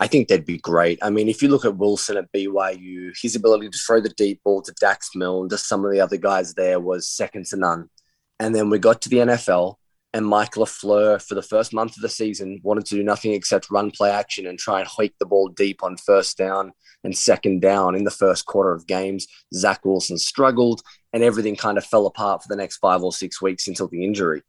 I 0.03 0.07
think 0.07 0.27
they'd 0.27 0.45
be 0.45 0.57
great. 0.57 0.99
I 1.01 1.09
mean, 1.09 1.29
if 1.29 1.41
you 1.41 1.47
look 1.47 1.63
at 1.63 1.77
Wilson 1.77 2.17
at 2.17 2.29
BYU, 2.33 3.13
his 3.21 3.37
ability 3.37 3.69
to 3.69 3.77
throw 3.77 4.01
the 4.01 4.09
deep 4.09 4.41
ball 4.43 4.61
to 4.61 4.73
Dax 4.73 5.11
Milne 5.15 5.43
and 5.43 5.49
to 5.51 5.57
some 5.57 5.85
of 5.85 5.93
the 5.93 6.01
other 6.01 6.17
guys 6.17 6.53
there 6.53 6.77
was 6.81 7.09
second 7.09 7.45
to 7.45 7.55
none. 7.55 7.89
And 8.37 8.53
then 8.53 8.69
we 8.69 8.79
got 8.79 9.01
to 9.03 9.09
the 9.09 9.19
NFL, 9.19 9.75
and 10.13 10.27
Mike 10.27 10.55
LaFleur, 10.55 11.25
for 11.25 11.35
the 11.35 11.41
first 11.41 11.73
month 11.73 11.95
of 11.95 12.01
the 12.01 12.09
season, 12.09 12.59
wanted 12.63 12.85
to 12.87 12.95
do 12.95 13.03
nothing 13.03 13.31
except 13.31 13.71
run 13.71 13.91
play 13.91 14.11
action 14.11 14.45
and 14.45 14.59
try 14.59 14.81
and 14.81 14.89
hike 14.89 15.15
the 15.21 15.25
ball 15.25 15.47
deep 15.47 15.81
on 15.83 15.95
first 15.95 16.37
down 16.37 16.73
and 17.05 17.17
second 17.17 17.61
down 17.61 17.95
in 17.95 18.03
the 18.03 18.11
first 18.11 18.45
quarter 18.45 18.73
of 18.73 18.85
games. 18.85 19.25
Zach 19.53 19.85
Wilson 19.85 20.17
struggled, 20.17 20.81
and 21.13 21.23
everything 21.23 21.55
kind 21.55 21.77
of 21.77 21.85
fell 21.85 22.07
apart 22.07 22.41
for 22.41 22.49
the 22.49 22.57
next 22.57 22.79
five 22.79 23.03
or 23.03 23.13
six 23.13 23.41
weeks 23.41 23.69
until 23.69 23.87
the 23.87 24.03
injury. 24.03 24.41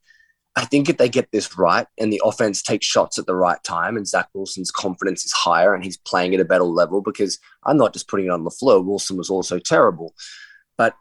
I 0.57 0.65
think 0.65 0.89
if 0.89 0.99
they 0.99 1.09
get 1.09 1.33
this 1.33 1.59
right 1.59 1.87
and 1.99 2.13
the 2.13 2.23
offense 2.25 2.63
takes 2.63 2.87
shots 2.87 3.19
at 3.19 3.27
the 3.27 3.35
right 3.35 3.63
time 3.65 3.97
and 3.97 4.07
Zach 4.07 4.29
Wilson's 4.35 4.71
confidence 4.71 5.25
is 5.25 5.33
higher 5.33 5.75
and 5.75 5.83
he's 5.83 5.97
playing 5.97 6.33
at 6.35 6.41
a 6.41 6.45
better 6.45 6.65
level, 6.65 7.01
because 7.01 7.39
I'm 7.65 7.77
not 7.77 7.93
just 7.93 8.09
putting 8.09 8.27
it 8.27 8.33
on 8.33 8.45
the 8.45 8.51
floor, 8.51 8.81
Wilson 8.81 9.17
was 9.17 9.31
also 9.31 9.59
terrible, 9.59 10.15
but 10.79 10.95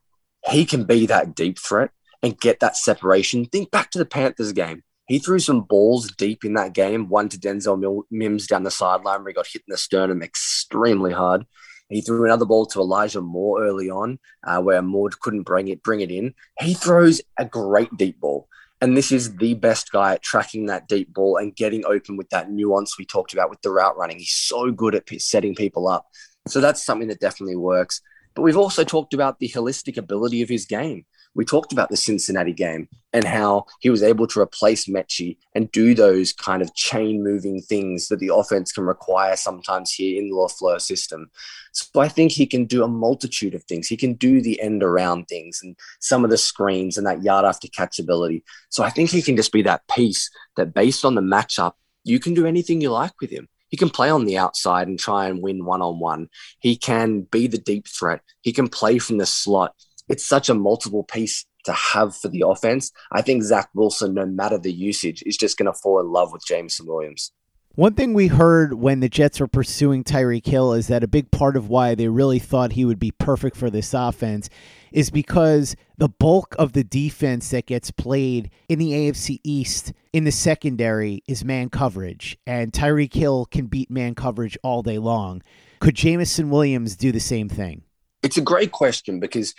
he 0.50 0.66
can 0.66 0.86
be 0.86 1.06
that 1.06 1.36
deep 1.36 1.60
threat 1.60 1.92
and 2.24 2.40
get 2.40 2.62
that 2.62 2.78
separation. 2.78 3.46
Think 3.46 3.70
back 3.70 3.92
to 3.92 4.00
the 4.00 4.06
Panthers 4.06 4.54
game. 4.54 4.82
He 5.08 5.20
threw 5.20 5.38
some 5.38 5.62
balls 5.62 6.10
deep 6.12 6.46
in 6.46 6.54
that 6.54 6.74
game, 6.74 7.10
one 7.10 7.30
to 7.30 7.38
Denzel 7.38 8.04
Mims 8.10 8.48
down 8.48 8.64
the 8.64 8.72
sideline 8.72 9.20
where 9.20 9.30
he 9.30 9.34
got 9.34 9.48
hit 9.48 9.64
in 9.68 9.72
the 9.72 9.78
sternum 9.78 10.24
extremely 10.24 11.12
hard. 11.12 11.46
He 11.90 12.02
threw 12.02 12.26
another 12.26 12.46
ball 12.46 12.66
to 12.68 12.80
Elijah 12.80 13.22
Moore 13.22 13.64
early 13.64 13.90
on, 13.90 14.18
uh, 14.48 14.62
where 14.62 14.82
Moore 14.82 15.12
couldn't 15.22 15.44
bring 15.44 15.68
it 15.68 15.84
bring 15.84 16.00
it 16.00 16.10
in. 16.10 16.34
He 16.60 16.74
throws 16.74 17.22
a 17.38 17.46
great 17.46 17.96
deep 17.98 18.20
ball. 18.20 18.48
And 18.84 18.98
this 18.98 19.14
is 19.14 19.38
the 19.38 19.54
best 19.54 19.94
guy 19.94 20.16
at 20.16 20.22
tracking 20.22 20.66
that 20.66 20.90
deep 20.90 21.14
ball 21.14 21.38
and 21.38 21.56
getting 21.56 21.86
open 21.86 22.18
with 22.18 22.30
that 22.32 22.52
nuance 22.52 23.00
we 23.00 23.06
talked 23.06 23.32
about 23.32 23.50
with 23.50 23.62
the 23.62 23.72
route 23.72 23.96
running. 23.96 24.20
He's 24.20 24.34
so 24.34 24.72
good 24.72 24.94
at 24.94 25.10
setting 25.22 25.56
people 25.56 25.88
up. 25.88 26.06
So 26.50 26.60
that's 26.60 26.84
something 26.84 27.08
that 27.08 27.22
definitely 27.22 27.56
works. 27.56 28.02
But 28.36 28.42
we've 28.42 28.58
also 28.58 28.84
talked 28.84 29.14
about 29.14 29.40
the 29.40 29.48
holistic 29.48 29.96
ability 29.96 30.42
of 30.42 30.50
his 30.50 30.66
game 30.66 31.06
we 31.36 31.46
talked 31.46 31.74
about 31.74 31.90
the 31.90 31.98
Cincinnati 31.98 32.54
game 32.54 32.88
and 33.12 33.24
how 33.24 33.66
he 33.80 33.90
was 33.90 34.04
able 34.04 34.28
to 34.28 34.40
replace 34.40 34.86
Metchie 34.86 35.38
and 35.54 35.72
do 35.72 35.94
those 35.94 36.34
kind 36.34 36.62
of 36.62 36.74
chain 36.76 37.24
moving 37.24 37.62
things 37.62 38.08
that 38.08 38.20
the 38.20 38.34
offense 38.34 38.72
can 38.72 38.84
require 38.84 39.36
sometimes 39.36 39.92
here 39.92 40.20
in 40.20 40.30
the 40.30 40.36
LaFleur 40.36 40.80
system. 40.80 41.30
So 41.72 42.02
I 42.02 42.08
think 42.08 42.32
he 42.32 42.46
can 42.46 42.66
do 42.66 42.84
a 42.84 42.88
multitude 42.88 43.56
of 43.56 43.64
things. 43.64 43.88
He 43.88 43.98
can 43.98 44.14
do 44.14 44.42
the 44.42 44.60
end 44.62 44.84
around 44.84 45.26
things 45.26 45.60
and 45.64 45.76
some 46.00 46.24
of 46.24 46.30
the 46.30 46.38
screens 46.38 46.98
and 46.98 47.08
that 47.08 47.24
yard 47.24 47.46
after 47.46 47.68
catch 47.68 48.00
ability. 48.00 48.44
So 48.70 48.84
I 48.84 48.90
think 48.90 49.10
he 49.10 49.22
can 49.22 49.36
just 49.36 49.52
be 49.52 49.64
that 49.64 49.88
piece 49.88 50.30
that 50.58 50.74
based 50.74 51.06
on 51.06 51.16
the 51.16 51.22
matchup, 51.22 51.74
you 52.04 52.20
can 52.20 52.34
do 52.34 52.46
anything 52.46 52.82
you 52.82 52.92
like 52.92 53.20
with 53.22 53.32
him. 53.32 53.48
He 53.70 53.78
can 53.78 53.90
play 53.90 54.12
on 54.12 54.26
the 54.26 54.38
outside 54.38 54.88
and 54.88 55.00
try 55.00 55.26
and 55.26 55.42
win 55.42 55.66
one 55.66 55.82
on 55.82 56.00
one. 56.00 56.30
He 56.60 56.76
can 56.76 57.22
be 57.22 57.48
the 57.48 57.58
deep 57.58 57.88
threat. 57.88 58.22
He 58.42 58.54
can 58.54 58.68
play 58.70 59.00
from 59.00 59.18
the 59.18 59.26
slot 59.26 59.74
it's 60.08 60.26
such 60.26 60.50
a 60.50 60.54
multiple 60.54 61.04
piece 61.04 61.46
to 61.66 61.74
have 61.74 62.16
for 62.16 62.28
the 62.28 62.44
offense. 62.46 62.92
I 63.12 63.22
think 63.22 63.44
Zach 63.44 63.70
Wilson, 63.74 64.14
no 64.14 64.26
matter 64.26 64.58
the 64.58 64.74
usage, 64.74 65.24
is 65.26 65.38
just 65.38 65.58
going 65.58 65.72
to 65.72 65.80
fall 65.80 66.00
in 66.00 66.12
love 66.12 66.34
with 66.34 66.46
Jameson 66.46 66.86
Williams. 66.88 67.32
One 67.76 67.96
thing 67.96 68.14
we 68.14 68.28
heard 68.28 68.76
when 68.76 69.00
the 69.00 69.10
Jets 69.10 69.40
were 69.40 69.48
pursuing 69.48 70.04
Tyreek 70.04 70.46
Hill 70.46 70.74
is 70.74 70.88
that 70.90 71.04
a 71.04 71.08
big 71.08 71.32
part 71.32 71.58
of 71.58 71.70
why 71.70 71.96
they 71.96 72.08
really 72.08 72.38
thought 72.38 72.74
he 72.74 72.86
would 72.86 73.00
be 73.00 73.10
perfect 73.10 73.58
for 73.58 73.72
this 73.72 73.96
offense 73.96 74.48
is 74.92 75.10
because 75.10 75.76
the 75.98 76.08
bulk 76.08 76.56
of 76.60 76.74
the 76.74 76.84
defense 76.84 77.50
that 77.50 77.66
gets 77.66 77.90
played 77.90 78.52
in 78.70 78.78
the 78.78 78.92
AFC 78.92 79.40
East 79.44 79.92
in 80.14 80.24
the 80.24 80.32
secondary 80.32 81.24
is 81.28 81.44
man 81.44 81.70
coverage, 81.70 82.38
and 82.46 82.72
Tyreek 82.72 83.16
Hill 83.16 83.48
can 83.48 83.66
beat 83.66 83.90
man 83.90 84.14
coverage 84.14 84.56
all 84.62 84.84
day 84.84 85.00
long. 85.00 85.42
Could 85.80 85.96
Jameson 85.96 86.52
Williams 86.52 86.96
do 86.96 87.12
the 87.12 87.20
same 87.20 87.50
thing? 87.50 87.82
It's 88.22 88.38
a 88.38 88.42
great 88.42 88.72
question 88.72 89.20
because 89.20 89.56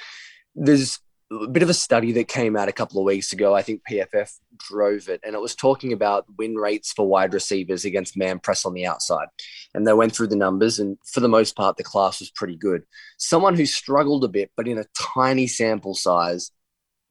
there's 0.54 0.98
a 1.30 1.46
bit 1.48 1.62
of 1.62 1.70
a 1.70 1.74
study 1.74 2.12
that 2.12 2.28
came 2.28 2.56
out 2.56 2.68
a 2.68 2.72
couple 2.72 3.00
of 3.00 3.06
weeks 3.06 3.32
ago. 3.32 3.54
I 3.54 3.62
think 3.62 3.82
PFF 3.90 4.30
drove 4.56 5.08
it, 5.08 5.20
and 5.24 5.34
it 5.34 5.40
was 5.40 5.54
talking 5.54 5.92
about 5.92 6.26
win 6.38 6.54
rates 6.54 6.92
for 6.92 7.06
wide 7.06 7.34
receivers 7.34 7.84
against 7.84 8.16
man 8.16 8.38
press 8.38 8.64
on 8.64 8.74
the 8.74 8.86
outside. 8.86 9.28
And 9.74 9.86
they 9.86 9.92
went 9.92 10.14
through 10.14 10.28
the 10.28 10.36
numbers, 10.36 10.78
and 10.78 10.98
for 11.04 11.20
the 11.20 11.28
most 11.28 11.56
part, 11.56 11.76
the 11.76 11.84
class 11.84 12.20
was 12.20 12.30
pretty 12.30 12.56
good. 12.56 12.82
Someone 13.18 13.56
who 13.56 13.66
struggled 13.66 14.24
a 14.24 14.28
bit, 14.28 14.50
but 14.56 14.68
in 14.68 14.78
a 14.78 14.86
tiny 14.94 15.46
sample 15.46 15.94
size, 15.94 16.50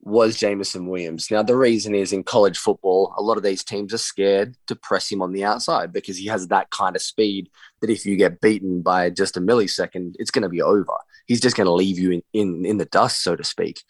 was 0.06 0.36
Jameson 0.36 0.86
Williams. 0.86 1.30
Now, 1.30 1.42
the 1.42 1.56
reason 1.56 1.94
is 1.94 2.12
in 2.12 2.24
college 2.24 2.58
football, 2.58 3.14
a 3.16 3.22
lot 3.22 3.38
of 3.38 3.42
these 3.42 3.64
teams 3.64 3.94
are 3.94 3.98
scared 3.98 4.54
to 4.66 4.76
press 4.76 5.10
him 5.10 5.22
on 5.22 5.32
the 5.32 5.44
outside 5.44 5.94
because 5.94 6.18
he 6.18 6.26
has 6.26 6.48
that 6.48 6.68
kind 6.68 6.94
of 6.94 7.00
speed 7.00 7.48
that 7.80 7.88
if 7.88 8.04
you 8.04 8.16
get 8.16 8.42
beaten 8.42 8.82
by 8.82 9.08
just 9.08 9.38
a 9.38 9.40
millisecond, 9.40 10.14
it's 10.18 10.30
going 10.30 10.42
to 10.42 10.50
be 10.50 10.60
over 10.60 10.92
he's 11.26 11.40
just 11.40 11.56
going 11.56 11.66
to 11.66 11.72
leave 11.72 11.98
you 11.98 12.12
in, 12.12 12.22
in, 12.32 12.66
in 12.66 12.78
the 12.78 12.84
dust, 12.86 13.22
so 13.22 13.36
to 13.36 13.44
speak. 13.44 13.82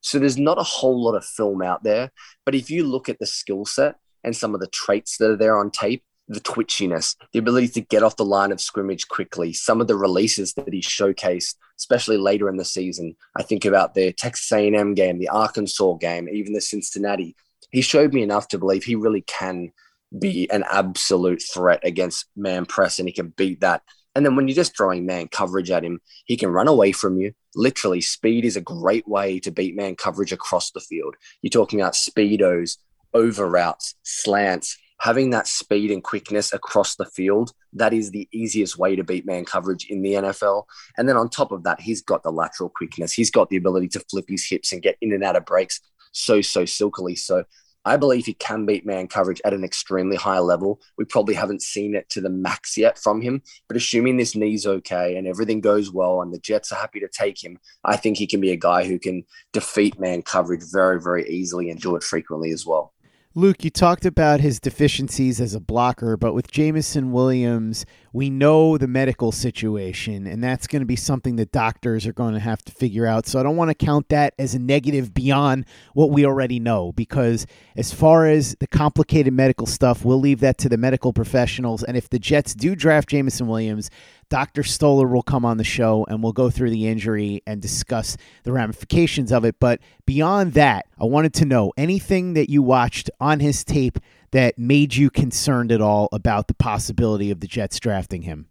So 0.00 0.18
there's 0.18 0.38
not 0.38 0.58
a 0.58 0.62
whole 0.62 1.02
lot 1.02 1.14
of 1.14 1.24
film 1.24 1.62
out 1.62 1.82
there. 1.82 2.10
But 2.44 2.54
if 2.54 2.70
you 2.70 2.84
look 2.84 3.08
at 3.08 3.18
the 3.18 3.26
skill 3.26 3.64
set 3.64 3.96
and 4.24 4.36
some 4.36 4.54
of 4.54 4.60
the 4.60 4.68
traits 4.68 5.16
that 5.18 5.30
are 5.30 5.36
there 5.36 5.56
on 5.56 5.70
tape, 5.70 6.02
the 6.28 6.40
twitchiness, 6.40 7.16
the 7.32 7.40
ability 7.40 7.68
to 7.68 7.80
get 7.80 8.04
off 8.04 8.16
the 8.16 8.24
line 8.24 8.52
of 8.52 8.60
scrimmage 8.60 9.08
quickly, 9.08 9.52
some 9.52 9.80
of 9.80 9.88
the 9.88 9.96
releases 9.96 10.54
that 10.54 10.72
he 10.72 10.80
showcased, 10.80 11.56
especially 11.76 12.16
later 12.16 12.48
in 12.48 12.56
the 12.56 12.64
season. 12.64 13.16
I 13.36 13.42
think 13.42 13.64
about 13.64 13.94
the 13.94 14.12
Texas 14.12 14.50
A&M 14.52 14.94
game, 14.94 15.18
the 15.18 15.28
Arkansas 15.28 15.94
game, 15.94 16.28
even 16.28 16.52
the 16.52 16.60
Cincinnati. 16.60 17.34
He 17.70 17.82
showed 17.82 18.14
me 18.14 18.22
enough 18.22 18.48
to 18.48 18.58
believe 18.58 18.84
he 18.84 18.94
really 18.94 19.22
can 19.22 19.72
be 20.18 20.48
an 20.50 20.64
absolute 20.70 21.42
threat 21.42 21.80
against 21.82 22.26
man 22.36 22.64
press 22.64 22.98
and 22.98 23.08
he 23.08 23.12
can 23.12 23.28
beat 23.36 23.60
that 23.60 23.82
and 24.14 24.24
then 24.24 24.36
when 24.36 24.48
you're 24.48 24.54
just 24.54 24.76
throwing 24.76 25.06
man 25.06 25.28
coverage 25.28 25.70
at 25.70 25.84
him, 25.84 26.00
he 26.24 26.36
can 26.36 26.50
run 26.50 26.68
away 26.68 26.92
from 26.92 27.18
you. 27.18 27.32
Literally, 27.54 28.00
speed 28.00 28.44
is 28.44 28.56
a 28.56 28.60
great 28.60 29.06
way 29.06 29.38
to 29.40 29.50
beat 29.50 29.76
man 29.76 29.96
coverage 29.96 30.32
across 30.32 30.70
the 30.70 30.80
field. 30.80 31.16
You're 31.42 31.50
talking 31.50 31.80
about 31.80 31.94
speedos, 31.94 32.78
over 33.14 33.48
routes, 33.48 33.94
slants, 34.02 34.76
having 35.00 35.30
that 35.30 35.46
speed 35.46 35.90
and 35.90 36.04
quickness 36.04 36.52
across 36.52 36.96
the 36.96 37.06
field. 37.06 37.52
That 37.72 37.92
is 37.92 38.10
the 38.10 38.28
easiest 38.32 38.78
way 38.78 38.96
to 38.96 39.04
beat 39.04 39.26
man 39.26 39.44
coverage 39.44 39.86
in 39.86 40.02
the 40.02 40.14
NFL. 40.14 40.64
And 40.98 41.08
then 41.08 41.16
on 41.16 41.30
top 41.30 41.52
of 41.52 41.62
that, 41.64 41.80
he's 41.80 42.02
got 42.02 42.22
the 42.22 42.32
lateral 42.32 42.70
quickness. 42.74 43.12
He's 43.12 43.30
got 43.30 43.48
the 43.48 43.56
ability 43.56 43.88
to 43.88 44.04
flip 44.10 44.26
his 44.28 44.46
hips 44.46 44.72
and 44.72 44.82
get 44.82 44.96
in 45.00 45.12
and 45.12 45.24
out 45.24 45.36
of 45.36 45.46
breaks 45.46 45.80
so, 46.12 46.40
so 46.40 46.64
silkily. 46.64 47.16
So 47.16 47.44
I 47.84 47.96
believe 47.96 48.26
he 48.26 48.34
can 48.34 48.66
beat 48.66 48.84
man 48.84 49.08
coverage 49.08 49.40
at 49.44 49.54
an 49.54 49.64
extremely 49.64 50.16
high 50.16 50.38
level. 50.38 50.80
We 50.98 51.04
probably 51.04 51.34
haven't 51.34 51.62
seen 51.62 51.94
it 51.94 52.08
to 52.10 52.20
the 52.20 52.28
max 52.28 52.76
yet 52.76 52.98
from 52.98 53.22
him, 53.22 53.42
but 53.68 53.76
assuming 53.76 54.16
this 54.16 54.36
knee's 54.36 54.66
okay 54.66 55.16
and 55.16 55.26
everything 55.26 55.60
goes 55.60 55.90
well 55.90 56.20
and 56.20 56.32
the 56.32 56.38
Jets 56.38 56.72
are 56.72 56.76
happy 56.76 57.00
to 57.00 57.08
take 57.08 57.42
him, 57.42 57.58
I 57.84 57.96
think 57.96 58.18
he 58.18 58.26
can 58.26 58.40
be 58.40 58.52
a 58.52 58.56
guy 58.56 58.84
who 58.84 58.98
can 58.98 59.24
defeat 59.52 59.98
man 59.98 60.22
coverage 60.22 60.64
very, 60.70 61.00
very 61.00 61.28
easily 61.28 61.70
and 61.70 61.80
do 61.80 61.96
it 61.96 62.02
frequently 62.02 62.50
as 62.50 62.66
well. 62.66 62.92
Luke, 63.36 63.62
you 63.62 63.70
talked 63.70 64.04
about 64.04 64.40
his 64.40 64.58
deficiencies 64.58 65.40
as 65.40 65.54
a 65.54 65.60
blocker, 65.60 66.16
but 66.16 66.34
with 66.34 66.50
Jameson 66.50 67.12
Williams, 67.12 67.86
we 68.12 68.30
know 68.30 68.76
the 68.76 68.88
medical 68.88 69.30
situation, 69.30 70.26
and 70.26 70.42
that's 70.42 70.66
going 70.66 70.80
to 70.80 70.86
be 70.86 70.96
something 70.96 71.36
that 71.36 71.52
doctors 71.52 72.06
are 72.06 72.12
going 72.12 72.34
to 72.34 72.40
have 72.40 72.62
to 72.64 72.72
figure 72.72 73.06
out. 73.06 73.26
So 73.26 73.38
I 73.38 73.42
don't 73.42 73.56
want 73.56 73.70
to 73.70 73.74
count 73.74 74.08
that 74.08 74.34
as 74.38 74.54
a 74.54 74.58
negative 74.58 75.14
beyond 75.14 75.64
what 75.94 76.10
we 76.10 76.26
already 76.26 76.58
know, 76.58 76.92
because 76.92 77.46
as 77.76 77.92
far 77.92 78.26
as 78.26 78.56
the 78.58 78.66
complicated 78.66 79.32
medical 79.32 79.66
stuff, 79.66 80.04
we'll 80.04 80.20
leave 80.20 80.40
that 80.40 80.58
to 80.58 80.68
the 80.68 80.76
medical 80.76 81.12
professionals. 81.12 81.84
And 81.84 81.96
if 81.96 82.08
the 82.08 82.18
Jets 82.18 82.54
do 82.54 82.74
draft 82.74 83.08
Jameson 83.08 83.46
Williams, 83.46 83.90
Dr. 84.28 84.62
Stoller 84.62 85.08
will 85.08 85.22
come 85.22 85.44
on 85.44 85.56
the 85.56 85.64
show 85.64 86.06
and 86.08 86.22
we'll 86.22 86.32
go 86.32 86.50
through 86.50 86.70
the 86.70 86.86
injury 86.86 87.42
and 87.46 87.60
discuss 87.60 88.16
the 88.44 88.52
ramifications 88.52 89.32
of 89.32 89.44
it. 89.44 89.56
But 89.58 89.80
beyond 90.06 90.52
that, 90.54 90.86
I 91.00 91.04
wanted 91.04 91.34
to 91.34 91.44
know 91.44 91.72
anything 91.76 92.34
that 92.34 92.48
you 92.48 92.62
watched 92.62 93.10
on 93.20 93.40
his 93.40 93.64
tape 93.64 93.98
that 94.32 94.58
made 94.58 94.94
you 94.94 95.10
concerned 95.10 95.72
at 95.72 95.80
all 95.80 96.08
about 96.12 96.48
the 96.48 96.54
possibility 96.54 97.30
of 97.30 97.40
the 97.40 97.46
Jets 97.46 97.80
drafting 97.80 98.22
him? 98.22 98.46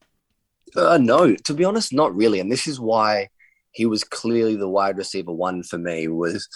Uh, 0.76 0.98
no, 0.98 1.36
to 1.36 1.54
be 1.54 1.64
honest, 1.64 1.94
not 1.94 2.16
really. 2.16 2.40
And 2.40 2.52
this 2.52 2.68
is 2.68 2.80
why 2.80 3.30
he 3.72 3.86
was 3.86 4.04
clearly 4.04 4.56
the 4.56 4.70
wide 4.70 4.98
receiver 4.98 5.32
one 5.32 5.64
for 5.64 5.78
me 5.78 6.08
was 6.08 6.48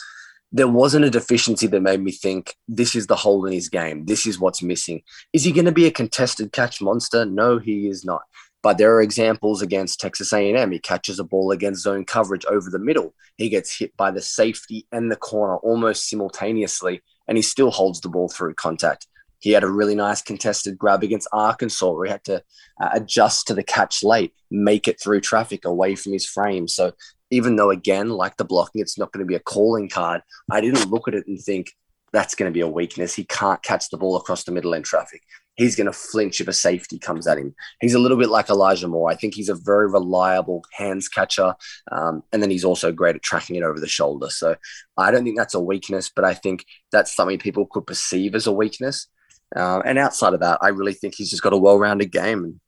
there 0.52 0.68
wasn't 0.68 1.06
a 1.06 1.10
deficiency 1.10 1.66
that 1.68 1.82
made 1.82 2.00
me 2.00 2.12
think 2.12 2.56
this 2.68 2.96
is 2.96 3.08
the 3.08 3.16
hole 3.16 3.46
in 3.46 3.54
his 3.54 3.70
game. 3.70 4.06
This 4.06 4.28
is 4.28 4.40
what's 4.40 4.62
missing. 4.62 5.02
Is 5.34 5.44
he 5.44 5.52
going 5.52 5.66
to 5.66 5.72
be 5.72 5.88
a 5.88 5.92
contested 5.92 6.52
catch 6.52 6.80
monster? 6.80 7.26
No, 7.26 7.58
he 7.58 7.88
is 7.88 8.06
not. 8.06 8.22
But 8.62 8.78
there 8.78 8.96
are 8.96 9.02
examples 9.02 9.62
against 9.62 10.00
Texas 10.00 10.32
A&M. 10.32 10.72
He 10.72 10.80
catches 10.80 11.20
a 11.20 11.24
ball 11.24 11.52
against 11.52 11.82
zone 11.82 12.06
coverage 12.06 12.46
over 12.46 12.70
the 12.70 12.80
middle. 12.80 13.14
He 13.36 13.50
gets 13.50 13.78
hit 13.78 13.98
by 13.98 14.12
the 14.12 14.22
safety 14.22 14.88
and 14.92 15.12
the 15.12 15.16
corner 15.16 15.58
almost 15.58 16.08
simultaneously, 16.08 17.02
and 17.28 17.38
he 17.38 17.42
still 17.42 17.72
holds 17.72 18.00
the 18.00 18.10
ball 18.10 18.30
through 18.30 18.54
contact. 18.54 19.08
He 19.44 19.52
had 19.52 19.64
a 19.64 19.70
really 19.70 19.94
nice 19.94 20.22
contested 20.22 20.78
grab 20.78 21.04
against 21.04 21.28
Arkansas 21.34 21.92
where 21.92 22.06
he 22.06 22.12
had 22.12 22.24
to 22.24 22.42
uh, 22.82 22.90
adjust 22.94 23.46
to 23.48 23.54
the 23.54 23.64
catch 23.64 24.02
late, 24.02 24.34
make 24.50 24.88
it 24.88 25.02
through 25.02 25.20
traffic 25.20 25.66
away 25.66 25.96
from 25.96 26.14
his 26.14 26.26
frame. 26.26 26.68
So 26.68 26.94
even 27.30 27.58
though, 27.58 27.70
again, 27.70 28.10
like 28.10 28.38
the 28.38 28.46
blocking, 28.46 28.82
it's 28.82 28.98
not 28.98 29.12
going 29.12 29.26
to 29.26 29.28
be 29.28 29.36
a 29.36 29.40
calling 29.40 29.90
card, 29.90 30.22
I 30.50 30.62
didn't 30.62 30.90
look 30.90 31.10
at 31.10 31.14
it 31.14 31.28
and 31.28 31.38
think 31.40 31.72
that's 32.14 32.36
going 32.36 32.50
to 32.50 32.54
be 32.54 32.62
a 32.62 32.68
weakness. 32.68 33.16
He 33.16 33.26
can't 33.26 33.62
catch 33.64 33.90
the 33.90 33.98
ball 33.98 34.16
across 34.16 34.46
the 34.46 34.52
middle 34.54 34.74
in 34.74 34.84
traffic 34.84 35.22
he's 35.56 35.76
going 35.76 35.86
to 35.86 35.94
flinch 35.94 36.42
if 36.42 36.48
a 36.48 36.54
safety 36.54 36.98
comes 36.98 37.28
at 37.28 37.38
him. 37.38 37.56
He's 37.80 37.94
a 37.94 38.00
little 38.00 38.18
bit 38.18 38.30
like 38.30 38.50
Elijah 38.50 38.88
Moore. 38.88 39.12
I 39.12 39.16
think 39.16 39.36
he's 39.36 39.50
a 39.50 39.56
very 39.56 39.88
reliable 39.88 40.64
hands 40.72 41.08
catcher. 41.08 41.56
Um, 41.92 42.24
and 42.32 42.42
then 42.42 42.50
he's 42.50 42.66
also 42.66 42.92
great 42.92 43.16
at 43.16 43.22
tracking 43.22 43.56
it 43.56 43.64
over 43.64 43.80
the 43.80 43.88
shoulder. 43.88 44.30
So 44.30 44.56
I 44.98 45.12
don't 45.12 45.24
think 45.24 45.38
that's 45.38 45.54
a 45.54 45.60
weakness, 45.60 46.12
but 46.14 46.26
I 46.26 46.34
think 46.34 46.66
that's 46.92 47.16
something 47.16 47.38
people 47.38 47.68
could 47.68 47.86
perceive 47.86 48.36
as 48.36 48.48
a 48.48 48.52
weakness. 48.52 49.08
Uh, 49.56 49.82
and 49.86 49.98
outside 49.98 50.34
of 50.34 50.40
that, 50.40 50.60
I 50.62 50.70
really 50.70 50.94
think 50.94 51.16
he's 51.16 51.30
just 51.30 51.44
got 51.44 51.54
a 51.54 51.58
well 51.58 51.78
rounded 51.78 52.12
game. 52.12 52.60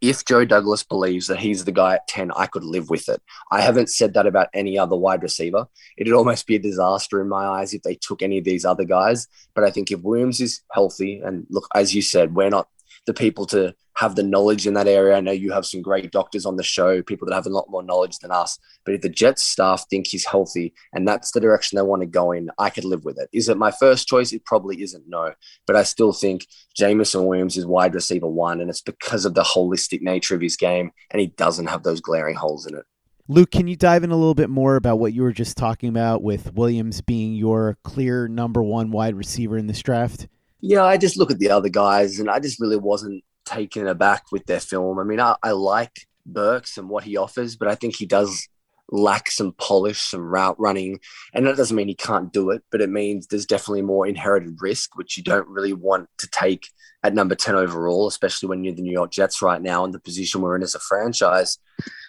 If 0.00 0.24
Joe 0.24 0.46
Douglas 0.46 0.82
believes 0.82 1.26
that 1.26 1.40
he's 1.40 1.66
the 1.66 1.72
guy 1.72 1.96
at 1.96 2.08
10, 2.08 2.32
I 2.34 2.46
could 2.46 2.64
live 2.64 2.88
with 2.88 3.10
it. 3.10 3.20
I 3.52 3.60
haven't 3.60 3.90
said 3.90 4.14
that 4.14 4.26
about 4.26 4.48
any 4.54 4.78
other 4.78 4.96
wide 4.96 5.22
receiver. 5.22 5.66
It'd 5.98 6.14
almost 6.14 6.46
be 6.46 6.56
a 6.56 6.58
disaster 6.58 7.20
in 7.20 7.28
my 7.28 7.44
eyes 7.44 7.74
if 7.74 7.82
they 7.82 7.96
took 7.96 8.22
any 8.22 8.38
of 8.38 8.44
these 8.44 8.64
other 8.64 8.84
guys. 8.84 9.28
But 9.54 9.64
I 9.64 9.70
think 9.70 9.90
if 9.90 10.00
Williams 10.00 10.40
is 10.40 10.62
healthy, 10.72 11.20
and 11.22 11.46
look, 11.50 11.68
as 11.74 11.94
you 11.94 12.00
said, 12.00 12.34
we're 12.34 12.48
not 12.48 12.68
the 13.06 13.12
people 13.12 13.44
to 13.46 13.74
have 13.96 14.14
the 14.14 14.22
knowledge 14.22 14.66
in 14.66 14.74
that 14.74 14.88
area. 14.88 15.16
I 15.16 15.20
know 15.20 15.32
you 15.32 15.52
have 15.52 15.66
some 15.66 15.82
great 15.82 16.10
doctors 16.10 16.46
on 16.46 16.56
the 16.56 16.62
show, 16.62 17.02
people 17.02 17.28
that 17.28 17.34
have 17.34 17.46
a 17.46 17.50
lot 17.50 17.70
more 17.70 17.82
knowledge 17.82 18.18
than 18.18 18.30
us. 18.30 18.58
But 18.84 18.94
if 18.94 19.00
the 19.02 19.08
Jets 19.08 19.44
staff 19.44 19.84
think 19.90 20.06
he's 20.06 20.24
healthy 20.24 20.74
and 20.92 21.06
that's 21.06 21.32
the 21.32 21.40
direction 21.40 21.76
they 21.76 21.82
want 21.82 22.02
to 22.02 22.06
go 22.06 22.32
in, 22.32 22.50
I 22.58 22.70
could 22.70 22.84
live 22.84 23.04
with 23.04 23.18
it. 23.18 23.28
Is 23.32 23.48
it 23.48 23.56
my 23.56 23.70
first 23.70 24.08
choice? 24.08 24.32
It 24.32 24.44
probably 24.44 24.82
isn't, 24.82 25.04
no. 25.08 25.32
But 25.66 25.76
I 25.76 25.82
still 25.82 26.12
think 26.12 26.46
Jameson 26.74 27.26
Williams 27.26 27.56
is 27.56 27.66
wide 27.66 27.94
receiver 27.94 28.28
one, 28.28 28.60
and 28.60 28.70
it's 28.70 28.80
because 28.80 29.24
of 29.24 29.34
the 29.34 29.42
holistic 29.42 30.00
nature 30.02 30.34
of 30.34 30.40
his 30.40 30.56
game, 30.56 30.92
and 31.10 31.20
he 31.20 31.28
doesn't 31.28 31.66
have 31.66 31.82
those 31.82 32.00
glaring 32.00 32.36
holes 32.36 32.66
in 32.66 32.76
it. 32.76 32.84
Luke, 33.28 33.52
can 33.52 33.68
you 33.68 33.76
dive 33.76 34.02
in 34.02 34.10
a 34.10 34.16
little 34.16 34.34
bit 34.34 34.50
more 34.50 34.74
about 34.74 34.98
what 34.98 35.12
you 35.12 35.22
were 35.22 35.32
just 35.32 35.56
talking 35.56 35.88
about 35.88 36.20
with 36.20 36.52
Williams 36.54 37.00
being 37.00 37.34
your 37.34 37.78
clear 37.84 38.26
number 38.26 38.60
one 38.60 38.90
wide 38.90 39.14
receiver 39.14 39.56
in 39.56 39.68
this 39.68 39.80
draft? 39.80 40.26
Yeah, 40.60 40.84
I 40.84 40.96
just 40.96 41.16
look 41.16 41.30
at 41.30 41.38
the 41.38 41.50
other 41.50 41.68
guys, 41.68 42.18
and 42.18 42.28
I 42.28 42.40
just 42.40 42.60
really 42.60 42.76
wasn't 42.76 43.22
taken 43.44 43.86
aback 43.86 44.24
with 44.32 44.46
their 44.46 44.60
film. 44.60 44.98
I 44.98 45.04
mean, 45.04 45.20
I, 45.20 45.36
I 45.42 45.52
like 45.52 46.06
Burks 46.26 46.78
and 46.78 46.88
what 46.88 47.04
he 47.04 47.16
offers, 47.16 47.56
but 47.56 47.68
I 47.68 47.74
think 47.74 47.96
he 47.96 48.06
does 48.06 48.48
lack 48.90 49.30
some 49.30 49.52
polish, 49.52 50.00
some 50.00 50.20
route 50.22 50.58
running. 50.58 51.00
And 51.32 51.46
that 51.46 51.56
doesn't 51.56 51.76
mean 51.76 51.88
he 51.88 51.94
can't 51.94 52.32
do 52.32 52.50
it, 52.50 52.62
but 52.70 52.80
it 52.80 52.90
means 52.90 53.26
there's 53.26 53.46
definitely 53.46 53.82
more 53.82 54.06
inherited 54.06 54.58
risk, 54.60 54.96
which 54.96 55.16
you 55.16 55.22
don't 55.22 55.48
really 55.48 55.72
want 55.72 56.08
to 56.18 56.28
take 56.28 56.66
at 57.02 57.14
number 57.14 57.34
10 57.34 57.54
overall, 57.54 58.08
especially 58.08 58.48
when 58.48 58.64
you're 58.64 58.74
the 58.74 58.82
New 58.82 58.92
York 58.92 59.10
Jets 59.10 59.40
right 59.40 59.62
now 59.62 59.84
in 59.84 59.90
the 59.90 60.00
position 60.00 60.40
we're 60.40 60.56
in 60.56 60.62
as 60.62 60.74
a 60.74 60.80
franchise. 60.80 61.58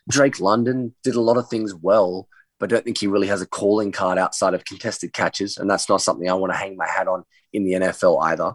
Drake 0.10 0.40
London 0.40 0.94
did 1.04 1.16
a 1.16 1.22
lot 1.22 1.38
of 1.38 1.50
things 1.50 1.74
well, 1.74 2.28
but 2.60 2.72
I 2.72 2.76
don't 2.76 2.86
think 2.86 2.98
he 2.98 3.08
really 3.08 3.28
has 3.28 3.42
a 3.42 3.48
calling 3.48 3.92
card 3.92 4.18
outside 4.18 4.54
of 4.54 4.66
contested 4.66 5.14
catches. 5.14 5.58
And 5.58 5.70
that's 5.70 5.88
not 5.88 6.02
something 6.02 6.30
I 6.30 6.34
want 6.34 6.52
to 6.52 6.58
hang 6.58 6.76
my 6.76 6.88
hat 6.88 7.08
on 7.08 7.24
in 7.54 7.64
the 7.64 7.74
NFL 7.74 8.22
either. 8.24 8.54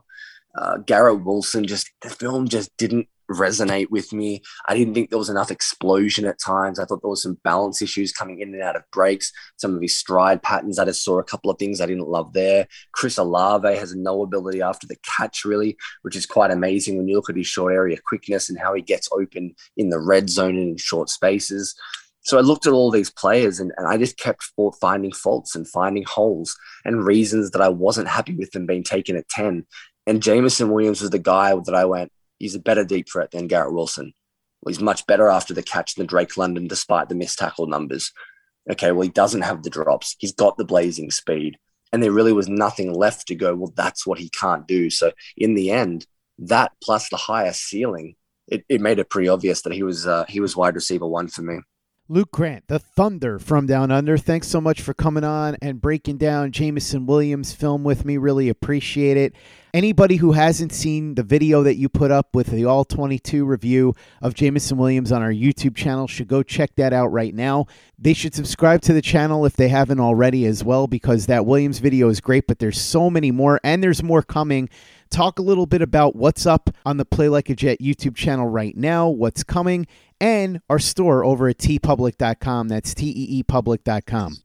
Uh, 0.57 0.79
Garrett 0.79 1.25
Wilson 1.25 1.67
just 1.67 1.91
the 2.03 2.11
film 2.11 2.49
just 2.49 2.75
didn't 2.77 3.09
resonate 3.31 3.91
with 3.91 4.13
me. 4.13 4.43
I 4.69 4.77
didn't 4.77 4.95
think 4.95 5.11
there 5.11 5.19
was 5.19 5.29
enough 5.29 5.51
explosion 5.51 6.25
at 6.27 6.39
times. 6.39 6.79
I 6.79 6.85
thought 6.85 7.03
there 7.03 7.11
was 7.11 7.23
some 7.23 7.39
balance 7.43 7.83
issues 7.83 8.13
coming 8.13 8.41
in 8.41 8.55
and 8.55 8.63
out 8.63 8.77
of 8.77 8.83
breaks. 8.93 9.33
Some 9.57 9.75
of 9.75 9.83
his 9.83 9.99
stride 9.99 10.43
patterns, 10.43 10.79
I 10.79 10.85
just 10.85 11.05
saw 11.05 11.19
a 11.19 11.25
couple 11.25 11.51
of 11.51 11.59
things 11.59 11.81
I 11.81 11.87
didn't 11.87 12.09
love 12.09 12.33
there. 12.33 12.67
Chris 12.93 13.19
Olave 13.19 13.67
has 13.67 13.95
no 13.95 14.23
ability 14.23 14.63
after 14.63 14.87
the 14.87 14.97
catch, 15.03 15.45
really, 15.45 15.77
which 16.03 16.17
is 16.17 16.27
quite 16.27 16.51
amazing 16.51 16.97
when 16.97 17.09
you 17.09 17.17
look 17.17 17.31
at 17.31 17.37
his 17.37 17.47
short 17.47 17.73
area 17.73 17.99
quickness 18.07 18.49
and 18.49 18.59
how 18.59 18.75
he 18.75 18.83
gets 18.83 19.09
open 19.13 19.55
in 19.77 19.91
the 19.91 20.01
red 20.01 20.31
zone 20.31 20.57
and 20.57 20.71
in 20.71 20.77
short 20.77 21.11
spaces. 21.11 21.75
So 22.23 22.39
I 22.39 22.41
looked 22.41 22.67
at 22.67 22.73
all 22.73 22.91
these 22.91 23.11
players 23.11 23.61
and, 23.61 23.73
and 23.77 23.87
I 23.87 23.97
just 23.97 24.19
kept 24.19 24.51
finding 24.81 25.13
faults 25.13 25.55
and 25.55 25.67
finding 25.69 26.03
holes 26.03 26.57
and 26.85 27.05
reasons 27.05 27.53
that 27.53 27.63
I 27.63 27.69
wasn't 27.69 28.09
happy 28.09 28.35
with 28.35 28.51
them 28.51 28.67
being 28.67 28.83
taken 28.83 29.17
at 29.17 29.29
10. 29.29 29.65
And 30.07 30.23
Jameson 30.23 30.71
Williams 30.71 31.01
was 31.01 31.11
the 31.11 31.19
guy 31.19 31.55
that 31.55 31.75
I 31.75 31.85
went, 31.85 32.13
he's 32.39 32.55
a 32.55 32.61
better 32.61 32.85
deep 32.85 33.09
threat 33.11 33.31
than 33.33 33.49
Garrett 33.49 33.75
Wilson. 33.75 34.13
Well, 34.63 34.73
he's 34.73 34.81
much 34.81 35.07
better 35.07 35.29
after 35.29 35.55
the 35.55 35.63
catch 35.63 35.95
than 35.95 36.07
Drake 36.07 36.37
London, 36.37 36.69
despite 36.69 37.09
the 37.09 37.15
missed 37.15 37.39
tackle 37.39 37.67
numbers. 37.67 38.13
Okay, 38.71 38.93
well, 38.93 39.03
he 39.03 39.09
doesn't 39.09 39.43
have 39.43 39.63
the 39.63 39.71
drops. 39.71 40.17
He's 40.19 40.33
got 40.33 40.57
the 40.57 40.65
blazing 40.65 41.11
speed. 41.11 41.57
And 41.93 42.03
there 42.03 42.13
really 42.13 42.33
was 42.33 42.49
nothing 42.49 42.93
left 42.93 43.29
to 43.29 43.35
go, 43.35 43.55
well, 43.55 43.73
that's 43.77 44.07
what 44.07 44.19
he 44.19 44.29
can't 44.29 44.67
do. 44.67 44.91
So 44.91 45.13
in 45.37 45.55
the 45.55 45.71
end, 45.71 46.07
that 46.39 46.73
plus 46.83 47.09
the 47.09 47.17
higher 47.17 47.53
ceiling, 47.53 48.17
it, 48.49 48.65
it 48.69 48.81
made 48.81 48.99
it 48.99 49.11
pretty 49.11 49.29
obvious 49.29 49.63
that 49.63 49.73
he 49.73 49.83
was 49.83 50.07
uh, 50.07 50.25
he 50.29 50.41
was 50.41 50.57
wide 50.57 50.75
receiver 50.75 51.07
one 51.07 51.29
for 51.29 51.43
me. 51.43 51.61
Luke 52.09 52.31
Grant, 52.31 52.69
the 52.69 52.79
Thunder 52.79 53.41
from 53.41 53.67
Down 53.67 53.91
Under. 53.91 54.17
Thanks 54.17 54.47
so 54.47 54.61
much 54.61 54.81
for 54.81 54.95
coming 54.95 55.25
on 55.25 55.57
and 55.61 55.81
breaking 55.81 56.19
down 56.19 56.53
Jameson 56.53 57.05
Williams' 57.05 57.53
film 57.53 57.83
with 57.83 58.05
me. 58.05 58.17
Really 58.17 58.49
appreciate 58.49 59.17
it. 59.17 59.35
Anybody 59.75 60.15
who 60.15 60.31
hasn't 60.31 60.73
seen 60.73 61.17
the 61.17 61.25
video 61.25 61.65
that 61.65 61.75
you 61.75 61.89
put 61.89 62.13
up 62.13 62.33
with 62.33 62.47
the 62.47 62.65
All 62.65 62.85
22 62.85 63.45
review 63.45 63.93
of 64.23 64.35
Jameson 64.35 64.79
Williams 64.79 65.11
on 65.11 65.21
our 65.21 65.33
YouTube 65.33 65.75
channel 65.75 66.07
should 66.07 66.29
go 66.29 66.45
check 66.45 66.77
that 66.77 66.93
out 66.93 67.09
right 67.09 67.35
now. 67.35 67.67
They 67.99 68.13
should 68.13 68.37
subscribe 68.37 68.83
to 68.83 68.93
the 68.93 69.03
channel 69.03 69.45
if 69.45 69.57
they 69.57 69.69
haven't 69.69 69.99
already 69.99 70.47
as 70.47 70.63
well, 70.63 70.87
because 70.87 71.27
that 71.27 71.45
Williams 71.45 71.81
video 71.81 72.09
is 72.09 72.21
great, 72.21 72.47
but 72.47 72.61
there's 72.61 72.81
so 72.81 73.11
many 73.11 73.33
more, 73.33 73.59
and 73.65 73.83
there's 73.83 74.05
more 74.05 74.23
coming 74.23 74.69
talk 75.11 75.39
a 75.39 75.43
little 75.43 75.67
bit 75.67 75.83
about 75.83 76.17
what's 76.17 76.47
up 76.47 76.71
on 76.85 76.97
the 76.97 77.05
Play 77.05 77.29
Like 77.29 77.49
a 77.51 77.55
Jet 77.55 77.79
YouTube 77.81 78.15
channel 78.15 78.47
right 78.47 78.77
now, 78.77 79.09
what's 79.09 79.45
coming, 79.45 79.87
and 80.21 80.61
our 80.69 80.79
store 80.79 81.25
over 81.25 81.49
at 81.49 81.59
teepublic.com. 81.59 82.69
That's 82.69 82.95
T-E-E-public.com. 82.95 84.37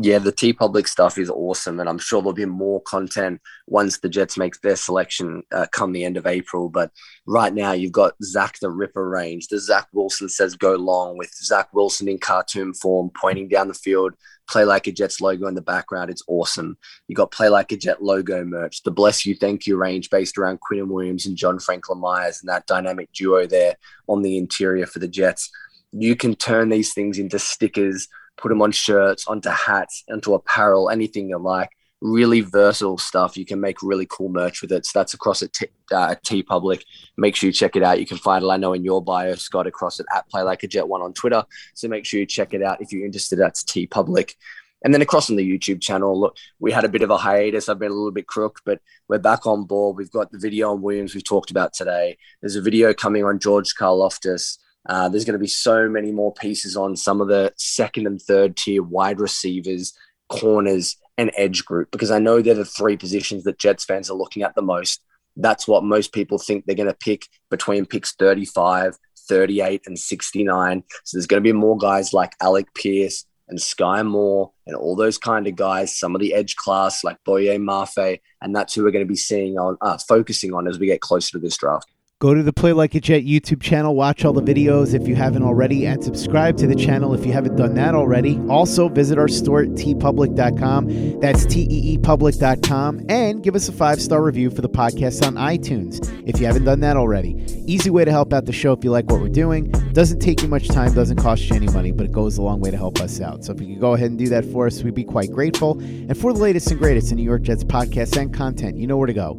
Yeah, 0.00 0.18
the 0.18 0.30
T 0.30 0.52
Public 0.52 0.86
stuff 0.86 1.18
is 1.18 1.28
awesome, 1.30 1.80
and 1.80 1.88
I'm 1.88 1.98
sure 1.98 2.20
there'll 2.20 2.32
be 2.32 2.44
more 2.44 2.80
content 2.82 3.40
once 3.66 3.98
the 3.98 4.08
Jets 4.08 4.36
make 4.36 4.60
their 4.60 4.76
selection 4.76 5.42
uh, 5.50 5.66
come 5.72 5.92
the 5.92 6.04
end 6.04 6.16
of 6.16 6.26
April. 6.26 6.68
But 6.68 6.92
right 7.26 7.52
now, 7.52 7.72
you've 7.72 7.92
got 7.92 8.14
Zach 8.22 8.58
the 8.60 8.70
Ripper 8.70 9.08
range. 9.08 9.48
The 9.48 9.58
Zach 9.58 9.88
Wilson 9.92 10.28
says 10.28 10.54
go 10.54 10.76
long 10.76 11.18
with 11.18 11.34
Zach 11.34 11.72
Wilson 11.72 12.06
in 12.06 12.18
cartoon 12.18 12.74
form, 12.74 13.10
pointing 13.18 13.48
down 13.48 13.66
the 13.66 13.74
field, 13.74 14.14
play 14.48 14.64
like 14.64 14.86
a 14.86 14.92
Jets 14.92 15.20
logo 15.20 15.48
in 15.48 15.54
the 15.54 15.62
background. 15.62 16.10
It's 16.10 16.24
awesome. 16.28 16.78
You 17.08 17.16
got 17.16 17.32
play 17.32 17.48
like 17.48 17.72
a 17.72 17.76
Jet 17.76 18.02
logo 18.02 18.44
merch, 18.44 18.82
the 18.84 18.92
Bless 18.92 19.26
You 19.26 19.34
Thank 19.34 19.66
You 19.66 19.76
range 19.76 20.10
based 20.10 20.38
around 20.38 20.60
Quinnen 20.60 20.88
Williams 20.88 21.26
and 21.26 21.36
John 21.36 21.58
Franklin 21.58 21.98
Myers 21.98 22.40
and 22.40 22.48
that 22.48 22.66
dynamic 22.66 23.12
duo 23.12 23.46
there 23.46 23.76
on 24.06 24.22
the 24.22 24.38
interior 24.38 24.86
for 24.86 25.00
the 25.00 25.08
Jets. 25.08 25.50
You 25.92 26.14
can 26.14 26.34
turn 26.34 26.68
these 26.68 26.92
things 26.92 27.18
into 27.18 27.38
stickers, 27.38 28.06
put 28.38 28.48
them 28.48 28.62
on 28.62 28.72
shirts, 28.72 29.26
onto 29.26 29.50
hats, 29.50 30.04
onto 30.10 30.34
apparel, 30.34 30.90
anything 30.90 31.28
you 31.28 31.38
like. 31.38 31.70
Really 32.00 32.42
versatile 32.42 32.96
stuff. 32.96 33.36
You 33.36 33.44
can 33.44 33.60
make 33.60 33.82
really 33.82 34.06
cool 34.08 34.28
merch 34.28 34.62
with 34.62 34.70
it. 34.70 34.86
So 34.86 34.98
that's 34.98 35.14
across 35.14 35.42
at 35.42 35.52
T, 35.52 35.66
uh, 35.90 36.14
TeePublic. 36.24 36.82
Make 37.16 37.34
sure 37.34 37.48
you 37.48 37.52
check 37.52 37.74
it 37.74 37.82
out. 37.82 37.98
You 37.98 38.06
can 38.06 38.18
find 38.18 38.44
it, 38.44 38.48
I 38.48 38.56
know, 38.56 38.72
in 38.72 38.84
your 38.84 39.02
bio, 39.02 39.34
Scott, 39.34 39.66
across 39.66 39.98
at, 39.98 40.06
at 40.14 40.28
Play 40.28 40.42
Like 40.42 40.62
a 40.62 40.68
Jet 40.68 40.86
One 40.86 41.02
on 41.02 41.12
Twitter. 41.12 41.42
So 41.74 41.88
make 41.88 42.04
sure 42.04 42.20
you 42.20 42.26
check 42.26 42.54
it 42.54 42.62
out 42.62 42.80
if 42.80 42.92
you're 42.92 43.04
interested. 43.04 43.36
That's 43.36 43.64
T 43.64 43.86
Public. 43.88 44.36
And 44.84 44.94
then 44.94 45.02
across 45.02 45.28
on 45.28 45.34
the 45.34 45.58
YouTube 45.58 45.80
channel, 45.80 46.18
look, 46.18 46.36
we 46.60 46.70
had 46.70 46.84
a 46.84 46.88
bit 46.88 47.02
of 47.02 47.10
a 47.10 47.16
hiatus. 47.16 47.68
I've 47.68 47.80
been 47.80 47.90
a 47.90 47.94
little 47.94 48.12
bit 48.12 48.28
crook, 48.28 48.60
but 48.64 48.80
we're 49.08 49.18
back 49.18 49.44
on 49.44 49.64
board. 49.64 49.96
We've 49.96 50.10
got 50.10 50.30
the 50.30 50.38
video 50.38 50.70
on 50.70 50.82
Williams 50.82 51.14
we've 51.14 51.24
talked 51.24 51.50
about 51.50 51.72
today. 51.72 52.16
There's 52.40 52.54
a 52.54 52.62
video 52.62 52.94
coming 52.94 53.24
on 53.24 53.40
George 53.40 53.74
Karlaftis. 53.74 54.58
Uh, 54.88 55.08
there's 55.08 55.24
going 55.24 55.34
to 55.34 55.38
be 55.38 55.46
so 55.46 55.88
many 55.88 56.10
more 56.10 56.32
pieces 56.32 56.76
on 56.76 56.96
some 56.96 57.20
of 57.20 57.28
the 57.28 57.52
second 57.56 58.06
and 58.06 58.20
third 58.20 58.56
tier 58.56 58.82
wide 58.82 59.20
receivers, 59.20 59.92
corners, 60.28 60.96
and 61.18 61.32
edge 61.36 61.64
group 61.64 61.90
because 61.90 62.10
I 62.10 62.20
know 62.20 62.40
they're 62.40 62.54
the 62.54 62.64
three 62.64 62.96
positions 62.96 63.44
that 63.44 63.58
Jets 63.58 63.84
fans 63.84 64.08
are 64.08 64.16
looking 64.16 64.42
at 64.42 64.54
the 64.54 64.62
most. 64.62 65.02
That's 65.36 65.68
what 65.68 65.84
most 65.84 66.12
people 66.12 66.38
think 66.38 66.64
they're 66.64 66.76
going 66.76 66.88
to 66.88 66.94
pick 66.94 67.26
between 67.50 67.86
picks 67.86 68.12
35, 68.14 68.96
38, 69.28 69.82
and 69.86 69.98
69. 69.98 70.84
So 71.04 71.16
there's 71.16 71.26
going 71.26 71.42
to 71.42 71.46
be 71.46 71.52
more 71.52 71.76
guys 71.76 72.12
like 72.12 72.32
Alec 72.40 72.72
Pierce 72.74 73.26
and 73.48 73.58
Skyy 73.58 74.06
Moore 74.06 74.52
and 74.66 74.76
all 74.76 74.94
those 74.94 75.18
kind 75.18 75.46
of 75.46 75.56
guys, 75.56 75.98
some 75.98 76.14
of 76.14 76.20
the 76.20 76.34
edge 76.34 76.56
class 76.56 77.02
like 77.02 77.18
Boye 77.24 77.58
Mafe, 77.58 78.20
and 78.40 78.54
that's 78.54 78.74
who 78.74 78.84
we're 78.84 78.90
going 78.90 79.04
to 79.04 79.08
be 79.08 79.16
seeing 79.16 79.58
on, 79.58 79.76
uh, 79.80 79.98
focusing 79.98 80.54
on 80.54 80.68
as 80.68 80.78
we 80.78 80.86
get 80.86 81.00
closer 81.00 81.32
to 81.32 81.38
this 81.38 81.56
draft. 81.56 81.90
Go 82.20 82.34
to 82.34 82.42
the 82.42 82.52
Play 82.52 82.72
Like 82.72 82.96
a 82.96 83.00
Jet 83.00 83.22
YouTube 83.22 83.62
channel, 83.62 83.94
watch 83.94 84.24
all 84.24 84.32
the 84.32 84.42
videos 84.42 84.92
if 84.92 85.06
you 85.06 85.14
haven't 85.14 85.44
already, 85.44 85.86
and 85.86 86.02
subscribe 86.02 86.56
to 86.56 86.66
the 86.66 86.74
channel 86.74 87.14
if 87.14 87.24
you 87.24 87.32
haven't 87.32 87.54
done 87.54 87.74
that 87.74 87.94
already. 87.94 88.40
Also, 88.48 88.88
visit 88.88 89.20
our 89.20 89.28
store 89.28 89.62
at 89.62 89.68
teepublic.com. 89.68 91.20
That's 91.20 91.46
T-E-E-Public.com. 91.46 93.06
And 93.08 93.40
give 93.40 93.54
us 93.54 93.68
a 93.68 93.72
five-star 93.72 94.20
review 94.20 94.50
for 94.50 94.62
the 94.62 94.68
podcast 94.68 95.24
on 95.24 95.34
iTunes 95.34 96.12
if 96.28 96.40
you 96.40 96.46
haven't 96.46 96.64
done 96.64 96.80
that 96.80 96.96
already. 96.96 97.36
Easy 97.68 97.88
way 97.88 98.04
to 98.04 98.10
help 98.10 98.32
out 98.32 98.46
the 98.46 98.52
show 98.52 98.72
if 98.72 98.82
you 98.82 98.90
like 98.90 99.08
what 99.08 99.20
we're 99.20 99.28
doing. 99.28 99.70
Doesn't 99.92 100.18
take 100.18 100.42
you 100.42 100.48
much 100.48 100.66
time, 100.66 100.92
doesn't 100.94 101.18
cost 101.18 101.48
you 101.48 101.54
any 101.54 101.68
money, 101.68 101.92
but 101.92 102.04
it 102.04 102.10
goes 102.10 102.36
a 102.36 102.42
long 102.42 102.58
way 102.58 102.72
to 102.72 102.76
help 102.76 103.00
us 103.00 103.20
out. 103.20 103.44
So 103.44 103.52
if 103.52 103.60
you 103.60 103.68
could 103.68 103.80
go 103.80 103.94
ahead 103.94 104.10
and 104.10 104.18
do 104.18 104.26
that 104.30 104.44
for 104.46 104.66
us, 104.66 104.82
we'd 104.82 104.92
be 104.92 105.04
quite 105.04 105.30
grateful. 105.30 105.78
And 105.78 106.18
for 106.18 106.32
the 106.32 106.40
latest 106.40 106.68
and 106.72 106.80
greatest 106.80 107.12
in 107.12 107.18
New 107.18 107.22
York 107.22 107.42
Jets 107.42 107.62
podcasts 107.62 108.20
and 108.20 108.34
content, 108.34 108.76
you 108.76 108.88
know 108.88 108.96
where 108.96 109.06
to 109.06 109.12
go. 109.12 109.38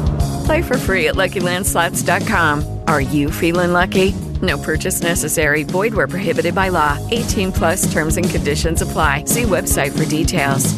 Play 0.51 0.61
for 0.63 0.77
free 0.77 1.07
at 1.07 1.15
LuckyLandSlots.com. 1.15 2.81
Are 2.85 2.99
you 2.99 3.31
feeling 3.31 3.71
lucky? 3.71 4.11
No 4.41 4.57
purchase 4.57 5.01
necessary. 5.01 5.63
Void 5.63 5.93
where 5.93 6.09
prohibited 6.09 6.53
by 6.53 6.67
law. 6.67 6.99
18 7.09 7.53
plus 7.53 7.89
terms 7.89 8.17
and 8.17 8.29
conditions 8.29 8.81
apply. 8.81 9.23
See 9.23 9.43
website 9.43 9.97
for 9.97 10.03
details. 10.03 10.75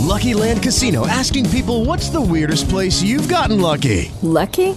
Lucky 0.00 0.34
Land 0.34 0.64
Casino 0.64 1.06
asking 1.06 1.48
people 1.50 1.84
what's 1.84 2.08
the 2.08 2.20
weirdest 2.20 2.68
place 2.68 3.00
you've 3.00 3.28
gotten 3.28 3.60
lucky? 3.60 4.10
Lucky? 4.20 4.76